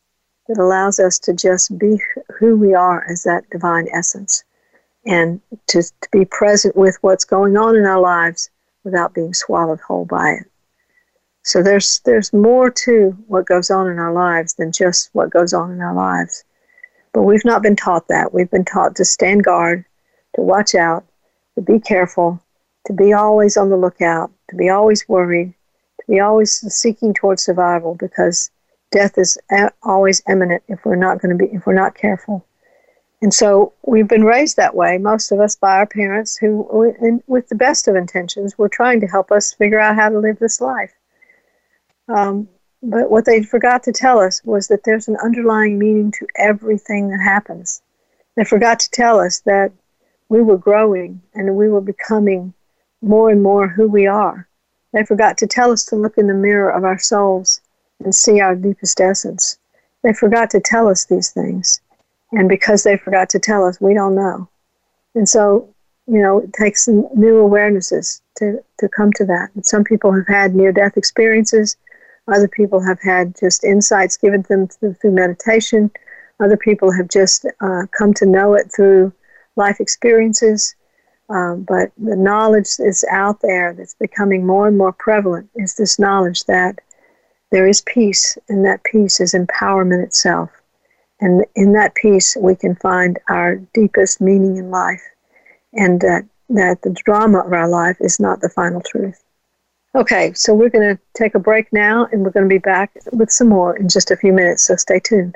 that 0.48 0.58
allows 0.58 1.00
us 1.00 1.18
to 1.18 1.32
just 1.32 1.76
be 1.78 1.98
who 2.38 2.56
we 2.56 2.74
are 2.74 3.10
as 3.10 3.22
that 3.22 3.48
divine 3.48 3.88
essence 3.90 4.44
and 5.06 5.40
to, 5.66 5.82
to 5.82 6.08
be 6.12 6.26
present 6.26 6.76
with 6.76 6.98
what's 7.00 7.24
going 7.24 7.56
on 7.56 7.74
in 7.74 7.86
our 7.86 8.00
lives 8.00 8.50
without 8.84 9.14
being 9.14 9.32
swallowed 9.32 9.80
whole 9.80 10.04
by 10.04 10.28
it. 10.28 10.46
So 11.42 11.62
there's 11.62 12.02
there's 12.04 12.34
more 12.34 12.70
to 12.70 13.16
what 13.28 13.46
goes 13.46 13.70
on 13.70 13.88
in 13.88 13.98
our 13.98 14.12
lives 14.12 14.54
than 14.54 14.72
just 14.72 15.08
what 15.14 15.30
goes 15.30 15.54
on 15.54 15.72
in 15.72 15.80
our 15.80 15.94
lives. 15.94 16.44
But 17.14 17.22
we've 17.22 17.46
not 17.46 17.62
been 17.62 17.76
taught 17.76 18.08
that. 18.08 18.34
We've 18.34 18.50
been 18.50 18.66
taught 18.66 18.96
to 18.96 19.06
stand 19.06 19.44
guard, 19.44 19.86
to 20.36 20.42
watch 20.42 20.74
out, 20.74 21.06
to 21.54 21.62
be 21.62 21.80
careful, 21.80 22.42
to 22.88 22.92
be 22.92 23.12
always 23.12 23.56
on 23.56 23.70
the 23.70 23.76
lookout, 23.76 24.32
to 24.50 24.56
be 24.56 24.68
always 24.68 25.08
worried, 25.08 25.54
to 26.00 26.06
be 26.08 26.18
always 26.18 26.52
seeking 26.74 27.14
towards 27.14 27.44
survival 27.44 27.94
because 27.94 28.50
death 28.90 29.16
is 29.16 29.38
always 29.82 30.22
imminent 30.28 30.62
if 30.68 30.84
we're 30.84 30.96
not 30.96 31.20
going 31.20 31.38
to 31.38 31.46
be 31.46 31.54
if 31.54 31.66
we're 31.66 31.74
not 31.74 31.94
careful. 31.94 32.44
And 33.22 33.32
so 33.32 33.72
we've 33.84 34.08
been 34.08 34.24
raised 34.24 34.56
that 34.56 34.74
way, 34.74 34.98
most 34.98 35.32
of 35.32 35.40
us 35.40 35.54
by 35.56 35.76
our 35.76 35.86
parents 35.86 36.36
who, 36.36 36.66
with 37.26 37.48
the 37.48 37.54
best 37.54 37.88
of 37.88 37.96
intentions, 37.96 38.58
were 38.58 38.68
trying 38.68 39.00
to 39.00 39.06
help 39.06 39.30
us 39.30 39.52
figure 39.52 39.80
out 39.80 39.96
how 39.96 40.08
to 40.08 40.18
live 40.18 40.38
this 40.38 40.60
life. 40.60 40.94
Um, 42.08 42.48
But 42.82 43.10
what 43.10 43.24
they 43.24 43.42
forgot 43.42 43.82
to 43.84 43.92
tell 43.92 44.18
us 44.20 44.40
was 44.44 44.68
that 44.68 44.84
there's 44.84 45.08
an 45.08 45.16
underlying 45.22 45.78
meaning 45.78 46.12
to 46.12 46.26
everything 46.36 47.10
that 47.10 47.20
happens. 47.20 47.82
They 48.36 48.44
forgot 48.44 48.78
to 48.80 48.90
tell 48.90 49.18
us 49.18 49.40
that 49.40 49.72
we 50.28 50.40
were 50.40 50.56
growing 50.58 51.20
and 51.34 51.56
we 51.56 51.68
were 51.68 51.80
becoming 51.80 52.54
more 53.02 53.30
and 53.30 53.42
more 53.42 53.68
who 53.68 53.88
we 53.88 54.06
are. 54.06 54.48
They 54.92 55.04
forgot 55.04 55.38
to 55.38 55.46
tell 55.46 55.70
us 55.70 55.84
to 55.86 55.96
look 55.96 56.18
in 56.18 56.26
the 56.26 56.34
mirror 56.34 56.70
of 56.70 56.84
our 56.84 56.98
souls 56.98 57.60
and 58.02 58.14
see 58.14 58.40
our 58.40 58.54
deepest 58.54 59.00
essence. 59.00 59.58
They 60.02 60.12
forgot 60.12 60.50
to 60.50 60.60
tell 60.60 60.88
us 60.88 61.04
these 61.04 61.30
things. 61.30 61.80
And 62.32 62.48
because 62.48 62.82
they 62.82 62.96
forgot 62.96 63.28
to 63.30 63.38
tell 63.38 63.64
us, 63.64 63.80
we 63.80 63.94
don't 63.94 64.14
know. 64.14 64.48
And 65.14 65.28
so, 65.28 65.74
you 66.06 66.20
know, 66.22 66.38
it 66.38 66.52
takes 66.52 66.88
new 66.88 67.42
awarenesses 67.42 68.20
to, 68.36 68.62
to 68.78 68.88
come 68.88 69.12
to 69.14 69.24
that. 69.26 69.50
And 69.54 69.64
some 69.64 69.84
people 69.84 70.12
have 70.12 70.26
had 70.26 70.54
near 70.54 70.72
death 70.72 70.96
experiences. 70.96 71.76
Other 72.28 72.48
people 72.48 72.80
have 72.80 73.00
had 73.00 73.34
just 73.38 73.64
insights 73.64 74.16
given 74.16 74.42
to 74.42 74.48
them 74.48 74.68
through, 74.68 74.94
through 74.94 75.12
meditation. 75.12 75.90
Other 76.40 76.56
people 76.56 76.92
have 76.92 77.08
just 77.08 77.46
uh, 77.60 77.86
come 77.96 78.14
to 78.14 78.26
know 78.26 78.54
it 78.54 78.70
through 78.74 79.12
life 79.56 79.80
experiences. 79.80 80.74
Um, 81.30 81.62
but 81.62 81.92
the 81.98 82.16
knowledge 82.16 82.68
is 82.78 83.04
out 83.10 83.40
there 83.42 83.74
that's 83.74 83.94
becoming 83.94 84.46
more 84.46 84.66
and 84.66 84.78
more 84.78 84.92
prevalent 84.92 85.50
is 85.54 85.74
this 85.74 85.98
knowledge 85.98 86.44
that 86.44 86.78
there 87.50 87.66
is 87.66 87.80
peace, 87.82 88.36
and 88.48 88.64
that 88.64 88.84
peace 88.84 89.20
is 89.20 89.34
empowerment 89.34 90.04
itself. 90.04 90.50
And 91.20 91.44
in 91.54 91.72
that 91.72 91.94
peace, 91.94 92.36
we 92.38 92.54
can 92.54 92.76
find 92.76 93.18
our 93.28 93.56
deepest 93.74 94.20
meaning 94.20 94.56
in 94.56 94.70
life, 94.70 95.02
and 95.72 96.00
that, 96.02 96.26
that 96.50 96.82
the 96.82 96.90
drama 96.90 97.40
of 97.40 97.52
our 97.52 97.68
life 97.68 97.96
is 98.00 98.20
not 98.20 98.40
the 98.40 98.50
final 98.50 98.80
truth. 98.82 99.22
Okay, 99.94 100.32
so 100.34 100.54
we're 100.54 100.68
going 100.68 100.96
to 100.96 101.02
take 101.14 101.34
a 101.34 101.38
break 101.38 101.72
now, 101.72 102.06
and 102.12 102.22
we're 102.22 102.30
going 102.30 102.48
to 102.48 102.54
be 102.54 102.58
back 102.58 102.92
with 103.12 103.30
some 103.30 103.48
more 103.48 103.76
in 103.76 103.88
just 103.88 104.10
a 104.10 104.16
few 104.16 104.32
minutes, 104.32 104.64
so 104.64 104.76
stay 104.76 105.00
tuned. 105.00 105.34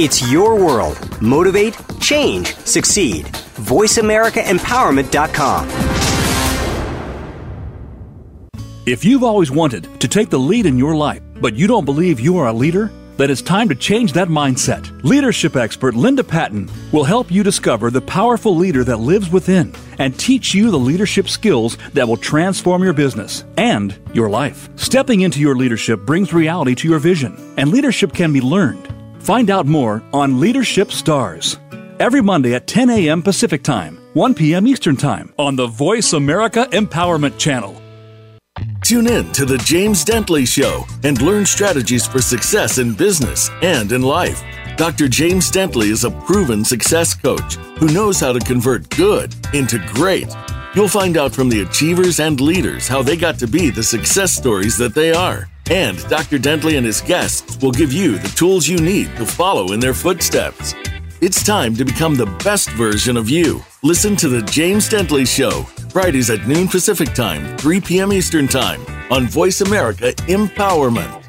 It's 0.00 0.30
your 0.30 0.54
world. 0.54 1.20
Motivate, 1.20 1.76
change, 1.98 2.54
succeed. 2.54 3.24
VoiceAmericaEmpowerment.com. 3.56 5.68
If 8.86 9.04
you've 9.04 9.24
always 9.24 9.50
wanted 9.50 10.00
to 10.00 10.06
take 10.06 10.30
the 10.30 10.38
lead 10.38 10.66
in 10.66 10.78
your 10.78 10.94
life, 10.94 11.20
but 11.40 11.56
you 11.56 11.66
don't 11.66 11.84
believe 11.84 12.20
you 12.20 12.38
are 12.38 12.46
a 12.46 12.52
leader, 12.52 12.92
then 13.16 13.28
it's 13.28 13.42
time 13.42 13.68
to 13.70 13.74
change 13.74 14.12
that 14.12 14.28
mindset. 14.28 14.88
Leadership 15.02 15.56
expert 15.56 15.96
Linda 15.96 16.22
Patten 16.22 16.70
will 16.92 17.02
help 17.02 17.28
you 17.28 17.42
discover 17.42 17.90
the 17.90 18.00
powerful 18.00 18.54
leader 18.54 18.84
that 18.84 19.00
lives 19.00 19.30
within 19.30 19.74
and 19.98 20.16
teach 20.16 20.54
you 20.54 20.70
the 20.70 20.78
leadership 20.78 21.28
skills 21.28 21.76
that 21.94 22.06
will 22.06 22.16
transform 22.16 22.84
your 22.84 22.92
business 22.92 23.44
and 23.56 23.98
your 24.12 24.30
life. 24.30 24.68
Stepping 24.76 25.22
into 25.22 25.40
your 25.40 25.56
leadership 25.56 26.06
brings 26.06 26.32
reality 26.32 26.76
to 26.76 26.88
your 26.88 27.00
vision, 27.00 27.36
and 27.56 27.72
leadership 27.72 28.12
can 28.12 28.32
be 28.32 28.40
learned. 28.40 28.87
Find 29.28 29.50
out 29.50 29.66
more 29.66 30.02
on 30.14 30.40
Leadership 30.40 30.90
Stars 30.90 31.58
every 31.98 32.22
Monday 32.22 32.54
at 32.54 32.66
10 32.66 32.88
a.m. 32.88 33.22
Pacific 33.22 33.62
Time, 33.62 33.98
1 34.14 34.32
p.m. 34.32 34.66
Eastern 34.66 34.96
Time 34.96 35.34
on 35.38 35.54
the 35.54 35.66
Voice 35.66 36.14
America 36.14 36.66
Empowerment 36.72 37.36
Channel. 37.38 37.78
Tune 38.82 39.06
in 39.06 39.30
to 39.32 39.44
The 39.44 39.58
James 39.58 40.02
Dentley 40.02 40.48
Show 40.48 40.86
and 41.04 41.20
learn 41.20 41.44
strategies 41.44 42.06
for 42.06 42.22
success 42.22 42.78
in 42.78 42.94
business 42.94 43.50
and 43.60 43.92
in 43.92 44.00
life. 44.00 44.42
Dr. 44.78 45.08
James 45.08 45.50
Dentley 45.50 45.90
is 45.90 46.04
a 46.04 46.10
proven 46.10 46.64
success 46.64 47.12
coach 47.12 47.56
who 47.76 47.92
knows 47.92 48.18
how 48.18 48.32
to 48.32 48.40
convert 48.40 48.88
good 48.88 49.34
into 49.52 49.78
great. 49.88 50.34
You'll 50.74 50.88
find 50.88 51.18
out 51.18 51.34
from 51.34 51.50
the 51.50 51.60
achievers 51.60 52.18
and 52.18 52.40
leaders 52.40 52.88
how 52.88 53.02
they 53.02 53.18
got 53.18 53.38
to 53.40 53.46
be 53.46 53.68
the 53.68 53.82
success 53.82 54.32
stories 54.34 54.78
that 54.78 54.94
they 54.94 55.12
are. 55.12 55.50
And 55.70 55.98
Dr. 56.08 56.38
Dentley 56.38 56.78
and 56.78 56.86
his 56.86 57.02
guests 57.02 57.58
will 57.62 57.72
give 57.72 57.92
you 57.92 58.18
the 58.18 58.28
tools 58.28 58.66
you 58.66 58.78
need 58.78 59.14
to 59.16 59.26
follow 59.26 59.72
in 59.72 59.80
their 59.80 59.92
footsteps. 59.92 60.74
It's 61.20 61.44
time 61.44 61.74
to 61.74 61.84
become 61.84 62.14
the 62.14 62.26
best 62.44 62.70
version 62.70 63.16
of 63.16 63.28
you. 63.28 63.62
Listen 63.82 64.16
to 64.16 64.28
The 64.28 64.42
James 64.42 64.88
Dentley 64.88 65.26
Show, 65.26 65.64
Fridays 65.90 66.30
at 66.30 66.46
noon 66.46 66.68
Pacific 66.68 67.12
Time, 67.12 67.58
3 67.58 67.80
p.m. 67.80 68.12
Eastern 68.12 68.48
Time 68.48 68.80
on 69.10 69.26
Voice 69.26 69.60
America 69.60 70.12
Empowerment. 70.28 71.27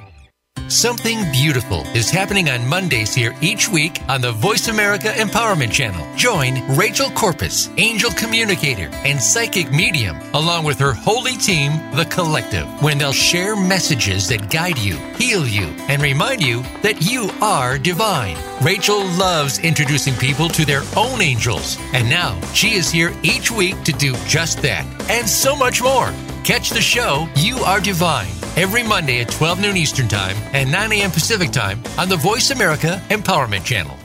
Something 0.69 1.23
beautiful 1.31 1.81
is 1.95 2.11
happening 2.11 2.47
on 2.51 2.67
Mondays 2.67 3.11
here 3.11 3.35
each 3.41 3.67
week 3.67 4.03
on 4.07 4.21
the 4.21 4.31
Voice 4.31 4.67
America 4.67 5.07
Empowerment 5.07 5.71
Channel. 5.71 6.05
Join 6.15 6.61
Rachel 6.77 7.09
Corpus, 7.09 7.71
angel 7.77 8.11
communicator 8.11 8.87
and 9.03 9.19
psychic 9.19 9.71
medium, 9.71 10.19
along 10.35 10.65
with 10.65 10.77
her 10.77 10.93
holy 10.93 11.37
team, 11.37 11.71
The 11.95 12.05
Collective, 12.05 12.67
when 12.83 12.99
they'll 12.99 13.11
share 13.11 13.55
messages 13.55 14.27
that 14.27 14.51
guide 14.51 14.77
you, 14.77 14.97
heal 15.17 15.47
you, 15.47 15.65
and 15.87 16.03
remind 16.03 16.43
you 16.43 16.61
that 16.83 17.01
you 17.01 17.31
are 17.41 17.79
divine. 17.79 18.37
Rachel 18.61 19.03
loves 19.17 19.57
introducing 19.57 20.13
people 20.13 20.49
to 20.49 20.65
their 20.65 20.83
own 20.95 21.19
angels, 21.19 21.79
and 21.93 22.07
now 22.07 22.39
she 22.53 22.75
is 22.75 22.91
here 22.91 23.11
each 23.23 23.49
week 23.49 23.81
to 23.85 23.91
do 23.91 24.13
just 24.27 24.61
that 24.61 24.85
and 25.09 25.27
so 25.27 25.55
much 25.55 25.81
more. 25.81 26.13
Catch 26.43 26.71
the 26.71 26.81
show 26.81 27.27
You 27.35 27.57
Are 27.59 27.79
Divine 27.79 28.31
every 28.55 28.81
Monday 28.83 29.21
at 29.21 29.29
12 29.29 29.61
noon 29.61 29.77
Eastern 29.77 30.07
Time 30.07 30.35
and 30.53 30.71
9 30.71 30.91
a.m. 30.93 31.11
Pacific 31.11 31.51
Time 31.51 31.81
on 31.97 32.09
the 32.09 32.17
Voice 32.17 32.49
America 32.51 33.01
Empowerment 33.09 33.63
Channel. 33.65 33.95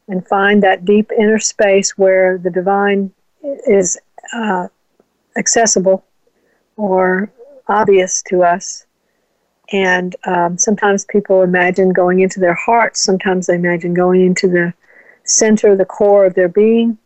and 0.08 0.26
find 0.26 0.62
that 0.62 0.84
deep 0.84 1.10
inner 1.12 1.38
space 1.38 1.98
where 1.98 2.38
the 2.38 2.50
divine 2.50 3.12
is 3.66 3.98
uh, 4.32 4.68
accessible 5.36 6.04
or 6.76 7.30
obvious 7.68 8.22
to 8.22 8.42
us. 8.42 8.86
And 9.72 10.14
um, 10.24 10.58
sometimes 10.58 11.04
people 11.04 11.42
imagine 11.42 11.92
going 11.92 12.20
into 12.20 12.38
their 12.38 12.54
hearts, 12.54 13.00
sometimes 13.00 13.46
they 13.46 13.54
imagine 13.54 13.94
going 13.94 14.24
into 14.24 14.48
the 14.48 14.72
center, 15.24 15.74
the 15.76 15.84
core 15.84 16.24
of 16.24 16.34
their 16.34 16.48
being. 16.48 16.98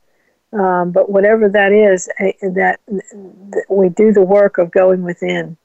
Um, 0.53 0.91
but 0.91 1.11
whatever 1.11 1.49
that 1.49 1.73
is, 1.73 2.09
uh, 2.19 2.33
that, 2.43 2.81
that, 2.89 3.65
we 3.69 3.89
do 3.89 4.13
the 4.13 4.23
work 4.23 4.59
of 4.59 4.73
going 4.73 5.03
within 5.03 5.57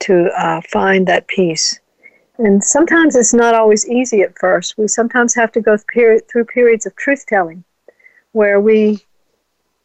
to 0.00 0.28
uh, 0.36 0.60
find 0.62 1.06
that 1.06 1.28
peace. 1.28 1.78
And 2.38 2.62
sometimes 2.62 3.16
it's 3.16 3.34
not 3.34 3.54
always 3.54 3.88
easy 3.88 4.22
at 4.22 4.38
first. 4.38 4.78
We 4.78 4.86
sometimes 4.86 5.34
have 5.34 5.50
to 5.52 5.60
go 5.60 5.76
through 5.76 6.44
periods 6.44 6.86
of 6.86 6.94
truth 6.94 7.26
telling, 7.26 7.64
where 8.32 8.60
we 8.60 9.04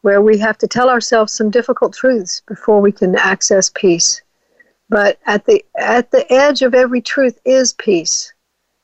where 0.02 0.22
we 0.22 0.38
have 0.38 0.58
to 0.58 0.68
tell 0.68 0.90
ourselves 0.90 1.32
some 1.34 1.50
difficult 1.50 1.94
truths 1.94 2.42
before 2.46 2.82
we 2.82 2.92
can 2.92 3.16
access 3.16 3.72
peace. 3.74 4.22
But 4.90 5.18
at 5.26 5.46
the 5.46 5.66
at 5.78 6.12
the 6.12 6.32
edge 6.32 6.62
of 6.62 6.76
every 6.76 7.02
truth 7.02 7.40
is 7.46 7.74
peace. 7.74 8.32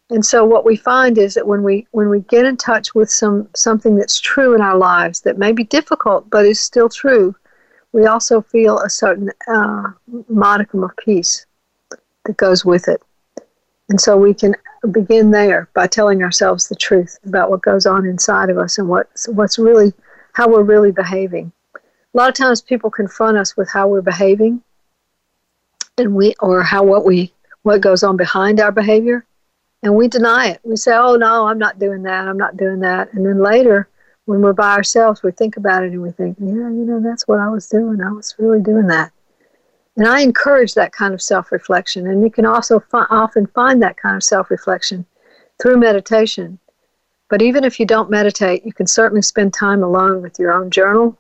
And 0.10 0.26
so 0.26 0.44
what 0.44 0.66
we 0.66 0.76
find 0.76 1.20
is 1.20 1.36
that 1.36 1.46
when 1.46 1.62
we 1.62 1.86
when 1.92 2.10
we 2.10 2.22
get 2.22 2.46
in 2.46 2.58
touch 2.58 2.96
with 2.96 3.12
some 3.12 3.48
something 3.56 3.96
that's 3.96 4.20
true 4.20 4.56
in 4.56 4.62
our 4.62 4.78
lives 4.78 5.22
that 5.22 5.38
may 5.38 5.52
be 5.52 5.64
difficult 5.64 6.28
but 6.32 6.48
is 6.48 6.60
still 6.60 6.90
true, 6.90 7.36
we 7.92 8.08
also 8.08 8.42
feel 8.42 8.80
a 8.80 8.90
certain 8.90 9.30
uh, 9.48 9.92
modicum 10.28 10.84
of 10.84 10.98
peace 10.98 11.46
that 12.26 12.38
goes 12.38 12.66
with 12.66 12.88
it. 12.88 13.04
And 13.90 14.00
so 14.00 14.16
we 14.16 14.34
can 14.34 14.56
begin 14.92 15.32
there 15.32 15.68
by 15.74 15.88
telling 15.88 16.24
ourselves 16.24 16.70
the 16.70 16.76
truth 16.76 17.18
about 17.26 17.50
what 17.50 17.62
goes 17.62 17.86
on 17.86 18.06
inside 18.06 18.50
of 18.50 18.58
us 18.58 18.78
and 18.78 18.88
what's 18.88 19.28
what's 19.28 19.60
really 19.60 19.94
how 20.34 20.48
we're 20.48 20.64
really 20.64 20.92
behaving. 20.92 21.52
A 21.76 22.18
lot 22.18 22.30
of 22.30 22.36
times 22.36 22.62
people 22.62 22.90
confront 22.90 23.38
us 23.38 23.58
with 23.58 23.70
how 23.70 23.88
we're 23.88 24.02
behaving 24.02 24.64
and 25.98 26.16
we 26.16 26.34
or 26.40 26.64
how 26.64 26.84
what 26.84 27.04
we 27.04 27.34
what 27.64 27.82
goes 27.82 28.04
on 28.04 28.16
behind 28.16 28.60
our 28.60 28.72
behavior 28.72 29.26
and 29.84 29.96
we 29.96 30.08
deny 30.08 30.48
it. 30.48 30.60
We 30.64 30.76
say, 30.76 30.94
"Oh 30.96 31.16
no, 31.16 31.48
I'm 31.48 31.60
not 31.60 31.80
doing 31.80 32.04
that. 32.04 32.28
I'm 32.28 32.38
not 32.38 32.58
doing 32.58 32.80
that." 32.82 33.14
And 33.14 33.26
then 33.26 33.40
later, 33.40 33.90
when 34.26 34.42
we're 34.42 34.54
by 34.54 34.76
ourselves, 34.76 35.24
we 35.24 35.32
think 35.32 35.58
about 35.58 35.84
it 35.84 35.92
and 35.92 36.02
we 36.02 36.12
think, 36.12 36.38
"Yeah, 36.40 36.70
you 36.70 36.86
know, 36.86 37.00
that's 37.00 37.28
what 37.28 37.40
I 37.40 37.50
was 37.50 37.68
doing. 37.68 38.02
I 38.02 38.12
was 38.12 38.36
really 38.38 38.62
doing 38.62 38.88
that." 38.88 39.12
And 40.00 40.08
I 40.08 40.22
encourage 40.22 40.76
that 40.76 40.94
kind 40.94 41.14
of 41.14 41.22
self-reflection, 41.22 42.08
and 42.08 42.24
you 42.24 42.32
can 42.32 42.46
also 42.46 42.80
fi- 42.80 43.06
often 43.10 43.48
find 43.48 43.84
that 43.84 43.98
kind 43.98 44.16
of 44.16 44.24
self-reflection 44.24 45.06
through 45.62 45.78
meditation. 45.78 46.58
But 47.30 47.42
even 47.42 47.66
if 47.66 47.82
you 47.82 47.86
don't 47.86 48.10
meditate, 48.10 48.66
you 48.66 48.72
can 48.72 48.88
certainly 48.88 49.22
spend 49.22 49.54
time 49.54 49.84
alone 49.84 50.22
with 50.22 50.40
your 50.40 50.54
own 50.54 50.72
journal 50.72 51.18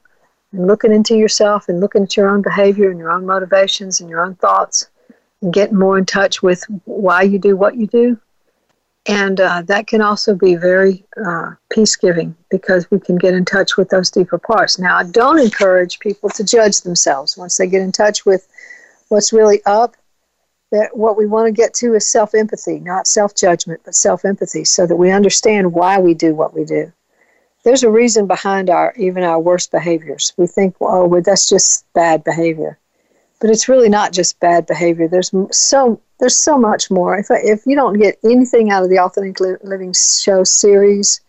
and 0.54 0.66
looking 0.66 0.94
into 0.94 1.18
yourself 1.18 1.68
and 1.68 1.82
looking 1.82 2.04
at 2.04 2.16
your 2.16 2.30
own 2.30 2.42
behavior 2.42 2.90
and 2.90 2.98
your 2.98 3.12
own 3.12 3.26
motivations 3.26 4.00
and 4.00 4.10
your 4.10 4.22
own 4.22 4.36
thoughts 4.36 4.90
and 5.42 5.54
getting 5.54 5.78
more 5.78 5.98
in 5.98 6.06
touch 6.06 6.42
with 6.42 6.64
why 6.86 7.22
you 7.22 7.38
do 7.38 7.58
what 7.58 7.76
you 7.76 7.86
do. 7.86 8.18
And 9.10 9.40
uh, 9.40 9.64
that 9.64 9.88
can 9.88 10.02
also 10.02 10.36
be 10.36 10.56
very 10.56 11.04
uh, 11.26 11.56
peace 11.72 11.96
giving 11.96 12.36
because 12.52 12.90
we 12.92 13.00
can 13.00 13.18
get 13.18 13.34
in 13.34 13.44
touch 13.44 13.76
with 13.76 13.90
those 13.90 14.12
deeper 14.12 14.38
parts. 14.38 14.78
Now, 14.78 14.98
I 14.98 15.04
don't 15.04 15.40
encourage 15.40 16.00
people 16.00 16.30
to 16.30 16.44
judge 16.44 16.82
themselves 16.82 17.36
once 17.36 17.58
they 17.58 17.68
get 17.68 17.82
in 17.82 17.92
touch 17.92 18.26
with 18.26 18.48
what's 19.08 19.34
really 19.34 19.62
up. 19.66 19.96
That 20.72 20.96
what 20.96 21.18
we 21.18 21.26
want 21.26 21.48
to 21.48 21.52
get 21.52 21.74
to 21.76 21.96
is 21.96 22.06
self 22.06 22.36
empathy, 22.36 22.80
not 22.80 23.08
self 23.08 23.34
judgment, 23.34 23.82
but 23.84 23.96
self 23.96 24.24
empathy, 24.24 24.64
so 24.64 24.86
that 24.86 24.98
we 24.98 25.10
understand 25.10 25.74
why 25.74 25.98
we 25.98 26.14
do 26.14 26.36
what 26.36 26.54
we 26.54 26.64
do 26.64 26.94
there's 27.64 27.84
a 27.84 27.92
reason 27.92 28.28
behind 28.28 28.70
our 28.70 28.94
even 28.98 29.24
our 29.24 29.40
worst 29.40 29.72
behaviors. 29.72 30.34
We 30.38 30.48
think, 30.48 30.76
oh, 30.82 31.08
well, 31.08 31.22
that's 31.22 31.50
just 31.50 31.86
bad 31.94 32.24
behavior, 32.24 32.80
but 33.40 33.50
it's 33.50 33.70
really 33.70 33.90
not 33.90 34.14
just 34.14 34.40
bad 34.40 34.66
behavior. 34.66 35.08
There's 35.08 35.32
so 35.52 36.02
there's 36.20 36.38
so 36.38 36.58
much 36.58 36.92
more. 36.92 37.18
If 37.18 37.28
if 37.30 37.66
you 37.66 37.76
don't 37.76 38.00
get 38.00 38.20
anything 38.24 38.72
out 38.72 38.84
of 38.84 38.90
the 38.90 39.00
Authentic 39.00 39.40
Living 39.40 39.94
Show 39.94 40.44
series, 40.44 41.22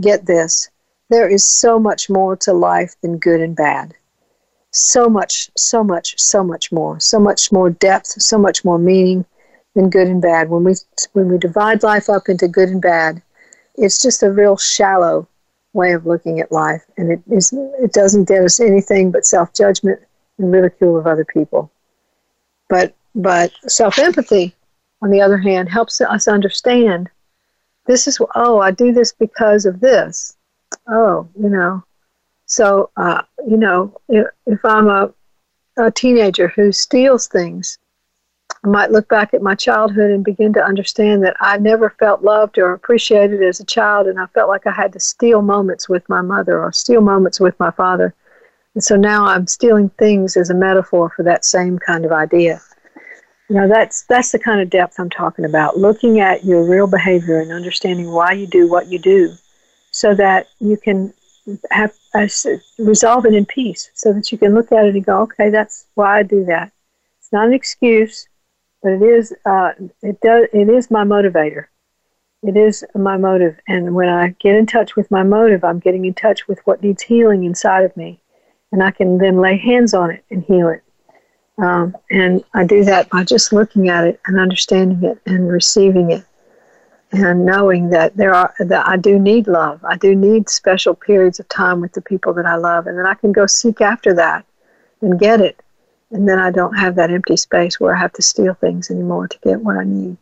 get 0.00 0.26
this: 0.26 0.70
there 1.08 1.28
is 1.28 1.46
so 1.46 1.78
much 1.78 2.10
more 2.10 2.36
to 2.38 2.52
life 2.52 2.94
than 3.00 3.18
good 3.18 3.40
and 3.40 3.54
bad. 3.54 3.94
So 4.72 5.08
much, 5.08 5.50
so 5.56 5.84
much, 5.84 6.18
so 6.18 6.42
much 6.42 6.72
more. 6.72 6.98
So 6.98 7.20
much 7.20 7.52
more 7.52 7.70
depth. 7.70 8.06
So 8.06 8.38
much 8.38 8.64
more 8.64 8.78
meaning 8.78 9.24
than 9.74 9.90
good 9.90 10.08
and 10.08 10.20
bad. 10.20 10.50
When 10.50 10.64
we 10.64 10.74
when 11.12 11.28
we 11.28 11.38
divide 11.38 11.82
life 11.82 12.08
up 12.08 12.28
into 12.28 12.48
good 12.48 12.70
and 12.70 12.82
bad, 12.82 13.22
it's 13.76 14.02
just 14.02 14.22
a 14.22 14.30
real 14.30 14.56
shallow 14.56 15.28
way 15.74 15.92
of 15.92 16.06
looking 16.06 16.40
at 16.40 16.52
life, 16.52 16.82
and 16.96 17.12
it 17.12 17.22
is 17.30 17.52
it 17.52 17.92
doesn't 17.92 18.28
get 18.28 18.42
us 18.42 18.58
anything 18.58 19.10
but 19.12 19.24
self 19.24 19.54
judgment 19.54 20.00
and 20.38 20.52
ridicule 20.52 20.96
of 20.96 21.06
other 21.06 21.24
people. 21.24 21.70
But 22.68 22.94
but 23.14 23.52
self 23.68 23.98
empathy, 23.98 24.54
on 25.02 25.10
the 25.10 25.20
other 25.20 25.38
hand, 25.38 25.68
helps 25.68 26.00
us 26.00 26.28
understand. 26.28 27.10
This 27.86 28.06
is 28.06 28.18
oh 28.34 28.60
I 28.60 28.70
do 28.70 28.92
this 28.92 29.12
because 29.12 29.66
of 29.66 29.80
this. 29.80 30.36
Oh 30.88 31.28
you 31.38 31.48
know, 31.48 31.84
so 32.46 32.90
uh, 32.96 33.22
you 33.46 33.56
know 33.56 34.00
if, 34.08 34.26
if 34.46 34.64
I'm 34.64 34.88
a 34.88 35.12
a 35.78 35.90
teenager 35.90 36.48
who 36.48 36.70
steals 36.70 37.26
things, 37.26 37.78
I 38.64 38.68
might 38.68 38.92
look 38.92 39.08
back 39.08 39.34
at 39.34 39.42
my 39.42 39.54
childhood 39.54 40.10
and 40.10 40.24
begin 40.24 40.52
to 40.52 40.64
understand 40.64 41.24
that 41.24 41.36
I 41.40 41.58
never 41.58 41.90
felt 41.90 42.22
loved 42.22 42.58
or 42.58 42.72
appreciated 42.72 43.42
as 43.42 43.58
a 43.58 43.64
child, 43.64 44.06
and 44.06 44.20
I 44.20 44.26
felt 44.26 44.48
like 44.48 44.66
I 44.66 44.72
had 44.72 44.92
to 44.92 45.00
steal 45.00 45.42
moments 45.42 45.88
with 45.88 46.08
my 46.08 46.20
mother 46.20 46.62
or 46.62 46.72
steal 46.72 47.00
moments 47.00 47.40
with 47.40 47.58
my 47.58 47.70
father. 47.70 48.14
And 48.74 48.82
so 48.82 48.96
now 48.96 49.26
I'm 49.26 49.46
stealing 49.46 49.90
things 49.98 50.36
as 50.36 50.50
a 50.50 50.54
metaphor 50.54 51.12
for 51.14 51.22
that 51.24 51.44
same 51.44 51.78
kind 51.78 52.04
of 52.04 52.12
idea. 52.12 52.60
You 53.48 53.56
know, 53.56 53.68
that's 53.68 54.02
that's 54.02 54.32
the 54.32 54.38
kind 54.38 54.60
of 54.60 54.70
depth 54.70 54.98
I'm 54.98 55.10
talking 55.10 55.44
about. 55.44 55.76
Looking 55.76 56.20
at 56.20 56.44
your 56.44 56.64
real 56.68 56.86
behavior 56.86 57.40
and 57.40 57.52
understanding 57.52 58.10
why 58.10 58.32
you 58.32 58.46
do 58.46 58.70
what 58.70 58.88
you 58.88 58.98
do, 58.98 59.34
so 59.90 60.14
that 60.14 60.46
you 60.58 60.76
can 60.78 61.12
have 61.70 61.92
uh, 62.14 62.28
resolve 62.78 63.26
it 63.26 63.34
in 63.34 63.44
peace. 63.44 63.90
So 63.94 64.12
that 64.12 64.32
you 64.32 64.38
can 64.38 64.54
look 64.54 64.72
at 64.72 64.86
it 64.86 64.94
and 64.94 65.04
go, 65.04 65.20
okay, 65.22 65.50
that's 65.50 65.86
why 65.94 66.18
I 66.18 66.22
do 66.22 66.44
that. 66.46 66.72
It's 67.18 67.32
not 67.32 67.48
an 67.48 67.52
excuse 67.52 68.26
but 68.82 68.92
it 68.92 69.02
is 69.02 69.32
uh, 69.46 69.72
it 70.02 70.20
does 70.20 70.48
it 70.52 70.68
is 70.68 70.90
my 70.90 71.04
motivator. 71.04 71.66
It 72.42 72.56
is 72.56 72.84
my 72.96 73.16
motive, 73.16 73.56
and 73.68 73.94
when 73.94 74.08
I 74.08 74.34
get 74.40 74.56
in 74.56 74.66
touch 74.66 74.96
with 74.96 75.10
my 75.12 75.22
motive, 75.22 75.62
I'm 75.62 75.78
getting 75.78 76.04
in 76.04 76.14
touch 76.14 76.48
with 76.48 76.58
what 76.64 76.82
needs 76.82 77.02
healing 77.04 77.44
inside 77.44 77.84
of 77.84 77.96
me, 77.96 78.20
and 78.72 78.82
I 78.82 78.90
can 78.90 79.18
then 79.18 79.40
lay 79.40 79.56
hands 79.56 79.94
on 79.94 80.10
it 80.10 80.24
and 80.30 80.42
heal 80.44 80.68
it. 80.68 80.82
Um, 81.58 81.96
and 82.10 82.42
I 82.54 82.64
do 82.64 82.84
that 82.84 83.10
by 83.10 83.24
just 83.24 83.52
looking 83.52 83.88
at 83.88 84.04
it 84.04 84.20
and 84.26 84.40
understanding 84.40 85.04
it 85.08 85.20
and 85.26 85.48
receiving 85.48 86.10
it, 86.10 86.24
and 87.12 87.44
knowing 87.44 87.90
that 87.90 88.16
there 88.16 88.34
are 88.34 88.54
that 88.58 88.88
I 88.88 88.96
do 88.96 89.18
need 89.18 89.46
love. 89.46 89.84
I 89.84 89.96
do 89.96 90.14
need 90.14 90.48
special 90.48 90.94
periods 90.94 91.38
of 91.38 91.48
time 91.48 91.80
with 91.80 91.92
the 91.92 92.00
people 92.00 92.32
that 92.34 92.46
I 92.46 92.56
love, 92.56 92.86
and 92.86 92.98
then 92.98 93.06
I 93.06 93.14
can 93.14 93.32
go 93.32 93.46
seek 93.46 93.80
after 93.80 94.14
that 94.14 94.44
and 95.02 95.20
get 95.20 95.40
it 95.40 95.62
and 96.12 96.28
then 96.28 96.38
I 96.38 96.50
don't 96.50 96.74
have 96.74 96.94
that 96.96 97.10
empty 97.10 97.36
space 97.36 97.80
where 97.80 97.96
I 97.96 97.98
have 97.98 98.12
to 98.14 98.22
steal 98.22 98.54
things 98.54 98.90
anymore 98.90 99.28
to 99.28 99.38
get 99.42 99.60
what 99.60 99.76
I 99.76 99.84
need. 99.84 100.16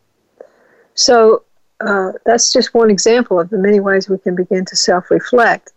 So 0.93 1.43
uh, 1.81 2.13
that's 2.25 2.53
just 2.53 2.73
one 2.73 2.89
example 2.89 3.39
of 3.39 3.49
the 3.49 3.57
many 3.57 3.79
ways 3.79 4.09
we 4.09 4.17
can 4.17 4.35
begin 4.35 4.65
to 4.65 4.75
self-reflect. 4.75 5.71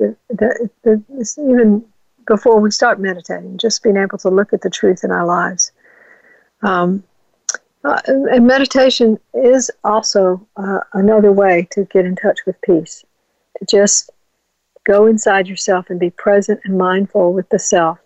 even 1.38 1.84
before 2.26 2.60
we 2.60 2.70
start 2.70 3.00
meditating, 3.00 3.58
just 3.58 3.82
being 3.82 3.96
able 3.96 4.18
to 4.18 4.28
look 4.28 4.52
at 4.52 4.62
the 4.62 4.70
truth 4.70 5.04
in 5.04 5.10
our 5.10 5.26
lives. 5.26 5.72
Um, 6.62 7.04
uh, 7.84 8.00
and 8.06 8.46
meditation 8.46 9.18
is 9.34 9.70
also 9.84 10.46
uh, 10.56 10.80
another 10.94 11.32
way 11.32 11.68
to 11.72 11.84
get 11.84 12.06
in 12.06 12.16
touch 12.16 12.40
with 12.46 12.60
peace. 12.62 13.04
To 13.58 13.66
just 13.66 14.10
go 14.84 15.06
inside 15.06 15.46
yourself 15.46 15.90
and 15.90 16.00
be 16.00 16.10
present 16.10 16.60
and 16.64 16.78
mindful 16.78 17.32
with 17.32 17.48
the 17.50 17.58
self 17.58 17.98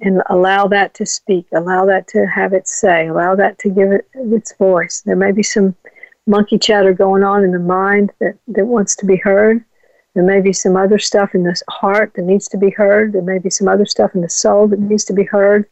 and 0.00 0.22
allow 0.30 0.66
that 0.66 0.94
to 0.94 1.06
speak, 1.06 1.46
allow 1.52 1.86
that 1.86 2.08
to 2.08 2.26
have 2.26 2.52
its 2.52 2.74
say, 2.74 3.06
allow 3.06 3.34
that 3.36 3.58
to 3.60 3.68
give 3.68 3.92
it 3.92 4.08
its 4.14 4.54
voice. 4.56 5.02
There 5.02 5.16
may 5.16 5.32
be 5.32 5.42
some 5.42 5.76
monkey 6.26 6.58
chatter 6.58 6.92
going 6.92 7.22
on 7.22 7.44
in 7.44 7.52
the 7.52 7.58
mind 7.58 8.12
that, 8.20 8.36
that 8.48 8.66
wants 8.66 8.96
to 8.96 9.06
be 9.06 9.16
heard. 9.16 9.64
There 10.14 10.24
may 10.24 10.40
be 10.40 10.52
some 10.52 10.76
other 10.76 10.98
stuff 10.98 11.34
in 11.34 11.42
the 11.42 11.60
heart 11.70 12.12
that 12.14 12.22
needs 12.22 12.46
to 12.48 12.58
be 12.58 12.70
heard. 12.70 13.12
There 13.12 13.22
may 13.22 13.38
be 13.38 13.50
some 13.50 13.68
other 13.68 13.86
stuff 13.86 14.14
in 14.14 14.20
the 14.20 14.28
soul 14.28 14.68
that 14.68 14.78
needs 14.78 15.04
to 15.06 15.14
be 15.14 15.24
heard. 15.24 15.66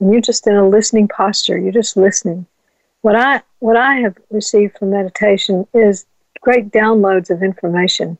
And 0.00 0.10
you're 0.10 0.22
just 0.22 0.46
in 0.46 0.54
a 0.54 0.66
listening 0.66 1.08
posture. 1.08 1.58
You're 1.58 1.72
just 1.72 1.96
listening. 1.96 2.46
What 3.02 3.16
I 3.16 3.42
what 3.58 3.76
I 3.76 3.96
have 3.96 4.16
received 4.30 4.78
from 4.78 4.90
meditation 4.90 5.66
is 5.74 6.06
great 6.40 6.70
downloads 6.70 7.30
of 7.30 7.42
information 7.42 8.18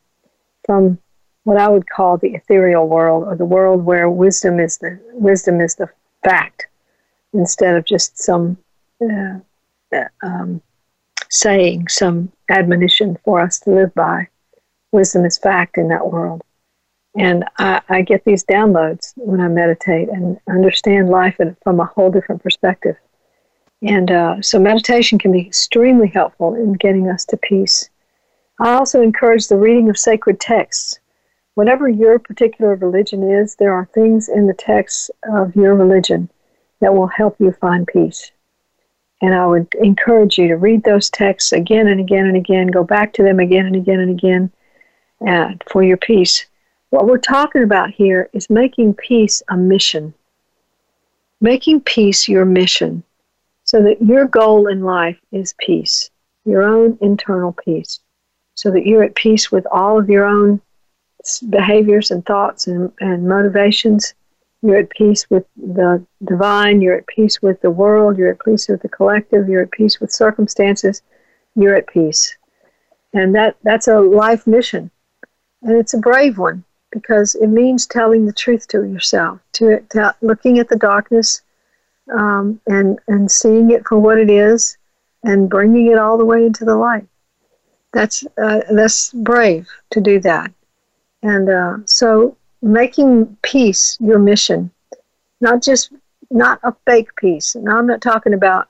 from 0.66 0.99
what 1.45 1.57
I 1.57 1.68
would 1.68 1.89
call 1.89 2.18
the 2.18 2.35
ethereal 2.35 2.89
world, 2.89 3.25
or 3.27 3.35
the 3.37 3.45
world 3.45 3.85
where 3.85 4.09
wisdom 4.09 4.61
is 4.61 4.79
the 4.79 5.01
wisdom 5.12 5.61
is 5.61 5.75
the 5.75 5.89
fact, 6.23 6.66
instead 7.33 7.77
of 7.77 7.85
just 7.85 8.18
some 8.18 8.59
uh, 9.03 9.39
uh, 9.93 10.05
um, 10.23 10.62
saying, 11.31 11.89
some 11.89 12.31
admonition 12.49 13.18
for 13.25 13.41
us 13.41 13.59
to 13.61 13.70
live 13.70 13.95
by. 13.95 14.29
Wisdom 14.93 15.24
is 15.24 15.38
fact 15.38 15.78
in 15.78 15.88
that 15.88 16.11
world, 16.11 16.43
and 17.16 17.45
I, 17.59 17.80
I 17.88 18.03
get 18.03 18.24
these 18.24 18.45
downloads 18.45 19.12
when 19.16 19.40
I 19.40 19.49
meditate 19.49 20.09
and 20.09 20.38
understand 20.49 21.09
life 21.09 21.40
from 21.62 21.80
a 21.80 21.86
whole 21.86 22.11
different 22.11 22.43
perspective. 22.43 22.97
And 23.82 24.11
uh, 24.11 24.43
so 24.43 24.61
meditation 24.61 25.18
can 25.18 25.32
be 25.32 25.47
extremely 25.47 26.09
helpful 26.09 26.55
in 26.55 26.74
getting 26.74 27.09
us 27.09 27.24
to 27.26 27.36
peace. 27.36 27.90
I 28.61 28.74
also 28.74 29.01
encourage 29.01 29.49
the 29.49 29.57
reading 29.57 29.90
of 29.90 29.99
sacred 29.99 30.38
texts 30.38 31.01
whatever 31.55 31.88
your 31.88 32.18
particular 32.18 32.74
religion 32.76 33.22
is, 33.22 33.57
there 33.57 33.74
are 33.74 33.86
things 33.86 34.28
in 34.28 34.47
the 34.47 34.55
texts 34.55 35.11
of 35.30 35.55
your 35.55 35.74
religion 35.74 36.30
that 36.80 36.95
will 36.95 37.07
help 37.07 37.36
you 37.38 37.53
find 37.53 37.86
peace. 37.86 38.32
And 39.20 39.34
I 39.34 39.47
would 39.47 39.72
encourage 39.80 40.38
you 40.38 40.49
to 40.49 40.57
read 40.57 40.82
those 40.82 41.11
texts 41.11 41.53
again 41.53 41.86
and 41.86 42.01
again 42.01 42.26
and 42.26 42.36
again, 42.36 42.68
go 42.68 42.82
back 42.82 43.12
to 43.14 43.22
them 43.22 43.38
again 43.38 43.66
and 43.66 43.76
again 43.76 44.01
and 44.01 44.11
again 44.11 44.51
uh, 45.27 45.55
for 45.70 45.83
your 45.83 45.97
peace. 45.97 46.47
What 46.91 47.07
we're 47.07 47.18
talking 47.18 47.62
about 47.62 47.91
here 47.91 48.29
is 48.33 48.51
making 48.51 48.95
peace 48.95 49.43
a 49.49 49.57
mission, 49.57 50.14
making 51.41 51.81
peace 51.81 52.29
your 52.29 52.45
mission, 52.45 53.03
so 53.64 53.83
that 53.83 54.03
your 54.03 54.27
goal 54.27 54.66
in 54.66 54.83
life 54.83 55.18
is 55.33 55.55
peace, 55.59 56.11
your 56.45 56.62
own 56.62 56.99
internal 57.01 57.53
peace, 57.64 58.01
so 58.55 58.70
that 58.70 58.87
you're 58.87 59.03
at 59.03 59.14
peace 59.14 59.51
with 59.51 59.66
all 59.73 59.99
of 59.99 60.11
your 60.11 60.25
own 60.25 60.61
behaviors 61.49 62.11
and 62.11 62.27
thoughts 62.27 62.66
and, 62.66 62.93
and 63.01 63.27
motivations. 63.27 64.14
You're 64.62 64.79
at 64.79 64.91
peace 64.91 65.29
with 65.31 65.45
the 65.57 66.05
divine. 66.25 66.81
You're 66.83 66.99
at 66.99 67.07
peace 67.07 67.41
with 67.43 67.61
the 67.62 67.70
world. 67.70 68.16
You're 68.16 68.31
at 68.31 68.45
peace 68.45 68.68
with 68.68 68.83
the 68.83 68.89
collective. 68.89 69.49
You're 69.49 69.62
at 69.62 69.73
peace 69.73 70.01
with 70.01 70.12
circumstances. 70.12 71.03
You're 71.57 71.75
at 71.75 71.87
peace. 71.87 72.37
And 73.12 73.35
that, 73.35 73.57
that's 73.62 73.89
a 73.89 74.01
life 74.01 74.47
mission. 74.47 74.91
And 75.62 75.76
it's 75.76 75.94
a 75.94 75.98
brave 75.98 76.38
one 76.38 76.64
because 76.90 77.34
it 77.36 77.48
means 77.48 77.86
telling 77.86 78.26
the 78.26 78.32
truth 78.32 78.68
to 78.68 78.84
yourself, 78.84 79.40
to, 79.54 79.80
to 79.90 80.14
looking 80.20 80.58
at 80.58 80.68
the 80.68 80.76
darkness 80.76 81.42
um, 82.12 82.60
and 82.66 82.98
and 83.08 83.30
seeing 83.30 83.70
it 83.70 83.86
for 83.86 83.98
what 83.98 84.18
it 84.18 84.30
is, 84.30 84.76
and 85.22 85.48
bringing 85.48 85.86
it 85.90 85.98
all 85.98 86.18
the 86.18 86.24
way 86.24 86.44
into 86.44 86.64
the 86.64 86.76
light. 86.76 87.06
That's 87.92 88.24
uh, 88.42 88.60
that's 88.70 89.12
brave 89.12 89.68
to 89.90 90.00
do 90.00 90.18
that, 90.20 90.52
and 91.22 91.48
uh, 91.48 91.76
so 91.84 92.36
making 92.60 93.36
peace 93.42 93.96
your 94.00 94.18
mission, 94.18 94.70
not 95.40 95.62
just 95.62 95.92
not 96.30 96.60
a 96.62 96.74
fake 96.86 97.14
peace. 97.16 97.54
Now 97.54 97.78
I'm 97.78 97.86
not 97.86 98.00
talking 98.00 98.34
about 98.34 98.68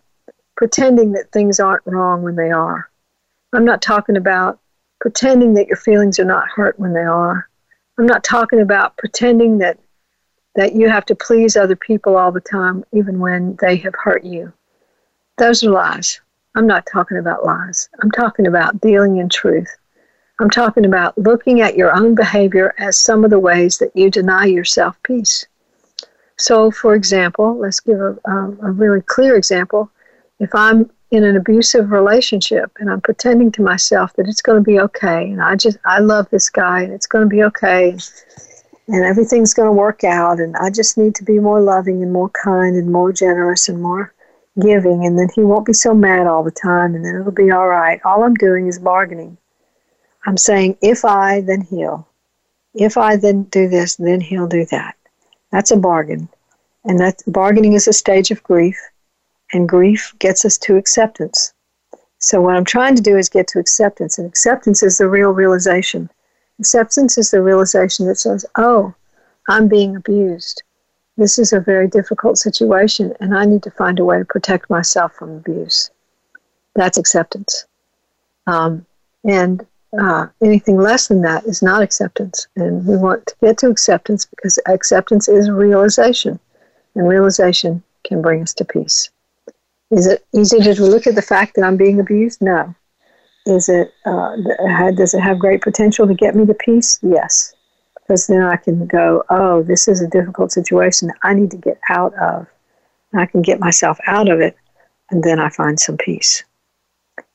pretending 0.56 1.12
that 1.12 1.30
things 1.32 1.60
aren't 1.60 1.86
wrong 1.86 2.22
when 2.22 2.36
they 2.36 2.50
are. 2.50 2.90
I'm 3.52 3.64
not 3.64 3.82
talking 3.82 4.16
about 4.16 4.58
pretending 5.02 5.52
that 5.52 5.66
your 5.66 5.76
feelings 5.76 6.20
are 6.20 6.24
not 6.24 6.48
hurt 6.48 6.78
when 6.78 6.92
they 6.92 7.00
are. 7.00 7.48
I'm 7.98 8.06
not 8.06 8.22
talking 8.22 8.60
about 8.60 8.96
pretending 8.96 9.58
that 9.58 9.78
that 10.54 10.74
you 10.74 10.88
have 10.88 11.04
to 11.06 11.14
please 11.16 11.56
other 11.56 11.74
people 11.74 12.16
all 12.16 12.30
the 12.30 12.40
time, 12.40 12.84
even 12.92 13.18
when 13.18 13.56
they 13.60 13.74
have 13.76 13.94
hurt 13.94 14.22
you. 14.22 14.52
Those 15.38 15.64
are 15.64 15.70
lies. 15.70 16.20
I'm 16.54 16.68
not 16.68 16.86
talking 16.92 17.16
about 17.16 17.44
lies. 17.44 17.88
I'm 18.00 18.10
talking 18.12 18.46
about 18.46 18.80
dealing 18.80 19.16
in 19.16 19.28
truth. 19.28 19.74
I'm 20.38 20.50
talking 20.50 20.84
about 20.84 21.18
looking 21.18 21.62
at 21.62 21.76
your 21.76 21.96
own 21.96 22.14
behavior 22.14 22.74
as 22.78 22.96
some 22.96 23.24
of 23.24 23.30
the 23.30 23.38
ways 23.40 23.78
that 23.78 23.96
you 23.96 24.08
deny 24.10 24.44
yourself 24.44 24.96
peace. 25.02 25.46
So, 26.38 26.70
for 26.70 26.94
example, 26.94 27.58
let's 27.58 27.80
give 27.80 27.98
a, 27.98 28.16
a, 28.26 28.56
a 28.62 28.70
really 28.70 29.00
clear 29.00 29.36
example. 29.36 29.90
If 30.38 30.54
I'm 30.54 30.90
in 31.12 31.24
an 31.24 31.36
abusive 31.36 31.90
relationship 31.90 32.72
and 32.80 32.90
I'm 32.90 33.02
pretending 33.02 33.52
to 33.52 33.62
myself 33.62 34.14
that 34.14 34.26
it's 34.28 34.40
going 34.40 34.56
to 34.56 34.64
be 34.64 34.80
okay 34.80 35.30
and 35.30 35.42
I 35.42 35.56
just 35.56 35.76
I 35.84 35.98
love 35.98 36.26
this 36.30 36.48
guy 36.48 36.80
and 36.80 36.92
it's 36.92 37.06
going 37.06 37.22
to 37.22 37.28
be 37.28 37.42
okay 37.44 37.98
and 38.88 39.04
everything's 39.04 39.52
going 39.52 39.68
to 39.68 39.72
work 39.72 40.04
out 40.04 40.40
and 40.40 40.56
I 40.56 40.70
just 40.70 40.96
need 40.96 41.14
to 41.16 41.24
be 41.24 41.38
more 41.38 41.60
loving 41.60 42.02
and 42.02 42.14
more 42.14 42.30
kind 42.30 42.76
and 42.76 42.90
more 42.90 43.12
generous 43.12 43.68
and 43.68 43.82
more 43.82 44.14
giving 44.58 45.04
and 45.04 45.18
then 45.18 45.28
he 45.34 45.42
won't 45.42 45.66
be 45.66 45.74
so 45.74 45.92
mad 45.92 46.26
all 46.26 46.42
the 46.42 46.50
time 46.50 46.94
and 46.94 47.04
then 47.04 47.16
it'll 47.16 47.30
be 47.30 47.50
all 47.50 47.68
right. 47.68 48.00
All 48.06 48.24
I'm 48.24 48.34
doing 48.34 48.66
is 48.66 48.78
bargaining. 48.78 49.36
I'm 50.24 50.38
saying 50.38 50.78
if 50.80 51.04
I 51.04 51.42
then 51.42 51.60
he'll. 51.60 52.08
If 52.74 52.96
I 52.96 53.16
then 53.16 53.42
do 53.44 53.68
this, 53.68 53.96
then 53.96 54.22
he'll 54.22 54.48
do 54.48 54.64
that. 54.70 54.96
That's 55.50 55.72
a 55.72 55.76
bargain. 55.76 56.30
And 56.86 56.98
that 57.00 57.22
bargaining 57.26 57.74
is 57.74 57.86
a 57.86 57.92
stage 57.92 58.30
of 58.30 58.42
grief 58.42 58.78
and 59.52 59.68
grief 59.68 60.14
gets 60.18 60.44
us 60.44 60.58
to 60.58 60.76
acceptance. 60.76 61.52
So 62.18 62.40
what 62.40 62.56
I'm 62.56 62.64
trying 62.64 62.94
to 62.96 63.02
do 63.02 63.16
is 63.16 63.28
get 63.28 63.48
to 63.48 63.58
acceptance 63.58 64.18
and 64.18 64.26
acceptance 64.26 64.82
is 64.82 64.98
the 64.98 65.08
real 65.08 65.30
realization 65.30 66.08
Acceptance 66.62 67.18
is 67.18 67.32
the 67.32 67.42
realization 67.42 68.06
that 68.06 68.18
says, 68.18 68.46
oh, 68.56 68.94
I'm 69.48 69.66
being 69.66 69.96
abused. 69.96 70.62
This 71.16 71.36
is 71.36 71.52
a 71.52 71.58
very 71.58 71.88
difficult 71.88 72.38
situation, 72.38 73.12
and 73.20 73.36
I 73.36 73.44
need 73.44 73.64
to 73.64 73.70
find 73.72 73.98
a 73.98 74.04
way 74.04 74.18
to 74.18 74.24
protect 74.24 74.70
myself 74.70 75.12
from 75.12 75.30
abuse. 75.30 75.90
That's 76.76 76.98
acceptance. 76.98 77.66
Um, 78.46 78.86
and 79.24 79.66
uh, 80.00 80.28
anything 80.40 80.76
less 80.76 81.08
than 81.08 81.22
that 81.22 81.44
is 81.44 81.62
not 81.62 81.82
acceptance. 81.82 82.46
And 82.54 82.86
we 82.86 82.96
want 82.96 83.26
to 83.26 83.34
get 83.40 83.58
to 83.58 83.68
acceptance 83.68 84.24
because 84.24 84.58
acceptance 84.66 85.28
is 85.28 85.50
realization, 85.50 86.38
and 86.94 87.08
realization 87.08 87.82
can 88.04 88.22
bring 88.22 88.42
us 88.42 88.54
to 88.54 88.64
peace. 88.64 89.10
Is 89.92 90.06
it 90.06 90.24
easy 90.34 90.58
to 90.58 90.82
look 90.82 91.06
at 91.06 91.14
the 91.14 91.22
fact 91.22 91.54
that 91.54 91.64
I'm 91.64 91.76
being 91.76 92.00
abused? 92.00 92.40
No. 92.40 92.74
Is 93.44 93.68
it 93.68 93.92
uh, 94.06 94.36
does 94.92 95.12
it 95.12 95.20
have 95.20 95.38
great 95.38 95.60
potential 95.60 96.06
to 96.06 96.14
get 96.14 96.34
me 96.34 96.46
to 96.46 96.54
peace? 96.54 96.98
Yes, 97.02 97.54
because 97.96 98.26
then 98.26 98.40
I 98.40 98.56
can 98.56 98.86
go, 98.86 99.22
oh, 99.28 99.62
this 99.62 99.88
is 99.88 100.00
a 100.00 100.08
difficult 100.08 100.50
situation 100.50 101.12
I 101.22 101.34
need 101.34 101.50
to 101.50 101.58
get 101.58 101.78
out 101.90 102.14
of. 102.14 102.46
I 103.14 103.26
can 103.26 103.42
get 103.42 103.60
myself 103.60 103.98
out 104.06 104.30
of 104.30 104.40
it, 104.40 104.56
and 105.10 105.22
then 105.22 105.38
I 105.38 105.50
find 105.50 105.78
some 105.78 105.98
peace. 105.98 106.42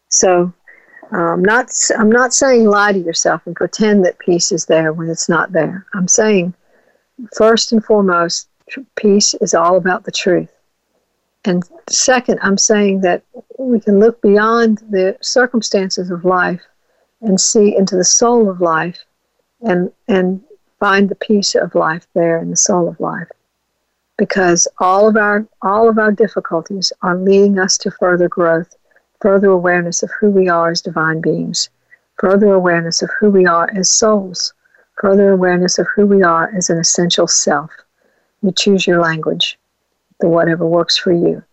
So, 0.09 0.51
um, 1.11 1.43
not 1.43 1.69
I'm 1.95 2.09
not 2.09 2.33
saying 2.33 2.65
lie 2.65 2.93
to 2.93 2.99
yourself 2.99 3.41
and 3.45 3.55
pretend 3.55 4.03
that 4.05 4.17
peace 4.17 4.51
is 4.51 4.65
there 4.65 4.93
when 4.93 5.09
it's 5.09 5.29
not 5.29 5.51
there. 5.51 5.85
I'm 5.93 6.07
saying, 6.07 6.55
first 7.35 7.71
and 7.71 7.83
foremost, 7.83 8.49
peace 8.95 9.35
is 9.35 9.53
all 9.53 9.75
about 9.75 10.05
the 10.05 10.11
truth. 10.11 10.56
And 11.47 11.63
second, 11.89 12.39
I'm 12.41 12.57
saying 12.57 12.99
that 13.01 13.23
we 13.57 13.79
can 13.79 13.99
look 13.99 14.21
beyond 14.21 14.79
the 14.89 15.15
circumstances 15.21 16.11
of 16.11 16.25
life 16.25 16.61
and 17.21 17.39
see 17.39 17.73
into 17.73 17.95
the 17.95 18.03
soul 18.03 18.49
of 18.49 18.59
life 18.59 18.99
and, 19.61 19.89
and 20.09 20.43
find 20.81 21.07
the 21.07 21.15
peace 21.15 21.55
of 21.55 21.73
life 21.73 22.05
there 22.13 22.37
in 22.37 22.49
the 22.49 22.57
soul 22.57 22.89
of 22.89 22.99
life. 22.99 23.29
Because 24.17 24.67
all 24.79 25.07
of 25.07 25.15
our 25.15 25.47
all 25.61 25.87
of 25.87 25.97
our 25.97 26.11
difficulties 26.11 26.91
are 27.01 27.15
leading 27.15 27.57
us 27.59 27.77
to 27.77 27.91
further 27.91 28.27
growth, 28.27 28.75
further 29.21 29.47
awareness 29.47 30.03
of 30.03 30.11
who 30.19 30.29
we 30.29 30.49
are 30.49 30.71
as 30.71 30.81
divine 30.81 31.21
beings, 31.21 31.69
further 32.19 32.51
awareness 32.51 33.01
of 33.01 33.09
who 33.21 33.29
we 33.29 33.45
are 33.45 33.69
as 33.73 33.89
souls, 33.89 34.53
further 34.99 35.31
awareness 35.31 35.79
of 35.79 35.87
who 35.95 36.05
we 36.05 36.23
are 36.23 36.51
as 36.53 36.69
an 36.69 36.77
essential 36.77 37.25
self. 37.25 37.71
You 38.41 38.51
choose 38.51 38.85
your 38.85 38.99
language 38.99 39.57
the 40.19 40.27
whatever 40.27 40.65
works 40.65 40.97
for 40.97 41.11
you. 41.11 41.43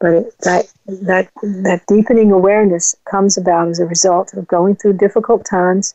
But 0.00 0.12
it, 0.12 0.38
that 0.40 0.72
that 0.86 1.28
that 1.42 1.82
deepening 1.86 2.30
awareness 2.30 2.94
comes 3.10 3.36
about 3.36 3.68
as 3.68 3.80
a 3.80 3.86
result 3.86 4.32
of 4.34 4.46
going 4.46 4.76
through 4.76 4.94
difficult 4.94 5.44
times, 5.44 5.94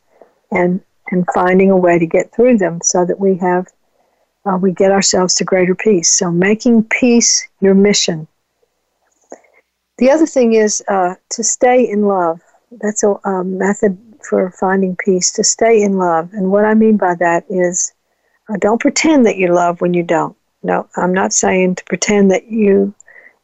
and 0.52 0.82
and 1.12 1.26
finding 1.34 1.72
a 1.72 1.78
way 1.78 2.00
to 2.00 2.06
get 2.06 2.34
through 2.34 2.58
them, 2.58 2.80
so 2.84 3.06
that 3.06 3.20
we 3.20 3.38
have 3.38 3.68
uh, 4.46 4.58
we 4.58 4.74
get 4.74 4.92
ourselves 4.92 5.34
to 5.36 5.46
greater 5.46 5.76
peace. 5.76 6.12
So 6.12 6.32
making 6.32 6.84
peace 6.86 7.48
your 7.62 7.76
mission. 7.76 8.28
The 10.00 10.12
other 10.12 10.26
thing 10.26 10.54
is 10.54 10.84
uh, 10.90 11.16
to 11.30 11.44
stay 11.44 11.90
in 11.90 12.02
love. 12.04 12.42
That's 12.72 13.04
a, 13.04 13.12
a 13.24 13.44
method 13.44 13.98
for 14.28 14.52
finding 14.52 14.98
peace. 14.98 15.32
To 15.34 15.44
stay 15.46 15.82
in 15.82 15.98
love, 15.98 16.34
and 16.34 16.52
what 16.52 16.66
I 16.66 16.74
mean 16.74 16.98
by 16.98 17.16
that 17.16 17.46
is, 17.50 17.94
uh, 18.50 18.58
don't 18.60 18.82
pretend 18.82 19.26
that 19.28 19.38
you 19.38 19.54
love 19.54 19.80
when 19.80 19.94
you 19.94 20.04
don't. 20.04 20.36
No, 20.64 20.88
I'm 20.96 21.14
not 21.14 21.34
saying 21.34 21.76
to 21.76 21.84
pretend 21.86 22.32
that 22.32 22.48
you 22.48 22.94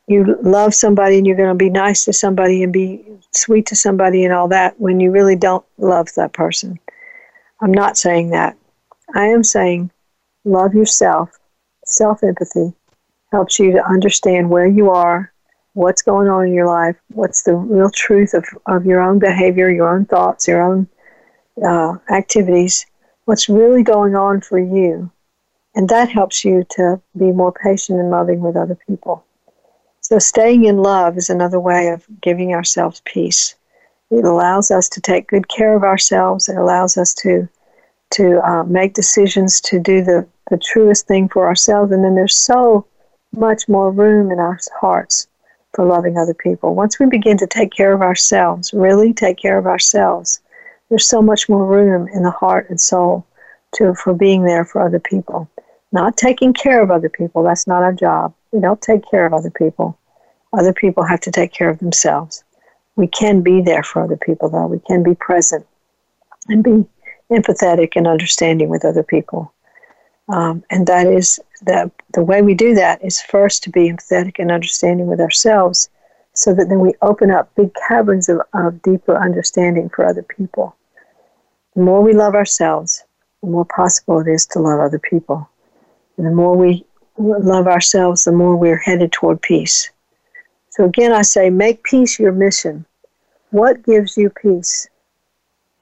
you 0.07 0.39
love 0.41 0.73
somebody 0.73 1.17
and 1.17 1.27
you're 1.27 1.37
going 1.37 1.49
to 1.49 1.55
be 1.55 1.69
nice 1.69 2.03
to 2.05 2.13
somebody 2.13 2.63
and 2.63 2.73
be 2.73 3.05
sweet 3.31 3.67
to 3.67 3.75
somebody 3.75 4.23
and 4.23 4.33
all 4.33 4.47
that 4.47 4.79
when 4.79 4.99
you 4.99 5.11
really 5.11 5.35
don't 5.35 5.63
love 5.77 6.07
that 6.15 6.33
person. 6.33 6.79
I'm 7.61 7.71
not 7.71 7.95
saying 7.95 8.31
that. 8.31 8.57
I 9.13 9.25
am 9.25 9.43
saying 9.43 9.91
love 10.45 10.73
yourself. 10.73 11.29
Self 11.85 12.23
empathy 12.23 12.73
helps 13.31 13.59
you 13.59 13.71
to 13.73 13.85
understand 13.85 14.49
where 14.49 14.65
you 14.65 14.89
are, 14.89 15.31
what's 15.73 16.01
going 16.01 16.27
on 16.27 16.47
in 16.47 16.53
your 16.53 16.67
life, 16.67 16.95
what's 17.09 17.43
the 17.43 17.53
real 17.53 17.91
truth 17.91 18.33
of, 18.33 18.45
of 18.65 18.87
your 18.87 19.01
own 19.01 19.19
behavior, 19.19 19.69
your 19.69 19.95
own 19.95 20.05
thoughts, 20.05 20.47
your 20.47 20.63
own 20.63 20.87
uh, 21.63 21.95
activities, 22.09 22.87
what's 23.25 23.47
really 23.47 23.83
going 23.83 24.15
on 24.15 24.41
for 24.41 24.57
you 24.57 25.11
and 25.79 25.87
that 25.87 26.09
helps 26.09 26.43
you 26.43 26.65
to 26.71 26.99
be 27.17 27.31
more 27.31 27.53
patient 27.53 28.01
and 28.01 28.11
loving 28.11 28.41
with 28.41 28.57
other 28.57 28.77
people. 28.85 29.23
So, 30.01 30.19
staying 30.19 30.65
in 30.65 30.75
love 30.75 31.17
is 31.17 31.29
another 31.29 31.57
way 31.57 31.87
of 31.87 32.05
giving 32.19 32.53
ourselves 32.53 33.01
peace. 33.05 33.55
It 34.11 34.25
allows 34.25 34.71
us 34.71 34.89
to 34.89 34.99
take 34.99 35.29
good 35.29 35.47
care 35.47 35.77
of 35.77 35.85
ourselves. 35.85 36.49
It 36.49 36.57
allows 36.57 36.97
us 36.97 37.13
to 37.23 37.47
to 38.09 38.45
uh, 38.45 38.63
make 38.65 38.93
decisions 38.93 39.61
to 39.61 39.79
do 39.79 40.03
the, 40.03 40.27
the 40.49 40.57
truest 40.57 41.07
thing 41.07 41.29
for 41.29 41.47
ourselves. 41.47 41.93
And 41.93 42.03
then 42.03 42.15
there's 42.15 42.35
so 42.35 42.85
much 43.31 43.69
more 43.69 43.89
room 43.89 44.31
in 44.31 44.39
our 44.39 44.59
hearts 44.81 45.29
for 45.73 45.85
loving 45.85 46.17
other 46.17 46.33
people. 46.33 46.75
Once 46.75 46.99
we 46.99 47.05
begin 47.05 47.37
to 47.37 47.47
take 47.47 47.71
care 47.71 47.93
of 47.93 48.01
ourselves, 48.01 48.73
really 48.73 49.13
take 49.13 49.37
care 49.37 49.57
of 49.57 49.65
ourselves, 49.65 50.41
there's 50.89 51.07
so 51.07 51.21
much 51.21 51.47
more 51.47 51.65
room 51.65 52.09
in 52.09 52.23
the 52.23 52.31
heart 52.31 52.69
and 52.69 52.81
soul 52.81 53.25
to 53.75 53.93
for 53.93 54.13
being 54.13 54.43
there 54.43 54.65
for 54.65 54.81
other 54.81 54.99
people. 54.99 55.49
Not 55.91 56.17
taking 56.17 56.53
care 56.53 56.81
of 56.81 56.91
other 56.91 57.09
people. 57.09 57.43
That's 57.43 57.67
not 57.67 57.83
our 57.83 57.93
job. 57.93 58.33
We 58.51 58.59
don't 58.59 58.81
take 58.81 59.09
care 59.09 59.25
of 59.25 59.33
other 59.33 59.49
people. 59.49 59.97
Other 60.53 60.73
people 60.73 61.03
have 61.03 61.21
to 61.21 61.31
take 61.31 61.51
care 61.51 61.69
of 61.69 61.79
themselves. 61.79 62.43
We 62.95 63.07
can 63.07 63.41
be 63.41 63.61
there 63.61 63.83
for 63.83 64.03
other 64.03 64.17
people, 64.17 64.49
though. 64.49 64.67
We 64.67 64.79
can 64.79 65.03
be 65.03 65.15
present 65.15 65.65
and 66.47 66.63
be 66.63 66.85
empathetic 67.31 67.93
and 67.95 68.07
understanding 68.07 68.69
with 68.69 68.85
other 68.85 69.03
people. 69.03 69.53
Um, 70.27 70.63
and 70.69 70.85
that 70.87 71.07
is 71.07 71.39
the, 71.61 71.91
the 72.13 72.23
way 72.23 72.41
we 72.41 72.53
do 72.53 72.75
that 72.75 73.03
is 73.03 73.21
first 73.21 73.63
to 73.63 73.69
be 73.69 73.89
empathetic 73.89 74.35
and 74.37 74.51
understanding 74.51 75.07
with 75.07 75.19
ourselves 75.19 75.89
so 76.33 76.53
that 76.53 76.69
then 76.69 76.79
we 76.79 76.93
open 77.01 77.31
up 77.31 77.53
big 77.55 77.71
caverns 77.87 78.29
of, 78.29 78.41
of 78.53 78.81
deeper 78.81 79.17
understanding 79.17 79.89
for 79.89 80.05
other 80.05 80.23
people. 80.23 80.75
The 81.75 81.81
more 81.81 82.01
we 82.01 82.13
love 82.13 82.35
ourselves, 82.35 83.03
the 83.41 83.49
more 83.49 83.65
possible 83.65 84.19
it 84.19 84.27
is 84.27 84.45
to 84.47 84.59
love 84.59 84.79
other 84.79 84.99
people. 84.99 85.49
The 86.23 86.31
more 86.31 86.57
we 86.57 86.85
love 87.17 87.67
ourselves, 87.67 88.25
the 88.25 88.33
more 88.33 88.57
we're 88.57 88.77
headed 88.77 89.13
toward 89.13 89.41
peace. 89.41 89.89
So 90.69 90.83
again, 90.83 91.13
I 91.13 91.21
say, 91.21 91.49
make 91.49 91.83
peace 91.83 92.19
your 92.19 92.33
mission. 92.33 92.85
What 93.51 93.85
gives 93.85 94.17
you 94.17 94.29
peace? 94.29 94.89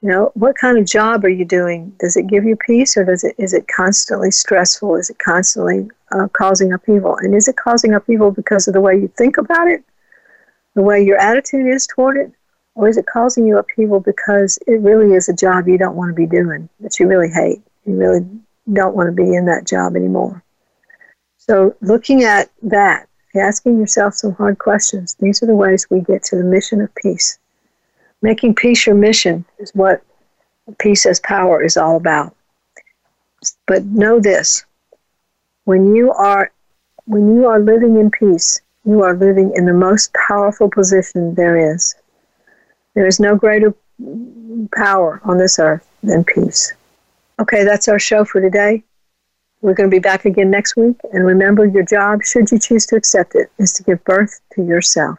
You 0.00 0.10
know, 0.10 0.30
what 0.34 0.56
kind 0.56 0.78
of 0.78 0.86
job 0.86 1.24
are 1.24 1.28
you 1.28 1.44
doing? 1.44 1.92
Does 1.98 2.16
it 2.16 2.28
give 2.28 2.44
you 2.44 2.54
peace, 2.54 2.96
or 2.96 3.04
does 3.04 3.24
it 3.24 3.34
is 3.36 3.52
it 3.52 3.66
constantly 3.66 4.30
stressful? 4.30 4.94
Is 4.94 5.10
it 5.10 5.18
constantly 5.18 5.90
uh, 6.12 6.28
causing 6.32 6.72
upheaval? 6.72 7.16
And 7.16 7.34
is 7.34 7.48
it 7.48 7.56
causing 7.56 7.94
upheaval 7.94 8.30
because 8.30 8.68
of 8.68 8.74
the 8.74 8.80
way 8.80 8.94
you 8.94 9.08
think 9.08 9.38
about 9.38 9.66
it, 9.66 9.82
the 10.76 10.82
way 10.82 11.02
your 11.02 11.18
attitude 11.18 11.66
is 11.66 11.84
toward 11.88 12.16
it, 12.16 12.30
or 12.76 12.88
is 12.88 12.96
it 12.96 13.06
causing 13.06 13.44
you 13.44 13.58
upheaval 13.58 13.98
because 13.98 14.56
it 14.68 14.80
really 14.80 15.14
is 15.14 15.28
a 15.28 15.34
job 15.34 15.66
you 15.66 15.78
don't 15.78 15.96
want 15.96 16.10
to 16.10 16.14
be 16.14 16.26
doing, 16.26 16.68
that 16.78 17.00
you 17.00 17.08
really 17.08 17.30
hate? 17.30 17.60
You 17.84 17.96
really 17.96 18.24
don't 18.72 18.94
want 18.94 19.08
to 19.08 19.12
be 19.12 19.34
in 19.34 19.46
that 19.46 19.66
job 19.66 19.96
anymore. 19.96 20.42
So, 21.36 21.74
looking 21.80 22.24
at 22.24 22.50
that, 22.62 23.08
asking 23.34 23.78
yourself 23.78 24.14
some 24.14 24.34
hard 24.34 24.58
questions, 24.58 25.16
these 25.20 25.42
are 25.42 25.46
the 25.46 25.54
ways 25.54 25.86
we 25.88 26.00
get 26.00 26.22
to 26.24 26.36
the 26.36 26.44
mission 26.44 26.80
of 26.80 26.94
peace. 26.94 27.38
Making 28.20 28.54
peace 28.54 28.86
your 28.86 28.96
mission 28.96 29.44
is 29.58 29.74
what 29.74 30.02
peace 30.78 31.06
as 31.06 31.20
power 31.20 31.62
is 31.62 31.76
all 31.76 31.96
about. 31.96 32.34
But 33.66 33.84
know 33.84 34.20
this 34.20 34.64
when 35.64 35.94
you 35.94 36.12
are 36.12 36.50
when 37.04 37.34
you 37.34 37.46
are 37.46 37.60
living 37.60 37.98
in 37.98 38.10
peace, 38.10 38.60
you 38.84 39.02
are 39.02 39.14
living 39.14 39.52
in 39.54 39.66
the 39.66 39.72
most 39.72 40.12
powerful 40.14 40.70
position 40.70 41.34
there 41.34 41.74
is. 41.74 41.94
There 42.94 43.06
is 43.06 43.20
no 43.20 43.36
greater 43.36 43.74
power 44.74 45.20
on 45.24 45.38
this 45.38 45.58
earth 45.58 45.86
than 46.02 46.24
peace. 46.24 46.72
Okay, 47.40 47.64
that's 47.64 47.88
our 47.88 47.98
show 47.98 48.24
for 48.24 48.40
today. 48.40 48.82
We're 49.60 49.74
going 49.74 49.90
to 49.90 49.94
be 49.94 50.00
back 50.00 50.24
again 50.24 50.50
next 50.50 50.76
week. 50.76 50.96
And 51.12 51.24
remember, 51.24 51.66
your 51.66 51.84
job, 51.84 52.22
should 52.22 52.50
you 52.50 52.58
choose 52.58 52.86
to 52.86 52.96
accept 52.96 53.34
it, 53.34 53.50
is 53.58 53.72
to 53.74 53.82
give 53.82 54.02
birth 54.04 54.40
to 54.54 54.62
yourself. 54.62 55.18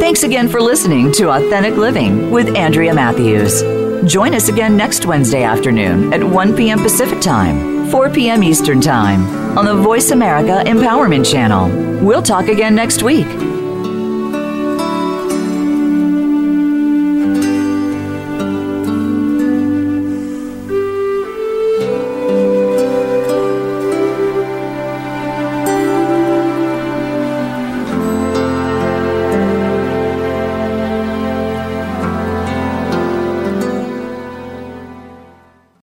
Thanks 0.00 0.22
again 0.22 0.48
for 0.48 0.60
listening 0.60 1.10
to 1.12 1.30
Authentic 1.30 1.76
Living 1.76 2.30
with 2.30 2.54
Andrea 2.54 2.94
Matthews. 2.94 3.62
Join 4.10 4.34
us 4.34 4.48
again 4.48 4.76
next 4.76 5.06
Wednesday 5.06 5.42
afternoon 5.42 6.12
at 6.12 6.22
1 6.22 6.56
p.m. 6.56 6.78
Pacific 6.78 7.20
Time, 7.20 7.90
4 7.90 8.10
p.m. 8.10 8.42
Eastern 8.42 8.80
Time 8.80 9.58
on 9.58 9.64
the 9.64 9.74
Voice 9.74 10.10
America 10.10 10.62
Empowerment 10.68 11.30
Channel. 11.30 12.04
We'll 12.04 12.22
talk 12.22 12.48
again 12.48 12.74
next 12.74 13.02
week. 13.02 13.26